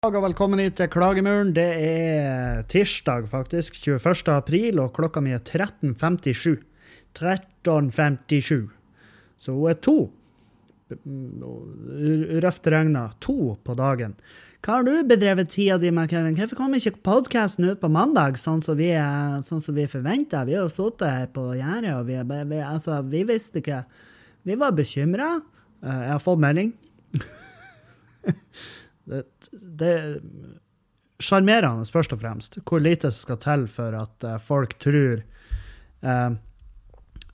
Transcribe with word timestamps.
og 0.00 0.14
velkommen 0.24 0.62
hit 0.62 0.78
til 0.78 0.88
Klagemuren. 0.88 1.50
Det 1.52 1.66
er 1.84 2.62
tirsdag, 2.72 3.26
faktisk. 3.28 3.74
21. 3.84 4.30
april, 4.32 4.78
og 4.80 4.94
klokka 4.96 5.20
mi 5.20 5.34
er 5.36 5.42
13.57. 5.44 6.54
13.57. 7.12 8.70
Så 9.36 9.52
hun 9.52 9.68
er 9.68 9.76
to. 9.84 9.96
Røft 12.46 12.70
regna. 12.72 13.04
To 13.20 13.58
på 13.60 13.76
dagen. 13.76 14.16
Hva 14.64 14.78
har 14.78 14.88
du 14.88 15.04
bedrevet 15.04 15.52
tida 15.52 15.76
di 15.76 15.92
med, 15.92 16.08
Kevin? 16.08 16.40
Hvorfor 16.40 16.62
kom 16.62 16.80
ikke 16.80 16.96
podkasten 17.04 17.68
ut 17.68 17.84
på 17.84 17.92
mandag, 17.92 18.40
sånn 18.40 18.64
som 18.64 18.80
vi, 18.80 18.94
sånn 19.44 19.60
vi 19.68 19.84
forventa? 19.84 20.46
Vi 20.48 20.56
har 20.56 20.64
jo 20.64 20.72
sittet 20.72 21.08
her 21.12 21.28
på 21.36 21.50
gjerdet, 21.60 21.92
og 21.98 22.08
vi, 22.08 22.16
vi, 22.24 22.64
altså, 22.64 23.02
vi 23.04 23.26
visste 23.28 23.60
ikke 23.60 23.84
Vi 24.48 24.56
var 24.56 24.72
bekymra. 24.72 25.34
Eh, 25.84 26.04
jeg 26.08 26.12
har 26.16 26.24
fått 26.24 26.40
melding. 26.40 26.72
det 29.10 29.88
er 29.90 30.20
sjarmerende, 31.20 31.88
først 31.92 32.14
og 32.14 32.22
fremst, 32.22 32.60
hvor 32.64 32.82
lite 32.82 33.10
skal 33.14 33.40
til 33.42 33.66
for 33.70 33.96
at 33.96 34.26
uh, 34.26 34.38
folk 34.42 34.76
tror 34.82 35.20
uh, 36.06 36.30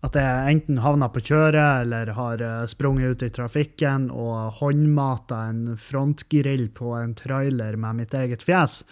at 0.07 0.19
jeg 0.19 0.55
enten 0.55 0.81
havner 0.83 1.11
på 1.11 1.23
kjøret 1.29 1.85
eller 1.85 2.13
har 2.17 2.43
uh, 2.43 2.67
sprunget 2.71 3.15
ut 3.15 3.27
i 3.27 3.33
trafikken 3.35 4.09
og 4.11 4.59
håndmata 4.61 5.47
en 5.51 5.77
frontgrill 5.81 6.69
på 6.75 6.95
en 6.99 7.15
trailer 7.19 7.79
med 7.81 8.03
mitt 8.03 8.15
eget 8.15 8.43
fjes. 8.47 8.83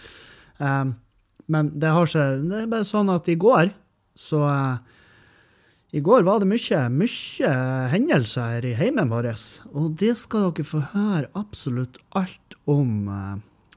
men 1.47 1.71
det 1.81 1.91
har 1.91 2.07
ikke 2.07 2.27
Det 2.49 2.61
er 2.63 2.71
bare 2.71 2.87
sånn 2.87 3.11
at 3.11 3.29
i 3.29 3.35
går 3.35 3.73
så 4.15 4.47
i 5.95 6.01
går 6.03 6.25
var 6.27 6.41
det 6.43 6.49
mye, 6.51 6.79
mye 6.91 7.51
hendelser 7.93 8.65
i 8.67 8.73
heimen 8.75 9.13
vår, 9.13 9.29
og 9.79 9.93
det 10.01 10.17
skal 10.19 10.49
dere 10.49 10.67
få 10.67 10.81
høre 10.91 11.29
absolutt 11.39 12.01
alt 12.19 12.57
om. 12.67 13.07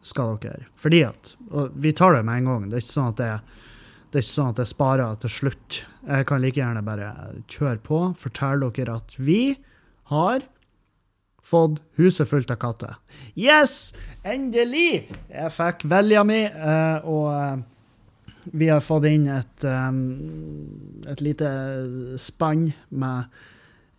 skal 0.02 0.38
dere. 0.42 0.66
Fordi 0.80 1.04
at, 1.04 1.36
og 1.52 1.76
Vi 1.76 1.92
tar 1.94 2.16
det 2.16 2.24
med 2.26 2.42
en 2.42 2.50
gang. 2.50 2.66
Det 2.70 2.80
er 2.80 2.86
ikke 2.86 2.96
sånn 2.96 3.14
at 3.14 3.22
jeg, 3.22 3.40
det 4.10 4.18
er 4.18 4.26
ikke 4.26 4.34
sånn 4.34 4.52
at 4.56 4.62
jeg 4.64 4.72
sparer 4.74 5.22
til 5.22 5.34
slutt. 5.36 5.80
Jeg 6.08 6.28
kan 6.30 6.42
like 6.42 6.62
gjerne 6.62 6.86
bare 6.88 7.14
kjøre 7.54 7.82
på, 7.86 8.02
fortelle 8.18 8.72
dere 8.74 8.98
at 8.98 9.18
vi 9.20 9.42
har 10.10 10.42
fått 11.44 11.78
huset 12.00 12.28
fullt 12.28 12.50
av 12.52 12.58
katter. 12.64 12.98
Yes! 13.38 13.94
Endelig! 14.26 15.06
Jeg 15.30 15.54
fikk 15.54 15.86
velja 15.92 16.24
mi, 16.28 16.42
og 17.06 17.62
vi 18.54 18.70
har 18.70 18.84
fått 18.84 19.08
inn 19.10 19.28
et, 19.32 19.66
um, 19.66 20.02
et 21.08 21.22
lite 21.24 21.50
spann 22.22 22.70
med 22.90 23.32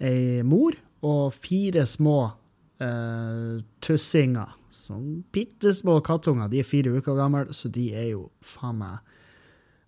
ei 0.04 0.44
mor 0.46 0.76
og 1.06 1.34
fire 1.34 1.84
små 1.88 2.18
uh, 2.82 3.58
tussinger. 3.84 4.54
Sånn 4.74 5.24
bitte 5.34 5.72
små 5.74 5.98
kattunger. 6.06 6.50
De 6.50 6.60
er 6.62 6.68
fire 6.68 6.92
uker 6.94 7.18
gamle, 7.18 7.48
så 7.56 7.70
de 7.72 7.88
er 7.96 8.12
jo 8.12 8.28
faen 8.44 8.78
meg 8.82 9.16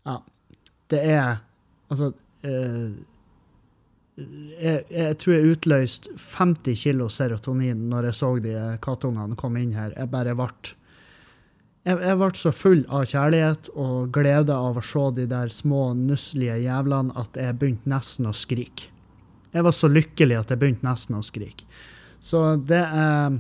Ja, 0.09 0.19
det 0.91 1.01
er 1.05 1.41
Altså 1.91 2.13
uh, 2.15 2.91
jeg, 4.21 4.85
jeg, 4.91 5.17
tror 5.19 5.35
jeg 5.35 5.55
utløste 5.55 6.13
50 6.19 6.83
kilo 6.85 7.09
serotonin 7.11 7.89
når 7.91 8.11
jeg 8.11 8.19
så 8.19 8.31
de 8.43 8.55
kattungene 8.85 9.39
komme 9.39 9.63
inn 9.65 9.75
her. 9.75 9.95
Jeg 9.97 10.11
bare 10.13 10.37
ble 10.39 10.75
jeg, 11.89 12.17
ble 12.21 12.31
så 12.37 12.53
full 12.53 12.83
av 12.93 13.07
kjærlighet 13.09 13.71
og 13.73 14.11
glede 14.15 14.53
av 14.53 14.77
å 14.77 14.85
se 14.85 15.05
de 15.17 15.27
der 15.31 15.53
små, 15.53 15.91
nusselige 15.97 16.59
jævlene 16.67 17.15
at 17.19 17.39
jeg 17.41 17.57
begynte 17.61 17.89
nesten 17.91 18.29
å 18.29 18.35
skrike. 18.37 18.91
Jeg 19.51 19.67
var 19.67 19.75
så 19.75 19.89
lykkelig 19.91 20.37
at 20.39 20.53
jeg 20.53 20.61
begynte 20.61 20.87
nesten 20.87 21.17
å 21.19 21.25
skrike. 21.27 21.65
Så 22.21 22.57
det 22.69 22.83
er 22.85 23.39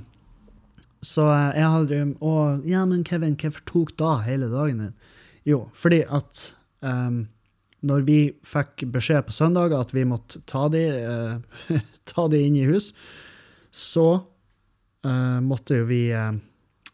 Så 1.02 1.24
jeg 1.24 1.64
hadde 1.64 2.14
Å, 2.20 2.32
ja, 2.64 2.84
men 2.84 3.04
Kevin, 3.04 3.36
hvorfor 3.40 3.62
tok 3.64 3.92
da 3.96 4.18
hele 4.20 4.50
dagen 4.52 4.82
din? 4.82 4.94
Jo, 5.48 5.70
fordi 5.72 6.02
at 6.04 6.42
um, 6.84 7.22
når 7.80 8.02
vi 8.04 8.18
fikk 8.44 8.84
beskjed 8.92 9.24
på 9.24 9.32
søndag 9.32 9.72
at 9.72 9.94
vi 9.96 10.04
måtte 10.04 10.42
ta 10.44 10.66
de, 10.68 10.82
uh, 11.00 11.80
ta 12.10 12.26
de 12.28 12.42
inn 12.44 12.58
i 12.60 12.66
hus, 12.68 12.90
så 13.72 14.08
uh, 14.20 15.40
måtte 15.40 15.80
jo 15.80 15.88
vi 15.88 16.02
uh, 16.12 16.36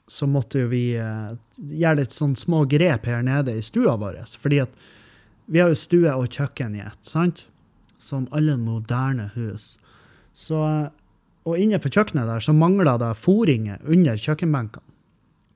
så 0.07 0.27
måtte 0.31 0.63
jo 0.63 0.71
vi 0.71 0.85
uh, 0.99 1.35
gjøre 1.57 2.03
litt 2.03 2.15
sånn 2.15 2.37
små 2.39 2.65
grep 2.71 3.09
her 3.11 3.25
nede 3.27 3.57
i 3.59 3.65
stua 3.65 3.97
vår. 3.99 4.21
Fordi 4.39 4.63
at 4.63 4.77
vi 5.51 5.63
har 5.63 5.71
jo 5.71 5.79
stue 5.79 6.13
og 6.13 6.31
kjøkken 6.31 6.77
i 6.79 6.85
ett, 6.85 7.03
sant? 7.07 7.47
Som 7.99 8.29
alle 8.35 8.57
moderne 8.61 9.31
hus. 9.35 9.75
Så, 10.37 10.61
og 11.47 11.59
inne 11.59 11.81
på 11.83 11.91
kjøkkenet 11.91 12.29
der 12.29 12.45
så 12.45 12.55
mangla 12.55 12.97
det 13.03 13.15
foringer 13.19 13.83
under 13.87 14.19
kjøkkenbenkene. 14.21 14.85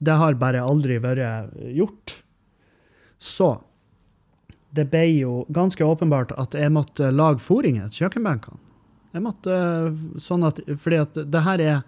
Det 0.01 0.15
har 0.17 0.39
bare 0.41 0.63
aldri 0.65 0.97
vært 1.03 1.53
gjort. 1.77 2.15
Så 3.21 3.51
det 4.73 4.87
ble 4.89 5.03
jo 5.19 5.45
ganske 5.53 5.85
åpenbart 5.85 6.33
at 6.41 6.55
jeg 6.57 6.73
måtte 6.73 7.11
lage 7.13 7.43
foringer 7.45 7.91
til 7.91 8.07
kjøkkenbenkene. 8.07 8.63
Jeg 9.11 9.25
måtte, 9.25 9.55
sånn 10.23 10.47
at, 10.47 10.63
fordi 10.79 11.01
at 11.03 11.19
det 11.35 11.41
her 11.43 11.59
er 11.65 11.79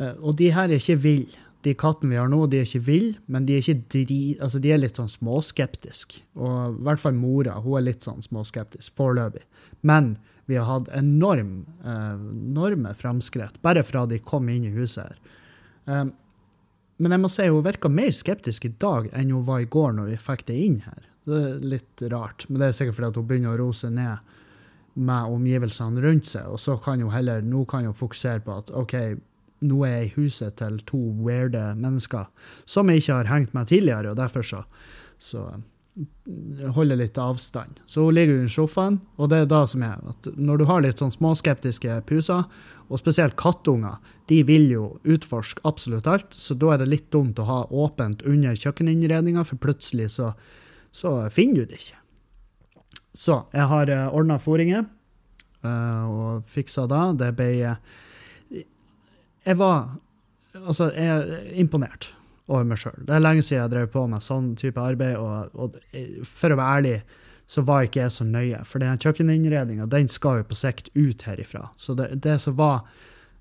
eh, 0.00 0.14
Og 0.24 0.38
de 0.38 0.46
her 0.48 0.70
er 0.70 0.80
ikke 0.80 0.96
ville 1.02 1.47
de 1.66 1.74
kattene 1.74 2.12
vi 2.12 2.18
har 2.20 2.28
nå, 2.30 2.44
de 2.46 2.60
er 2.60 2.68
ikke 2.68 2.86
ville, 2.86 3.14
men 3.26 3.46
de 3.48 3.56
er, 3.58 3.80
dri, 3.90 4.20
altså 4.38 4.60
de 4.62 4.70
er 4.72 4.80
litt 4.80 4.98
sånn 4.98 5.10
småskeptiske. 5.10 6.22
Og 6.38 6.78
i 6.78 6.86
hvert 6.86 7.02
fall 7.02 7.16
mora 7.18 7.56
hun 7.64 7.80
er 7.80 7.88
litt 7.88 8.06
sånn 8.06 8.22
småskeptisk 8.24 8.94
foreløpig. 8.98 9.42
Men 9.88 10.14
vi 10.48 10.56
har 10.56 10.68
hatt 10.68 10.88
enorm, 10.96 11.66
eh, 11.84 12.14
enorme 12.14 12.94
framskritt 12.96 13.58
bare 13.62 13.82
fra 13.84 14.06
de 14.06 14.20
kom 14.22 14.48
inn 14.48 14.64
i 14.64 14.72
huset 14.72 15.04
her. 15.04 15.18
Um, 15.88 16.14
men 16.98 17.14
jeg 17.14 17.22
må 17.22 17.30
si 17.30 17.46
hun 17.46 17.64
virka 17.66 17.90
mer 17.92 18.14
skeptisk 18.16 18.64
i 18.66 18.74
dag 18.80 19.10
enn 19.12 19.30
hun 19.34 19.44
var 19.46 19.62
i 19.62 19.70
går 19.70 19.92
når 19.98 20.12
vi 20.12 20.22
fikk 20.22 20.46
det 20.48 20.56
inn 20.64 20.80
her. 20.86 21.04
Det 21.28 21.38
er 21.44 21.66
litt 21.74 22.02
rart, 22.10 22.46
men 22.48 22.62
det 22.62 22.68
er 22.68 22.78
sikkert 22.78 22.96
fordi 22.98 23.20
hun 23.20 23.28
begynner 23.28 23.54
å 23.54 23.60
rose 23.60 23.90
ned 23.92 24.34
med 24.98 25.34
omgivelsene 25.36 26.02
rundt 26.02 26.26
seg, 26.26 26.48
og 26.50 26.58
så 26.58 26.74
kan 26.82 27.02
hun 27.04 27.12
heller, 27.12 27.44
nå 27.44 27.62
kan 27.70 27.86
hun 27.86 27.94
fokusere 27.94 28.42
på 28.42 28.56
at 28.62 28.72
OK, 28.74 28.96
nå 29.64 29.80
er 29.86 29.94
jeg 29.94 30.06
i 30.06 30.14
huset 30.16 30.58
til 30.60 30.78
to 30.86 31.00
weirde 31.24 31.62
mennesker 31.78 32.28
som 32.68 32.90
jeg 32.90 33.02
ikke 33.02 33.18
har 33.22 33.32
hengt 33.32 33.56
med 33.56 33.70
tidligere, 33.70 34.12
og 34.12 34.20
derfor 34.20 34.46
så, 34.46 34.62
så 35.18 35.48
holder 36.74 36.98
litt 37.00 37.18
avstand. 37.18 37.80
Så 37.86 38.04
hun 38.04 38.14
ligger 38.14 38.38
under 38.38 38.52
sofaen, 38.52 38.98
og 39.18 39.30
det 39.32 39.42
er 39.42 39.48
da 39.50 39.62
som 39.66 39.82
er 39.82 39.98
at 40.10 40.28
når 40.36 40.60
du 40.60 40.64
har 40.68 40.82
litt 40.84 41.02
sånn 41.02 41.14
småskeptiske 41.14 42.00
puser, 42.08 42.44
og 42.88 43.00
spesielt 43.00 43.36
kattunger, 43.40 43.98
de 44.30 44.40
vil 44.46 44.68
jo 44.70 44.84
utforske 45.08 45.64
absolutt 45.68 46.06
alt, 46.08 46.34
så 46.34 46.54
da 46.54 46.74
er 46.74 46.82
det 46.82 46.90
litt 46.92 47.08
dumt 47.14 47.40
å 47.42 47.48
ha 47.48 47.58
åpent 47.68 48.22
under 48.28 48.56
kjøkkeninnredninga, 48.56 49.44
for 49.48 49.60
plutselig 49.60 50.12
så, 50.14 50.32
så, 50.92 51.18
finner 51.34 51.64
du 51.64 51.72
det 51.72 51.82
ikke. 51.82 51.98
Så 53.18 53.42
jeg 53.56 53.66
har 53.72 53.90
eh, 53.90 54.14
ordna 54.14 54.38
fôringer 54.38 54.84
uh, 55.64 56.04
og 56.06 56.52
fiksa 56.52 56.84
da. 56.86 57.08
Det 57.18 57.32
ble 57.34 57.48
jeg 59.48 59.58
var 59.60 59.88
altså, 60.58 60.90
jeg 60.92 61.08
er 61.08 61.48
imponert 61.60 62.10
over 62.48 62.64
meg 62.68 62.80
sjøl. 62.80 62.96
Det 63.04 63.14
er 63.14 63.24
lenge 63.24 63.44
siden 63.44 63.62
jeg 63.62 63.72
drev 63.74 63.88
på 63.92 64.04
med 64.08 64.24
sånn 64.24 64.52
type 64.60 64.80
arbeid, 64.80 65.16
og, 65.20 65.56
og, 65.58 65.76
for 66.28 66.52
å 66.52 66.60
være 66.60 66.78
ærlig 66.80 66.94
så 67.48 67.64
var 67.64 67.86
ikke 67.86 68.02
jeg 68.02 68.12
så 68.12 68.26
nøye. 68.28 68.60
For 68.68 68.84
den 68.84 69.00
kjøkkeninnredninga 69.00 69.88
den 69.88 70.08
skal 70.12 70.42
jo 70.42 70.48
på 70.50 70.58
sikt 70.58 70.90
ut 70.96 71.24
herifra. 71.24 71.70
Så 71.80 71.96
det, 71.96 72.10
det 72.24 72.36
som 72.44 72.56
var 72.58 72.82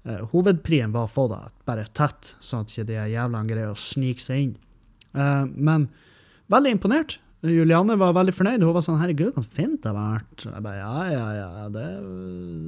uh, 0.07 0.23
hovedprien, 0.31 0.94
var 0.96 1.07
å 1.07 1.12
få 1.12 1.28
det 1.31 1.41
bare 1.67 1.88
tett, 1.97 2.34
sånn 2.40 2.63
at 2.63 2.72
ikke 2.72 2.88
de 2.91 3.00
jævlene 3.12 3.51
greier 3.51 3.73
å 3.73 3.79
snike 3.79 4.23
seg 4.23 4.46
inn. 4.46 4.53
Uh, 5.12 5.44
men 5.56 5.90
veldig 6.51 6.78
imponert. 6.78 7.17
Julianne 7.45 7.93
var 8.01 8.15
veldig 8.17 8.33
fornøyd. 8.33 8.63
Hun 8.65 8.73
var 8.73 8.83
sånn 8.85 8.97
'herregud, 8.97 9.35
så 9.35 9.43
fint 9.45 9.83
det 9.83 9.91
har 9.91 9.97
vært'. 9.97 10.45
Jeg 10.47 10.63
bare, 10.65 10.77
ja, 10.79 11.03
ja, 11.13 11.27
ja, 11.37 11.67
det, 11.69 11.85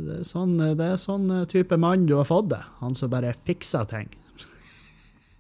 det, 0.06 0.18
er 0.20 0.28
sånn, 0.28 0.58
det 0.78 0.86
er 0.86 1.00
sånn 1.02 1.26
type 1.50 1.78
mann 1.78 2.06
du 2.06 2.16
har 2.20 2.28
fått 2.30 2.52
det. 2.54 2.62
Han 2.84 2.94
som 2.96 3.10
bare 3.10 3.34
fikser 3.34 3.88
ting. 3.90 4.12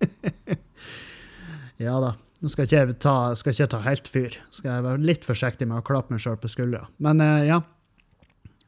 ja 1.85 1.99
da. 2.02 2.16
Nå 2.40 2.47
skal 2.47 2.66
ikke 2.66 2.79
jeg 2.79 2.97
ta, 3.03 3.35
skal 3.35 3.53
ikke 3.53 3.70
ta 3.76 3.81
helt 3.84 4.08
fyr. 4.08 4.37
Skal 4.55 4.72
jeg 4.72 4.85
være 4.87 5.03
litt 5.03 5.28
forsiktig 5.28 5.67
med 5.67 5.82
å 5.82 5.85
klappe 5.85 6.16
meg 6.16 6.23
sjøl 6.23 6.40
på 6.40 6.49
skuldra. 6.49 6.87
Men 6.97 7.22
uh, 7.22 7.43
ja. 7.46 7.59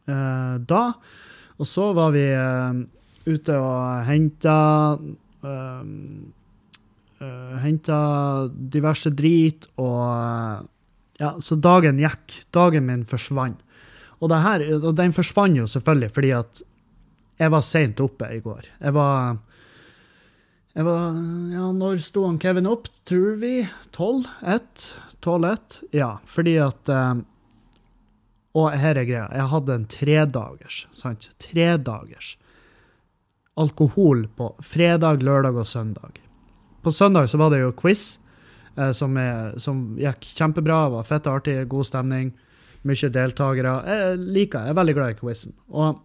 Uh, 0.09 0.57
da 0.67 0.97
Og 1.61 1.67
så 1.69 1.91
var 1.93 2.11
vi 2.11 2.25
ute 3.29 3.53
og 3.53 4.01
henta 4.07 4.55
Uh, 7.21 7.27
eh, 7.27 7.57
Henta 7.65 8.01
diverse 8.51 9.11
drit 9.13 9.69
og 9.77 10.67
Ja, 11.21 11.35
så 11.37 11.53
dagen 11.55 11.99
gikk. 12.01 12.33
Dagen 12.49 12.87
min 12.87 13.05
forsvant. 13.05 13.59
Og, 14.21 14.31
her, 14.33 14.63
og 14.79 14.95
den 14.97 15.13
forsvant 15.13 15.59
jo 15.59 15.67
selvfølgelig 15.69 16.09
fordi 16.15 16.31
at 16.33 16.61
jeg 17.41 17.53
var 17.53 17.61
seint 17.65 18.01
oppe 18.01 18.25
i 18.33 18.39
går. 18.41 18.65
Jeg 18.79 18.93
var 18.93 19.37
jeg 20.71 20.87
var, 20.87 21.17
ja, 21.51 21.65
Når 21.75 21.99
sto 21.99 22.23
han 22.25 22.39
Kevin 22.39 22.69
opp, 22.69 22.87
tror 23.05 23.35
vi? 23.41 23.67
Tolv? 23.91 24.29
Ett? 24.41 24.93
Tolv 25.21 25.49
ett? 25.49 25.81
Ja, 25.91 26.15
fordi 26.25 26.55
at 26.63 26.89
um, 26.89 27.25
Og 28.55 28.71
her 28.71 28.97
er 28.97 29.05
greia. 29.05 29.27
Jeg 29.35 29.49
hadde 29.51 29.75
en 29.75 29.85
tredagers, 29.91 30.85
sant? 30.97 31.29
Tredagers 31.43 32.35
alkohol 33.59 34.27
på 34.35 34.55
fredag, 34.63 35.23
lørdag 35.23 35.59
og 35.59 35.67
søndag 35.67 36.21
på 36.81 36.91
søndag 36.91 37.29
så 37.29 37.37
var 37.37 37.51
det 37.53 37.61
jo 37.61 37.73
quiz, 37.77 38.19
eh, 38.75 38.91
som, 38.97 39.17
er, 39.17 39.57
som 39.61 39.83
gikk 39.99 40.31
kjempebra. 40.37 40.87
Var 40.95 41.09
fett 41.09 41.29
artig, 41.29 41.57
god 41.71 41.89
stemning. 41.89 42.31
Mye 42.87 43.11
deltakere. 43.13 43.75
Jeg 43.85 44.21
liker, 44.21 44.65
jeg 44.65 44.73
er 44.73 44.79
veldig 44.79 44.95
glad 44.97 45.13
i 45.13 45.19
quizen. 45.19 45.53
Og, 45.69 45.99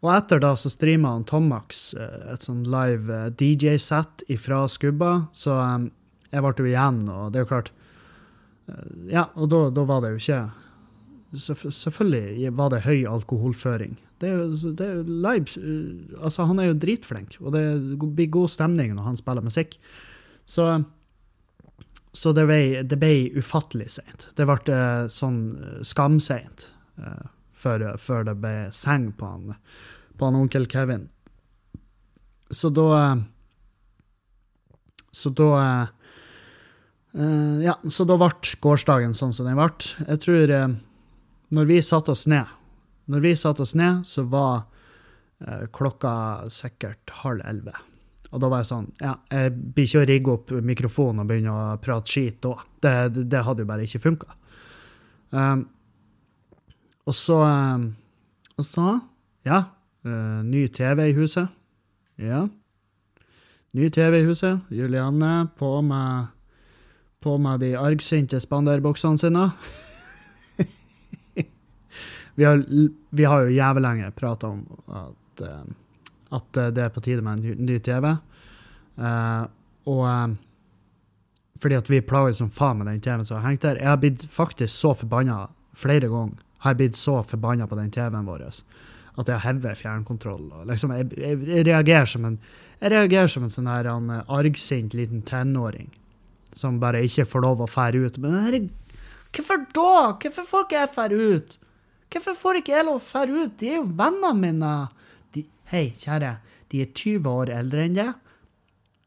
og 0.00 0.10
etter 0.16 0.40
da 0.42 0.54
så 0.58 0.72
streama 0.72 1.14
han 1.14 1.26
Tomax 1.28 1.92
eh, 1.94 2.32
et 2.34 2.46
sånn 2.46 2.64
live 2.66 3.14
eh, 3.14 3.28
DJ-sett 3.38 4.26
ifra 4.32 4.64
Skubba, 4.70 5.12
så 5.36 5.58
um, 5.60 5.90
jeg 6.30 6.42
ble 6.42 6.54
jo 6.58 6.70
igjen, 6.72 7.04
og 7.10 7.30
det 7.30 7.40
er 7.40 7.46
jo 7.46 7.52
klart 7.52 7.76
Ja, 9.10 9.24
og 9.34 9.48
da 9.50 9.82
var 9.82 10.04
det 10.04 10.12
jo 10.12 10.20
ikke 10.20 10.42
Selvfølgelig 11.74 12.52
var 12.58 12.70
det 12.70 12.80
høy 12.82 13.04
alkoholføring. 13.06 13.96
Det 14.20 14.28
er 14.28 14.36
jo, 14.36 14.72
det 14.76 14.86
er 14.86 15.04
live 15.08 15.56
uh, 15.56 16.16
Altså, 16.26 16.44
han 16.48 16.60
er 16.60 16.70
jo 16.70 16.80
dritflink, 16.80 17.38
og 17.40 17.54
det 17.56 17.64
blir 18.00 18.32
god 18.32 18.52
stemning 18.52 18.92
når 18.96 19.08
han 19.08 19.20
spiller 19.20 19.44
musikk. 19.44 19.78
Så, 20.44 20.66
så 22.12 22.34
det, 22.36 22.44
ble, 22.50 22.60
det 22.84 22.98
ble 23.00 23.14
ufattelig 23.38 23.88
seint. 23.96 24.28
Det 24.36 24.46
ble 24.48 24.76
uh, 24.76 25.08
sånn 25.12 25.40
uh, 25.56 25.78
skamseint 25.86 26.66
uh, 27.00 27.24
før, 27.56 27.86
før, 28.00 28.28
det 28.28 28.36
ble 28.42 28.54
seng 28.76 29.10
på 29.16 29.32
han, 29.32 29.56
på 30.20 30.28
han 30.28 30.38
onkel 30.42 30.68
Kevin. 30.70 31.08
Så 32.50 32.72
da 32.74 33.16
Så 35.14 35.30
da 35.30 35.50
Ja, 37.12 37.74
så 37.90 38.04
da 38.06 38.16
ble 38.18 38.30
gårsdagen 38.62 39.14
sånn 39.14 39.32
som 39.34 39.46
den 39.46 39.58
ble. 39.58 39.68
Jeg 40.06 40.20
tror 40.24 40.52
Når 41.50 41.64
vi 41.66 41.78
satte 41.82 42.10
oss 42.14 42.26
ned 42.30 42.46
når 43.10 43.24
vi 43.24 43.36
satte 43.38 43.64
oss 43.64 43.74
ned, 43.78 44.04
så 44.06 44.24
var 44.30 44.62
eh, 45.42 45.66
klokka 45.74 46.12
sikkert 46.52 47.10
halv 47.22 47.42
elleve. 47.48 47.74
Og 48.30 48.42
da 48.42 48.50
var 48.50 48.62
jeg 48.62 48.70
sånn 48.70 48.88
Ja, 49.02 49.16
jeg 49.32 49.54
blir 49.74 49.88
ikke 49.88 50.02
å 50.02 50.08
rigge 50.08 50.34
opp 50.36 50.52
mikrofonen 50.62 51.22
og 51.24 51.30
begynne 51.30 51.54
å 51.54 51.78
prate 51.82 52.10
skit 52.10 52.38
da. 52.44 52.54
Det, 52.82 53.24
det, 53.26 53.42
hadde 53.46 53.64
jo 53.64 53.70
bare 53.70 53.86
ikke 53.86 54.02
funka. 54.04 54.36
Um, 55.34 55.66
og 57.06 57.16
så 57.16 57.40
um, 57.42 57.90
Og 58.58 58.66
så 58.66 58.88
Ja. 59.46 59.64
Uh, 60.06 60.40
ny 60.46 60.64
TV 60.72 61.10
i 61.10 61.16
huset. 61.16 61.50
Ja. 62.16 62.46
Ny 63.76 63.90
TV 63.92 64.22
i 64.22 64.26
huset. 64.28 64.62
Julianne 64.72 65.50
på 65.58 65.74
med, 65.84 66.30
på 67.20 67.36
med 67.38 67.60
de 67.60 67.74
argsinte 67.76 68.40
spanderboksene 68.40 69.20
sine. 69.20 69.50
Vi 72.34 72.46
har, 72.46 72.62
vi 73.10 73.24
har 73.24 73.46
jo 73.46 73.54
jævlig 73.54 73.82
lenge 73.84 74.10
prata 74.16 74.50
om 74.50 74.60
at, 74.88 75.42
uh, 75.42 76.36
at, 76.36 76.60
det 76.74 76.84
er 76.84 76.92
på 76.94 77.02
tide 77.04 77.24
med 77.26 77.40
en 77.40 77.64
ny, 77.66 77.78
TV. 77.78 78.12
Uh, 79.00 79.06
eh, 79.06 79.42
og 79.90 80.04
um, 80.06 80.36
fordi 81.60 81.76
at 81.76 81.90
vi 81.90 82.00
plager 82.00 82.36
som 82.36 82.50
faen 82.50 82.78
med 82.78 82.88
den 82.88 83.00
TV-en 83.00 83.26
som 83.26 83.40
har 83.40 83.50
hengt 83.50 83.62
der. 83.62 83.80
Jeg 83.80 83.88
har 83.88 83.98
blitt 84.00 84.24
faktisk 84.32 84.72
så 84.74 84.94
forbanna 84.94 85.46
flere 85.76 86.08
ganger. 86.08 86.38
Har 86.60 86.74
jeg 86.74 86.76
blitt 86.76 86.96
så 86.96 87.22
forbanna 87.22 87.66
på 87.66 87.76
den 87.76 87.90
TV-en 87.90 88.28
vår 88.28 88.46
at 89.18 89.28
jeg 89.28 89.36
har 89.36 89.52
hevet 89.52 89.78
fjernkontroll. 89.78 90.44
Liksom, 90.68 90.92
jeg, 90.96 91.08
jeg, 91.18 91.38
jeg, 91.48 91.64
reagerer 91.66 92.08
som 92.08 92.26
en 92.28 92.36
jeg 92.80 92.92
reagerer 92.94 93.28
som 93.28 93.44
en 93.44 93.52
sånn 93.52 93.68
her 93.68 93.88
en 93.90 94.12
argsint 94.22 94.94
liten 94.96 95.24
tenåring 95.28 95.90
som 96.56 96.80
bare 96.82 97.02
ikke 97.06 97.26
får 97.28 97.44
lov 97.44 97.60
å 97.62 97.68
fære 97.70 98.06
ut. 98.06 98.18
Men 98.22 98.38
herregud, 98.40 99.02
hvorfor 99.36 99.66
da? 99.76 99.90
Hvorfor 100.22 100.48
får 100.48 100.64
ikke 100.66 100.78
jeg 100.78 100.92
fære 100.94 101.26
ut? 101.34 101.58
Hvorfor 102.10 102.36
får 102.38 102.60
ikke 102.60 102.74
jeg 102.74 102.86
lov 102.88 102.98
å 102.98 103.26
dra 103.26 103.44
ut? 103.44 103.52
De 103.60 103.68
er 103.70 103.78
jo 103.78 103.86
vennene 103.86 104.32
mine. 104.38 104.72
De, 105.34 105.44
Hei, 105.70 105.90
kjære. 105.98 106.34
De 106.70 106.82
er 106.82 106.90
20 106.90 107.30
år 107.30 107.52
eldre 107.54 107.86
enn 107.86 107.98
deg. 107.98 108.10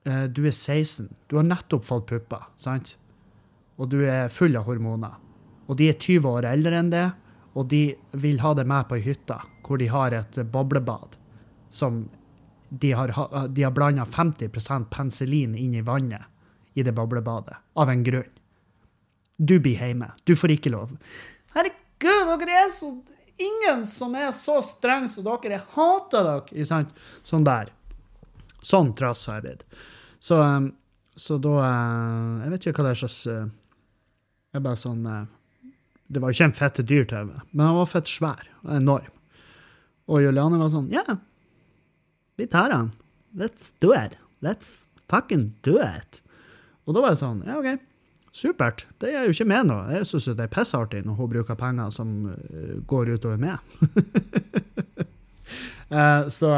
Uh, 0.07 0.25
du 0.27 0.45
er 0.47 0.55
16. 0.55 1.09
Du 1.27 1.37
har 1.39 1.47
nettopp 1.47 1.85
fått 1.87 2.07
pupper, 2.11 2.47
sant? 2.59 2.95
Og 3.79 3.89
du 3.91 4.01
er 4.07 4.31
full 4.31 4.55
av 4.59 4.67
hormoner. 4.67 5.19
Og 5.67 5.79
de 5.79 5.89
er 5.91 5.99
20 5.99 6.27
år 6.29 6.47
eldre 6.47 6.79
enn 6.79 6.91
deg, 6.91 7.19
og 7.53 7.67
de 7.71 7.83
vil 8.19 8.41
ha 8.43 8.53
deg 8.57 8.67
med 8.69 8.87
på 8.89 8.97
ei 8.97 9.05
hytte 9.05 9.37
hvor 9.63 9.79
de 9.79 9.87
har 9.91 10.15
et 10.15 10.39
boblebad 10.51 11.15
som 11.73 12.03
de 12.69 12.91
har, 12.97 13.13
de 13.53 13.63
har 13.63 13.73
blanda 13.75 14.05
50% 14.09 14.89
penicillin 14.91 15.53
inn 15.55 15.75
i 15.77 15.83
vannet 15.85 16.25
i 16.73 16.83
det 16.83 16.91
boblebadet, 16.97 17.55
av 17.77 17.89
en 17.89 18.03
grunn. 18.03 18.29
Du 19.37 19.59
blir 19.59 19.77
hjemme. 19.77 20.09
Du 20.25 20.33
får 20.37 20.55
ikke 20.55 20.71
lov. 20.73 20.95
Herregud, 21.53 21.82
Gud, 22.03 22.31
dere 22.41 22.63
er 22.65 22.71
så 22.73 22.91
Ingen 23.41 23.87
som 23.89 24.13
er 24.15 24.29
så 24.35 24.59
streng 24.61 25.07
som 25.09 25.25
dere. 25.25 25.55
Jeg 25.55 25.65
hater 25.73 26.27
dere. 26.27 26.65
Sant? 26.69 26.91
Sånn 27.25 27.45
der. 27.47 27.71
Sånn 28.63 28.93
trass 28.97 29.25
har 29.27 29.39
jeg 29.39 29.45
blitt. 29.47 29.63
Så, 30.23 30.37
um, 30.37 30.69
så, 31.19 31.39
da 31.41 31.55
uh, 31.59 32.43
Jeg 32.43 32.53
vet 32.53 32.67
ikke 32.67 32.77
hva 32.79 32.85
det 32.87 32.93
er 32.93 33.01
slags 33.01 33.17
uh, 33.27 33.47
Det 33.49 34.59
er 34.59 34.63
bare 34.63 34.79
sånn 34.79 35.01
uh, 35.09 35.25
Det 36.07 36.21
var 36.23 36.35
ikke 36.35 36.47
en 36.47 36.55
fette 36.55 36.85
dyr 36.87 37.07
TV, 37.09 37.33
men 37.51 37.65
han 37.65 37.79
var 37.81 37.89
fett 37.91 38.11
svær. 38.11 38.45
Enorm. 38.69 39.09
Og 40.07 40.23
Juliane 40.23 40.61
var 40.61 40.71
sånn 40.71 40.91
Ja, 40.93 41.03
vi 42.39 42.47
tar 42.49 42.71
han. 42.73 42.93
Let's 43.35 43.73
do 43.81 43.91
it. 43.97 44.15
Let's 44.45 44.85
fucking 45.09 45.51
do 45.65 45.79
it. 45.81 46.21
Og 46.85 46.95
da 46.95 47.03
var 47.03 47.15
jeg 47.15 47.23
sånn 47.25 47.43
Ja, 47.49 47.57
OK. 47.59 47.92
Supert. 48.33 48.87
Det 48.97 49.11
er 49.13 49.27
jo 49.27 49.33
ikke 49.35 49.45
med 49.45 49.67
nå. 49.69 49.75
Jeg 49.93 50.07
syns 50.09 50.31
det 50.31 50.47
er 50.47 50.51
pissartig 50.51 51.03
når 51.05 51.19
hun 51.19 51.29
bruker 51.35 51.57
penger 51.57 51.91
som 51.93 52.13
uh, 52.31 52.79
går 52.89 53.11
utover 53.13 53.37
meg. 53.37 53.61
uh, 55.93 56.25
så, 56.37 56.53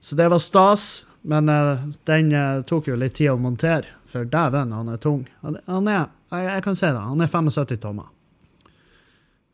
så 0.00 0.18
det 0.18 0.30
var 0.32 0.40
stas. 0.40 0.86
Men 1.28 1.50
uh, 1.52 1.82
den 2.08 2.32
tok 2.64 2.88
jo 2.88 2.96
litt 2.96 3.18
tid 3.18 3.34
å 3.34 3.40
montere, 3.42 3.90
for 4.08 4.24
dæven, 4.24 4.72
han 4.72 4.88
er 4.88 5.00
tung. 5.02 5.26
Han, 5.42 5.58
er, 5.90 6.06
jeg, 6.32 6.62
kan 6.64 6.78
si 6.78 6.86
det, 6.86 7.02
han 7.04 7.20
er 7.20 7.28
75 7.28 7.82
tommer. 7.82 8.08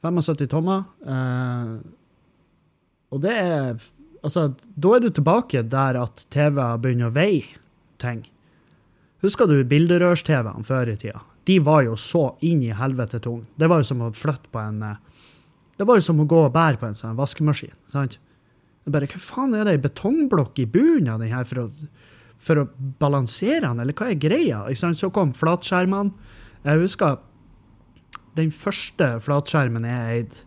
75 0.05 0.47
tommer. 0.53 0.85
og 3.11 3.23
det 3.25 3.35
er 3.41 3.83
Altså, 4.25 4.55
da 4.81 4.95
er 4.97 5.03
du 5.05 5.11
tilbake 5.12 5.61
der 5.69 5.99
at 6.01 6.23
TV 6.33 6.56
begynner 6.81 7.11
å 7.11 7.12
veie 7.12 7.59
ting. 8.01 8.23
Husker 9.25 9.49
du 9.49 9.62
bilderørs-TV-ene 9.65 10.67
før 10.69 10.91
i 10.93 10.99
tida? 11.00 11.23
De 11.49 11.56
var 11.65 11.85
jo 11.87 11.97
så 12.00 12.26
inn 12.44 12.62
i 12.65 12.73
helvete 12.76 13.21
tung. 13.25 13.44
Det 13.56 13.69
var 13.71 13.81
jo 13.81 13.88
som 13.88 14.03
å 14.05 14.12
flytte 14.17 14.50
på 14.53 14.61
en 14.61 14.82
eh, 14.85 15.00
Det 15.79 15.87
var 15.88 15.99
jo 15.99 16.05
som 16.06 16.21
å 16.21 16.29
gå 16.29 16.44
og 16.44 16.53
bære 16.55 16.79
på 16.81 16.87
en 16.87 16.97
sånn 16.99 17.17
vaskemaskin. 17.19 17.75
sant? 17.91 18.19
Bare, 18.85 19.09
Hva 19.09 19.21
faen 19.21 19.55
er 19.56 19.65
det, 19.65 19.79
ei 19.79 19.82
betongblokk 19.82 20.61
i 20.61 20.67
bunnen 20.69 21.09
av 21.15 21.23
den 21.23 21.32
her 21.32 21.47
for 21.49 21.65
å, 21.65 21.69
for 22.38 22.61
å 22.61 22.67
balansere 23.00 23.65
den, 23.65 23.81
eller 23.81 23.96
hva 23.96 24.10
er 24.13 24.20
greia? 24.20 24.60
Ikke 24.69 24.82
sant? 24.82 25.01
Så 25.01 25.10
kom 25.10 25.32
flatskjermene. 25.34 26.13
Jeg 26.65 26.82
husker 26.84 27.17
den 28.37 28.53
første 28.53 29.08
flatskjermen 29.25 29.89
jeg 29.89 30.19
eide, 30.19 30.44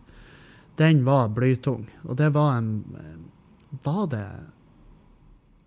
den 0.78 1.02
var 1.06 1.32
blytung. 1.34 1.88
Og 2.06 2.18
det 2.20 2.30
var 2.36 2.60
en 2.60 2.72
Var 3.84 4.06
det 4.08 4.26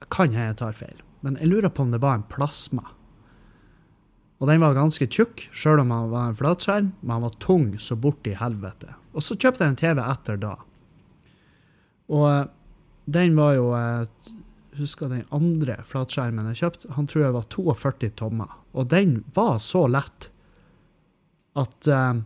Kan 0.10 0.34
jeg 0.34 0.56
ta 0.58 0.72
feil, 0.72 1.04
men 1.22 1.38
jeg 1.38 1.52
lurer 1.52 1.70
på 1.70 1.84
om 1.84 1.92
det 1.92 2.02
var 2.02 2.16
en 2.18 2.28
plasma. 2.32 2.88
Og 4.42 4.50
den 4.50 4.64
var 4.64 4.74
ganske 4.74 5.06
tjukk, 5.06 5.46
sjøl 5.54 5.84
om 5.84 5.94
han 5.94 6.10
var 6.10 6.32
en 6.32 6.38
flatskjerm, 6.40 6.90
men 7.02 7.14
han 7.14 7.26
var 7.28 7.38
tung 7.44 7.68
så 7.78 7.94
borti 7.94 8.34
helvete. 8.34 8.90
Og 9.14 9.22
så 9.22 9.38
kjøpte 9.38 9.68
jeg 9.68 9.76
en 9.76 9.78
TV 9.78 10.02
etter 10.02 10.40
da. 10.42 10.56
Og 12.10 12.26
eh, 12.32 12.48
den 13.18 13.38
var 13.38 13.58
jo 13.58 13.74
eh, 13.78 14.30
Husker 14.80 15.10
den 15.12 15.26
andre 15.36 15.76
flatskjermen 15.84 16.48
jeg 16.54 16.62
kjøpte, 16.62 16.90
han 16.96 17.08
tror 17.12 17.26
jeg 17.26 17.34
var 17.36 17.48
42 17.52 18.10
tommer. 18.22 18.54
Og 18.72 18.86
den 18.90 19.18
var 19.36 19.58
så 19.60 19.84
lett 19.92 20.30
at 21.60 21.90
um, 21.92 22.22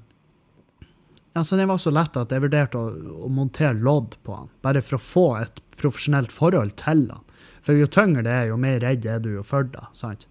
Altså, 1.36 1.58
den 1.58 1.68
var 1.68 1.80
så 1.82 1.92
lett 1.92 2.16
at 2.16 2.32
jeg 2.32 2.44
vurderte 2.46 2.80
å, 2.80 2.92
å 3.26 3.30
montere 3.34 3.76
lodd 3.84 4.14
på 4.24 4.38
han, 4.38 4.52
bare 4.64 4.80
for 4.86 4.96
å 4.96 5.04
få 5.04 5.24
et 5.42 5.58
profesjonelt 5.76 6.32
forhold 6.32 6.78
til 6.80 7.02
han. 7.10 7.26
For 7.66 7.76
jo 7.76 7.90
tyngre 7.92 8.24
det 8.24 8.32
er, 8.32 8.46
jo 8.54 8.60
mer 8.62 8.78
redd 8.80 9.04
er 9.10 9.20
du 9.20 9.34
jo 9.34 9.44
for 9.44 9.68
det. 9.68 9.84
sant? 9.98 10.24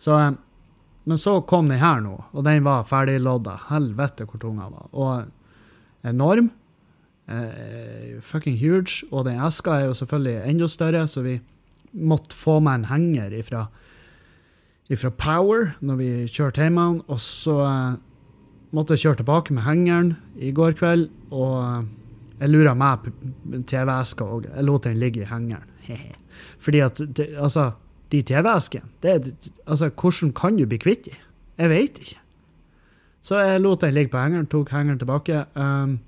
Så 0.00 0.14
um, 0.16 0.38
men 1.10 1.18
så 1.18 1.40
kom 1.42 1.66
den 1.66 1.80
her 1.82 1.98
nå, 2.04 2.14
og 2.30 2.44
den 2.46 2.62
var 2.62 2.86
ferdiglodda. 2.86 3.56
Helvete 3.66 4.28
hvor 4.30 4.38
tung 4.38 4.60
den 4.62 4.70
var. 4.70 4.86
Og 4.94 6.06
enorm. 6.06 6.52
Eh, 7.30 8.20
fucking 8.22 8.58
huge. 8.58 9.02
Og 9.10 9.26
den 9.26 9.40
eska 9.42 9.74
er 9.76 9.88
jo 9.88 9.96
selvfølgelig 9.98 10.36
enda 10.50 10.68
større, 10.70 11.06
så 11.10 11.24
vi 11.26 11.40
måtte 11.92 12.38
få 12.38 12.60
med 12.62 12.80
en 12.80 12.90
henger 12.90 13.34
ifra, 13.34 13.64
ifra 14.90 15.10
Power 15.10 15.72
når 15.80 15.98
vi 15.98 16.10
kjørte 16.30 16.62
hjem. 16.62 16.78
Og 17.06 17.20
så 17.22 17.58
eh, 17.66 17.98
måtte 18.70 18.94
jeg 18.94 19.06
kjøre 19.06 19.22
tilbake 19.24 19.56
med 19.56 19.66
hengeren 19.66 20.14
i 20.38 20.54
går 20.54 20.78
kveld, 20.78 21.08
og 21.34 21.58
eh, 21.64 21.90
jeg 22.40 22.54
lura 22.54 22.78
meg 22.78 23.10
TV-eska 23.68 24.24
òg. 24.24 24.46
Jeg 24.48 24.64
lot 24.64 24.86
den 24.86 25.02
ligge 25.02 25.26
i 25.26 25.28
hengeren. 25.28 25.66
Fordi 26.64 26.80
at 26.86 27.02
det, 27.18 27.32
Altså 27.36 27.72
de 28.10 28.22
TV-eskene. 28.26 28.86
Altså, 29.66 29.90
hvordan 29.90 30.32
kan 30.36 30.58
du 30.58 30.66
bli 30.66 30.80
kvitt 30.82 31.06
de? 31.08 31.16
Jeg 31.60 31.70
veit 31.72 31.98
ikke. 32.02 32.20
Så 33.20 33.40
jeg 33.40 33.60
lot 33.60 33.82
den 33.84 33.94
ligge 33.94 34.12
på 34.14 34.20
hengeren, 34.20 34.48
tok 34.48 34.72
hengeren 34.72 35.00
tilbake. 35.00 35.44
Um, 35.54 35.98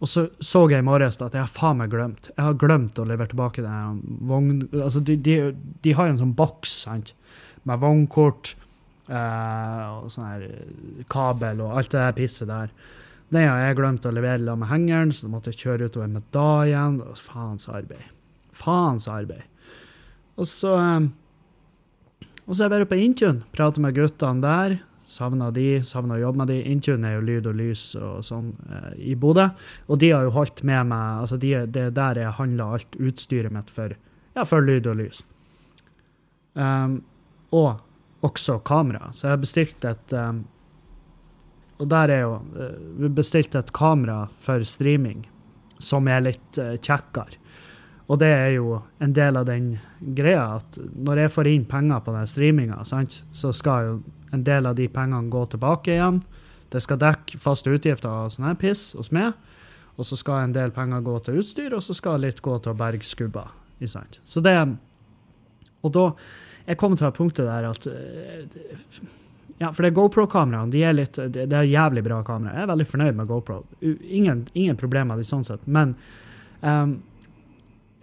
Og 0.00 0.08
så 0.12 0.26
så 0.44 0.66
jeg 0.68 0.84
i 0.84 0.84
morges 0.84 1.16
at 1.24 1.34
jeg 1.34 1.40
har 1.40 1.52
faen 1.52 1.78
meg 1.80 1.90
glemt. 1.90 2.28
Jeg 2.36 2.44
har 2.44 2.58
glemt 2.60 2.98
å 3.00 3.06
levere 3.08 3.32
tilbake 3.32 3.64
den 3.64 4.02
vogn... 4.28 4.68
Altså, 4.76 5.00
de, 5.00 5.16
de, 5.16 5.36
de 5.82 5.94
har 5.96 6.10
en 6.10 6.20
sånn 6.20 6.36
boks 6.36 6.82
sant? 6.84 7.14
med 7.66 7.80
vognkort 7.82 8.52
uh, 9.10 10.04
og 10.04 10.12
sånn 10.12 10.28
her 10.28 10.44
eh, 10.46 11.00
kabel 11.10 11.64
og 11.64 11.80
alt 11.80 11.90
det 11.90 11.98
der 11.98 12.14
pisset 12.14 12.46
der. 12.46 12.70
Den 13.34 13.48
har 13.48 13.58
jeg 13.64 13.78
glemt 13.80 14.06
å 14.06 14.12
levere 14.14 14.54
med 14.54 14.70
hengeren, 14.70 15.10
så 15.10 15.26
da 15.26 15.32
måtte 15.32 15.50
jeg 15.50 15.64
kjøre 15.64 15.88
utover 15.88 16.12
med 16.12 16.28
da 16.36 16.50
igjen. 16.68 17.00
Faens 17.18 17.66
arbeid. 17.72 18.04
Faens 18.54 19.08
arbeid. 19.10 19.42
Og 20.36 20.48
så 20.48 20.74
eh, 20.78 21.06
Og 22.46 22.54
så 22.54 22.62
har 22.62 22.68
jeg 22.68 22.74
vært 22.76 22.92
på 22.92 23.00
Intune, 23.02 23.46
pratet 23.56 23.82
med 23.82 23.96
guttene 23.96 24.44
der. 24.44 24.78
Savna 25.06 25.52
de, 25.54 25.84
savna 25.86 26.16
å 26.16 26.20
jobbe 26.20 26.40
med 26.42 26.50
de. 26.50 26.58
Intune 26.66 27.06
er 27.06 27.16
jo 27.16 27.26
lyd 27.26 27.46
og 27.46 27.56
lys 27.58 27.82
og 27.94 28.24
sånn 28.26 28.50
eh, 28.66 28.92
i 29.12 29.16
Bodø. 29.18 29.48
Og 29.86 30.00
de 30.02 30.10
har 30.10 30.26
jo 30.26 30.34
holdt 30.34 30.64
med 30.66 30.90
meg 30.90 31.22
altså 31.22 31.38
de, 31.42 31.52
Det 31.70 31.88
er 31.88 31.94
der 31.94 32.22
jeg 32.24 32.38
handler 32.40 32.76
alt 32.76 32.98
utstyret 32.98 33.54
mitt 33.54 33.70
for, 33.70 33.94
ja, 34.34 34.44
for 34.44 34.66
lyd 34.66 34.86
og 34.90 34.98
lys. 35.02 35.22
Um, 36.56 37.02
og 37.54 38.26
også 38.26 38.58
kamera. 38.66 39.12
Så 39.14 39.26
jeg 39.26 39.34
har 39.36 39.42
bestilt 39.42 39.84
et 39.84 40.14
um, 40.16 40.44
Og 41.76 41.90
der 41.92 42.08
er 42.08 42.22
jo 42.22 42.38
uh, 42.56 42.78
Vi 42.96 43.10
bestilte 43.12 43.60
et 43.60 43.72
kamera 43.76 44.22
for 44.40 44.64
streaming 44.64 45.26
som 45.78 46.08
er 46.08 46.24
litt 46.24 46.58
uh, 46.58 46.74
kjekkere. 46.80 47.36
Og 48.06 48.20
det 48.22 48.28
er 48.30 48.52
jo 48.54 48.78
en 49.02 49.14
del 49.16 49.38
av 49.40 49.48
den 49.48 49.72
greia 50.14 50.60
at 50.60 50.78
når 50.78 51.24
jeg 51.24 51.32
får 51.34 51.50
inn 51.50 51.64
penger 51.66 52.04
på 52.06 52.14
den 52.14 52.28
streaminga, 52.30 52.78
så 52.86 53.50
skal 53.56 53.88
jo 53.88 53.96
en 54.34 54.44
del 54.46 54.68
av 54.70 54.76
de 54.78 54.86
pengene 54.92 55.32
gå 55.32 55.42
tilbake 55.50 55.96
igjen. 55.96 56.20
Det 56.70 56.82
skal 56.82 57.00
dekke 57.02 57.40
faste 57.42 57.72
utgifter 57.72 58.10
og 58.10 58.34
sånn 58.34 58.46
her 58.48 58.58
piss 58.60 58.92
hos 58.98 59.10
meg. 59.14 59.34
Og 59.96 60.06
så 60.06 60.18
skal 60.20 60.44
en 60.44 60.54
del 60.54 60.74
penger 60.76 61.02
gå 61.02 61.18
til 61.24 61.40
utstyr, 61.40 61.74
og 61.74 61.82
så 61.82 61.96
skal 61.96 62.20
litt 62.22 62.42
gå 62.44 62.58
til 62.60 62.74
å 62.74 62.78
berge 62.78 63.06
skubber. 63.06 63.50
Så 64.24 64.40
det 64.40 64.56
Og 65.82 65.92
da 65.92 66.14
Jeg 66.66 66.78
kom 66.78 66.96
til 66.96 67.12
punktet 67.12 67.46
der 67.46 67.64
at 67.68 67.86
eh, 67.86 68.48
Ja, 69.58 69.70
for 69.72 69.82
det 69.82 69.94
GoPro-kameraene 69.94 70.72
de 70.72 70.82
er 70.82 70.92
litt, 70.92 71.14
det 71.14 71.52
er 71.52 71.62
jævlig 71.62 72.02
bra 72.04 72.22
kamera. 72.22 72.54
Jeg 72.54 72.62
er 72.62 72.66
veldig 72.66 72.86
fornøyd 72.86 73.14
med 73.16 73.26
GoPro. 73.26 73.64
Ingen, 73.80 74.48
ingen 74.52 74.76
problemer 74.76 75.22
sånn 75.22 75.44
sett. 75.44 75.62
Men 75.66 75.94
um, 76.60 76.98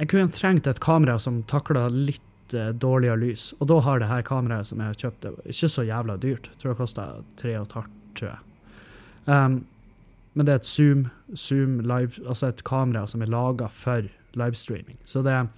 jeg 0.01 0.09
kunne 0.09 0.31
trengt 0.33 0.67
et 0.67 0.81
kamera 0.83 1.19
som 1.21 1.43
takla 1.49 1.85
litt 1.93 2.55
uh, 2.55 2.71
dårligere 2.73 3.19
lys. 3.21 3.51
Og 3.59 3.69
da 3.69 3.79
har 3.85 4.01
det 4.01 4.09
her 4.09 4.25
kameraet 4.25 4.69
som 4.69 4.81
jeg 4.81 4.93
har 4.93 5.01
kjøpt, 5.05 5.21
det 5.25 5.53
ikke 5.53 5.69
så 5.69 5.85
jævla 5.87 6.17
dyrt. 6.21 6.49
Jeg 6.49 6.61
tror 6.61 6.73
det 6.73 6.81
kosta 6.81 7.05
tre 7.39 7.53
og 7.59 7.67
et 7.67 7.77
halvt, 7.77 8.01
tror 8.17 8.31
jeg. 8.31 8.41
Um, 9.29 9.61
men 10.33 10.47
det 10.47 10.55
er 10.55 10.63
et 10.63 10.67
Zoom, 10.67 11.05
Zoom 11.37 11.77
live, 11.85 12.17
altså 12.25 12.49
et 12.49 12.63
kamera 12.65 13.05
som 13.07 13.21
er 13.21 13.29
laga 13.29 13.69
for 13.69 14.09
livestreaming. 14.39 14.97
Så 15.05 15.21
det 15.25 15.35
er 15.37 15.49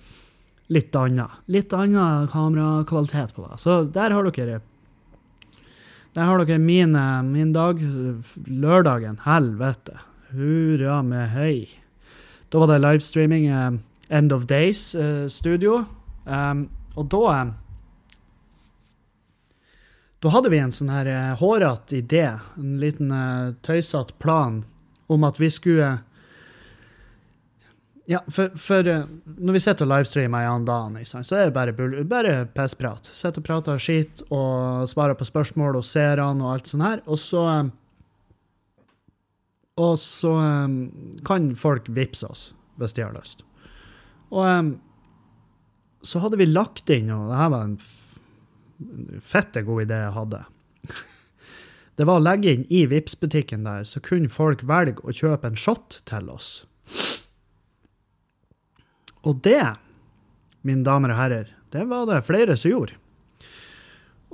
litt 0.76 0.96
annet. 1.00 1.32
Litt 1.52 1.74
annen 1.74 2.28
kamerakvalitet 2.32 3.36
på 3.38 3.46
det. 3.48 3.60
Så 3.64 3.84
der 3.96 4.12
har 4.12 4.28
dere 4.28 4.60
Der 6.16 6.24
har 6.24 6.44
dere 6.44 6.60
min, 6.60 6.92
min 7.32 7.54
dag. 7.54 7.80
Lørdagen. 8.48 9.20
Helvete. 9.24 10.00
Hurra 10.32 11.02
med 11.04 11.30
høy. 11.30 11.68
Da 12.50 12.60
var 12.60 12.68
det 12.68 12.82
livestreaming. 12.84 13.48
Eh, 14.10 14.18
End 14.18 14.34
of 14.34 14.46
Days-studio. 14.46 15.86
Eh, 16.26 16.52
um, 16.52 16.70
og 16.96 17.06
da 17.12 17.42
eh, 17.42 17.54
Da 20.20 20.32
hadde 20.34 20.50
vi 20.50 20.58
en 20.58 20.72
sånn 20.74 20.90
her 20.90 21.06
uh, 21.06 21.36
hårete 21.38 22.00
idé, 22.00 22.40
en 22.58 22.78
liten 22.82 23.12
uh, 23.14 23.54
tøysete 23.62 24.16
plan, 24.18 24.64
om 25.08 25.24
at 25.28 25.38
vi 25.38 25.52
skulle 25.54 26.00
Ja, 28.10 28.24
for, 28.30 28.50
for 28.58 28.86
når 28.86 29.54
vi 29.54 29.60
sitter 29.62 29.86
og 29.86 29.92
livestreamer 29.92 30.46
i 30.46 30.50
annen 30.50 30.66
dag, 30.66 30.98
så 31.10 31.22
er 31.38 31.50
det 31.50 31.54
bare, 31.54 32.04
bare 32.06 32.34
pissprat. 32.54 33.10
Sitter 33.14 33.42
og 33.42 33.46
prater 33.46 33.82
skit 33.82 34.22
og 34.30 34.86
svarer 34.90 35.18
på 35.18 35.26
spørsmål 35.26 35.80
og 35.80 35.86
ser 35.86 36.22
an 36.22 36.42
og 36.42 36.52
alt 36.54 36.70
sånt 36.70 36.86
her. 36.86 37.02
Og 37.06 37.18
så 37.20 37.46
Og 39.78 39.98
så 40.00 40.34
kan 41.26 41.56
folk 41.56 41.90
vippse 41.90 42.30
oss 42.30 42.54
hvis 42.78 42.94
de 42.94 43.04
har 43.04 43.14
lyst. 43.18 43.44
Og 44.34 44.46
um, 44.46 44.72
så 46.06 46.22
hadde 46.22 46.40
vi 46.40 46.48
lagt 46.50 46.90
inn, 46.94 47.10
og 47.14 47.30
det 47.32 47.40
her 47.40 47.52
var 47.54 47.68
en 47.68 49.20
fette 49.26 49.64
god 49.66 49.86
idé 49.86 50.02
jeg 50.04 50.16
hadde. 50.20 50.46
Det 51.96 52.04
var 52.04 52.20
å 52.20 52.24
legge 52.26 52.52
inn 52.52 52.66
i 52.76 52.82
vips 52.92 53.14
butikken 53.22 53.64
der, 53.64 53.86
så 53.88 54.02
kunne 54.04 54.28
folk 54.28 54.66
velge 54.68 55.00
å 55.08 55.14
kjøpe 55.16 55.48
en 55.48 55.56
shot 55.56 56.02
til 56.04 56.28
oss. 56.28 56.50
Og 59.24 59.40
det, 59.48 59.64
mine 60.68 60.84
damer 60.84 61.14
og 61.14 61.22
herrer, 61.22 61.54
det 61.72 61.86
var 61.88 62.04
det 62.10 62.20
flere 62.28 62.58
som 62.60 62.74
gjorde. 62.74 62.98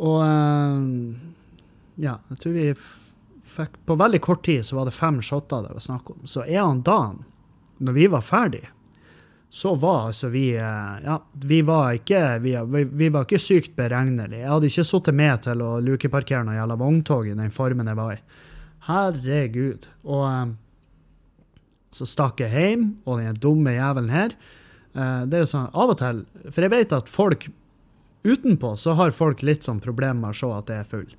Og 0.01 0.25
ja, 2.01 2.17
jeg 2.31 2.41
tror 2.41 2.57
vi 2.57 2.67
fikk 3.51 3.75
På 3.85 3.97
veldig 3.99 4.21
kort 4.23 4.45
tid 4.47 4.63
så 4.65 4.77
var 4.79 4.87
det 4.87 4.95
fem 4.95 5.19
shotter 5.21 5.65
det 5.65 5.75
var 5.75 5.83
snakk 5.83 6.09
om. 6.13 6.21
Så 6.25 6.47
en 6.47 6.81
dag, 6.87 7.19
når 7.77 7.97
vi 7.97 8.07
var 8.09 8.25
ferdige, 8.25 8.71
så 9.53 9.75
var 9.75 10.05
altså 10.07 10.29
vi 10.31 10.55
eh, 10.55 11.03
Ja, 11.03 11.17
vi 11.33 11.61
var 11.61 11.97
ikke, 11.97 12.39
vi, 12.39 12.55
vi 12.83 13.09
var 13.11 13.25
ikke 13.25 13.39
sykt 13.41 13.75
beregnelige. 13.75 14.39
Jeg 14.45 14.47
hadde 14.47 14.69
ikke 14.71 14.85
sittet 14.87 15.17
med 15.19 15.43
til 15.43 15.63
å 15.65 15.73
lukeparkere 15.83 16.45
noe 16.47 16.55
jævla 16.55 16.77
vogntog 16.79 17.27
i 17.27 17.35
den 17.35 17.51
formen 17.51 17.91
jeg 17.91 17.99
var 17.99 18.13
i. 18.15 18.21
Herregud. 18.87 19.89
Og 20.07 20.23
um, 20.23 20.55
så 21.91 22.07
stakk 22.07 22.39
jeg 22.45 22.55
hjem, 22.55 22.87
og 23.03 23.19
den 23.19 23.43
dumme 23.43 23.75
jævelen 23.75 24.13
her 24.15 24.31
uh, 24.95 25.27
Det 25.27 25.35
er 25.35 25.43
jo 25.43 25.51
sånn 25.51 25.67
av 25.75 25.91
og 25.91 25.99
til 25.99 26.23
For 26.47 26.63
jeg 26.63 26.71
vet 26.71 26.95
at 26.95 27.11
folk 27.11 27.49
utenpå 28.23 28.71
så 28.79 28.95
har 28.95 29.11
folk 29.11 29.43
litt 29.43 29.67
sånn 29.67 29.83
problemer 29.83 30.21
med 30.21 30.31
å 30.31 30.39
se 30.39 30.55
at 30.55 30.71
jeg 30.71 30.85
er 30.85 30.91
full. 30.95 31.09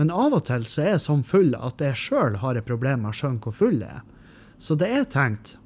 Men 0.00 0.14
av 0.14 0.32
og 0.32 0.46
til 0.48 0.64
så 0.64 0.86
er 0.86 0.94
jeg 0.94 1.08
sånn 1.10 1.26
full 1.28 1.52
at 1.60 1.84
jeg 1.84 2.06
sjøl 2.08 2.40
har 2.40 2.56
et 2.56 2.72
problem 2.72 3.04
med 3.04 3.12
å 3.12 3.18
skjønne 3.20 3.44
hvor 3.44 3.60
full 3.60 3.82
jeg 3.82 4.00
er. 4.00 4.06
Så 4.62 4.80
det 4.80 4.88
er 4.94 5.10
tenkt 5.12 5.58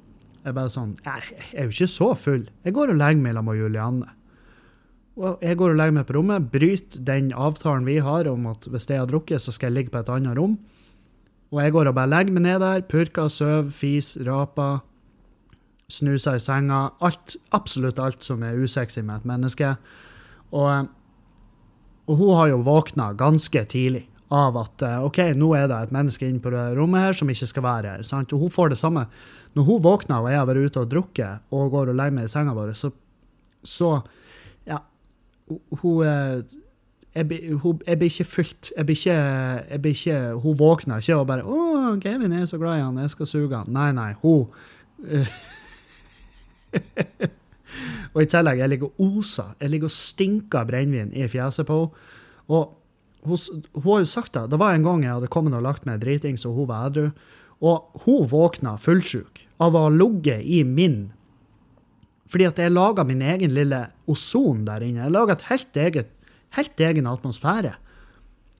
er 0.47 0.55
bare 0.55 0.71
sånn 0.71 0.95
Jeg 1.03 1.41
er 1.53 1.67
jo 1.67 1.75
ikke 1.75 1.89
så 1.91 2.13
full. 2.17 2.47
Jeg 2.65 2.75
går 2.75 2.93
og 2.93 2.99
legger 2.99 3.21
meg 3.21 3.35
sammen 3.35 3.51
med 3.51 3.61
Julianne. 3.61 4.13
Og 5.17 5.41
jeg 5.41 5.57
går 5.57 5.73
og 5.73 5.79
legger 5.79 5.95
meg 5.97 6.05
på 6.07 6.15
rommet, 6.19 6.49
bryter 6.53 7.05
den 7.05 7.31
avtalen 7.33 7.87
vi 7.87 7.97
har 8.05 8.27
om 8.29 8.45
at 8.51 8.67
hvis 8.69 8.85
jeg 8.89 9.01
har 9.01 9.09
drukket, 9.09 9.41
så 9.41 9.53
skal 9.53 9.71
jeg 9.71 9.77
ligge 9.77 9.93
på 9.95 10.03
et 10.03 10.11
annet 10.13 10.37
rom. 10.37 10.59
Og 11.53 11.63
jeg 11.63 11.73
går 11.73 11.89
og 11.89 11.95
bare 11.97 12.11
legger 12.11 12.35
meg 12.35 12.45
ned 12.45 12.61
der, 12.61 12.83
purker, 12.91 13.31
sover, 13.31 13.71
fis, 13.73 14.13
raper, 14.27 14.83
snuser 15.89 16.37
i 16.37 16.43
senga. 16.43 16.83
Alt, 17.01 17.37
absolutt 17.55 18.01
alt 18.03 18.25
som 18.25 18.43
er 18.45 18.59
usexy 18.59 19.01
med 19.01 19.23
et 19.23 19.31
menneske. 19.31 19.73
Og, 20.51 20.91
og 22.07 22.21
hun 22.21 22.35
har 22.37 22.51
jo 22.51 22.61
våkna 22.67 23.13
ganske 23.17 23.63
tidlig 23.71 24.05
av 24.33 24.57
at 24.59 24.83
eh, 24.83 25.03
OK, 25.07 25.21
nå 25.39 25.53
er 25.55 25.69
det 25.71 25.77
et 25.85 25.93
menneske 25.95 26.27
inne 26.27 26.43
på 26.43 26.51
det 26.51 26.63
rommet 26.75 27.05
her 27.05 27.15
som 27.15 27.29
ikke 27.31 27.47
skal 27.47 27.63
være 27.63 27.95
her. 27.95 28.07
Sant? 28.07 28.33
Og 28.35 28.43
hun 28.43 28.53
får 28.53 28.73
det 28.73 28.79
samme. 28.81 29.05
Når 29.57 29.65
hun 29.65 29.81
våkner 29.81 30.21
og 30.21 30.29
jeg 30.29 30.37
har 30.37 30.47
vært 30.49 30.69
ute 30.69 30.83
og 30.83 30.91
drukket 30.91 31.55
og 31.55 31.71
går 31.73 31.91
og 31.91 31.97
legger 31.97 32.15
meg 32.19 32.27
i 32.27 32.31
senga 32.31 32.53
vår, 32.57 32.75
så, 32.77 32.91
så 33.65 33.89
Ja, 34.67 34.77
hun 35.81 36.05
eh, 36.05 36.43
jeg, 37.17 37.25
jeg 37.87 37.97
blir 37.97 38.11
ikke 38.11 38.29
fylt. 38.29 38.69
Jeg 38.77 38.85
blir 38.85 38.95
ikke, 38.95 39.17
jeg 39.71 39.81
blir 39.81 39.95
ikke, 39.95 40.17
Hun 40.43 40.59
våkner 40.59 41.01
ikke 41.01 41.17
og 41.17 41.27
bare 41.27 41.41
'Å, 41.41 41.99
Kevin 42.01 42.33
er 42.33 42.45
så 42.45 42.57
glad 42.61 42.77
i 42.77 42.83
han, 42.83 42.97
jeg 42.97 43.09
skal 43.09 43.25
suge 43.25 43.55
han'. 43.55 43.73
Nei, 43.73 43.91
nei. 43.91 44.13
Hun 44.21 44.47
Og 48.13 48.21
i 48.21 48.29
tillegg, 48.29 48.59
jeg 48.59 48.69
ligger 48.69 48.87
og 48.87 48.99
oser. 48.99 49.55
Jeg 49.61 49.69
ligger 49.69 49.89
og 49.89 49.91
stinker 49.91 50.65
brennevin 50.65 51.13
i 51.13 51.27
fjeset 51.27 51.67
på 51.67 51.79
henne. 51.79 51.91
Og 52.47 52.73
hun, 53.27 53.37
hun, 53.73 53.91
har 53.91 53.99
jo 53.99 54.05
sagt 54.05 54.33
det. 54.33 54.51
Det 54.51 54.59
var 54.59 54.73
en 54.73 54.85
gang 54.85 55.03
jeg 55.03 55.13
hadde 55.13 55.27
kommet 55.27 55.53
og 55.53 55.65
lagt 55.65 55.85
meg 55.85 56.01
dritings, 56.01 56.45
og 56.47 56.53
hun 56.53 56.67
var 56.69 56.87
edru. 56.87 57.09
Og 57.65 58.03
hun 58.05 58.27
våkna 58.29 58.75
fullsjuk 58.77 59.45
av 59.63 59.75
å 59.75 59.87
ha 59.87 59.93
ligget 59.93 60.45
i 60.45 60.61
min 60.63 61.07
Fordi 62.27 62.45
at 62.45 62.59
jeg 62.59 62.73
laga 62.75 63.05
min 63.07 63.21
egen 63.23 63.53
lille 63.55 63.85
ozon 64.11 64.65
der 64.67 64.83
inne. 64.83 65.05
Jeg 65.05 65.15
laga 65.15 65.37
et 65.37 65.45
helt, 65.47 65.77
eget, 65.79 66.09
helt 66.57 66.81
egen 66.83 67.07
atmosfære. 67.07 67.71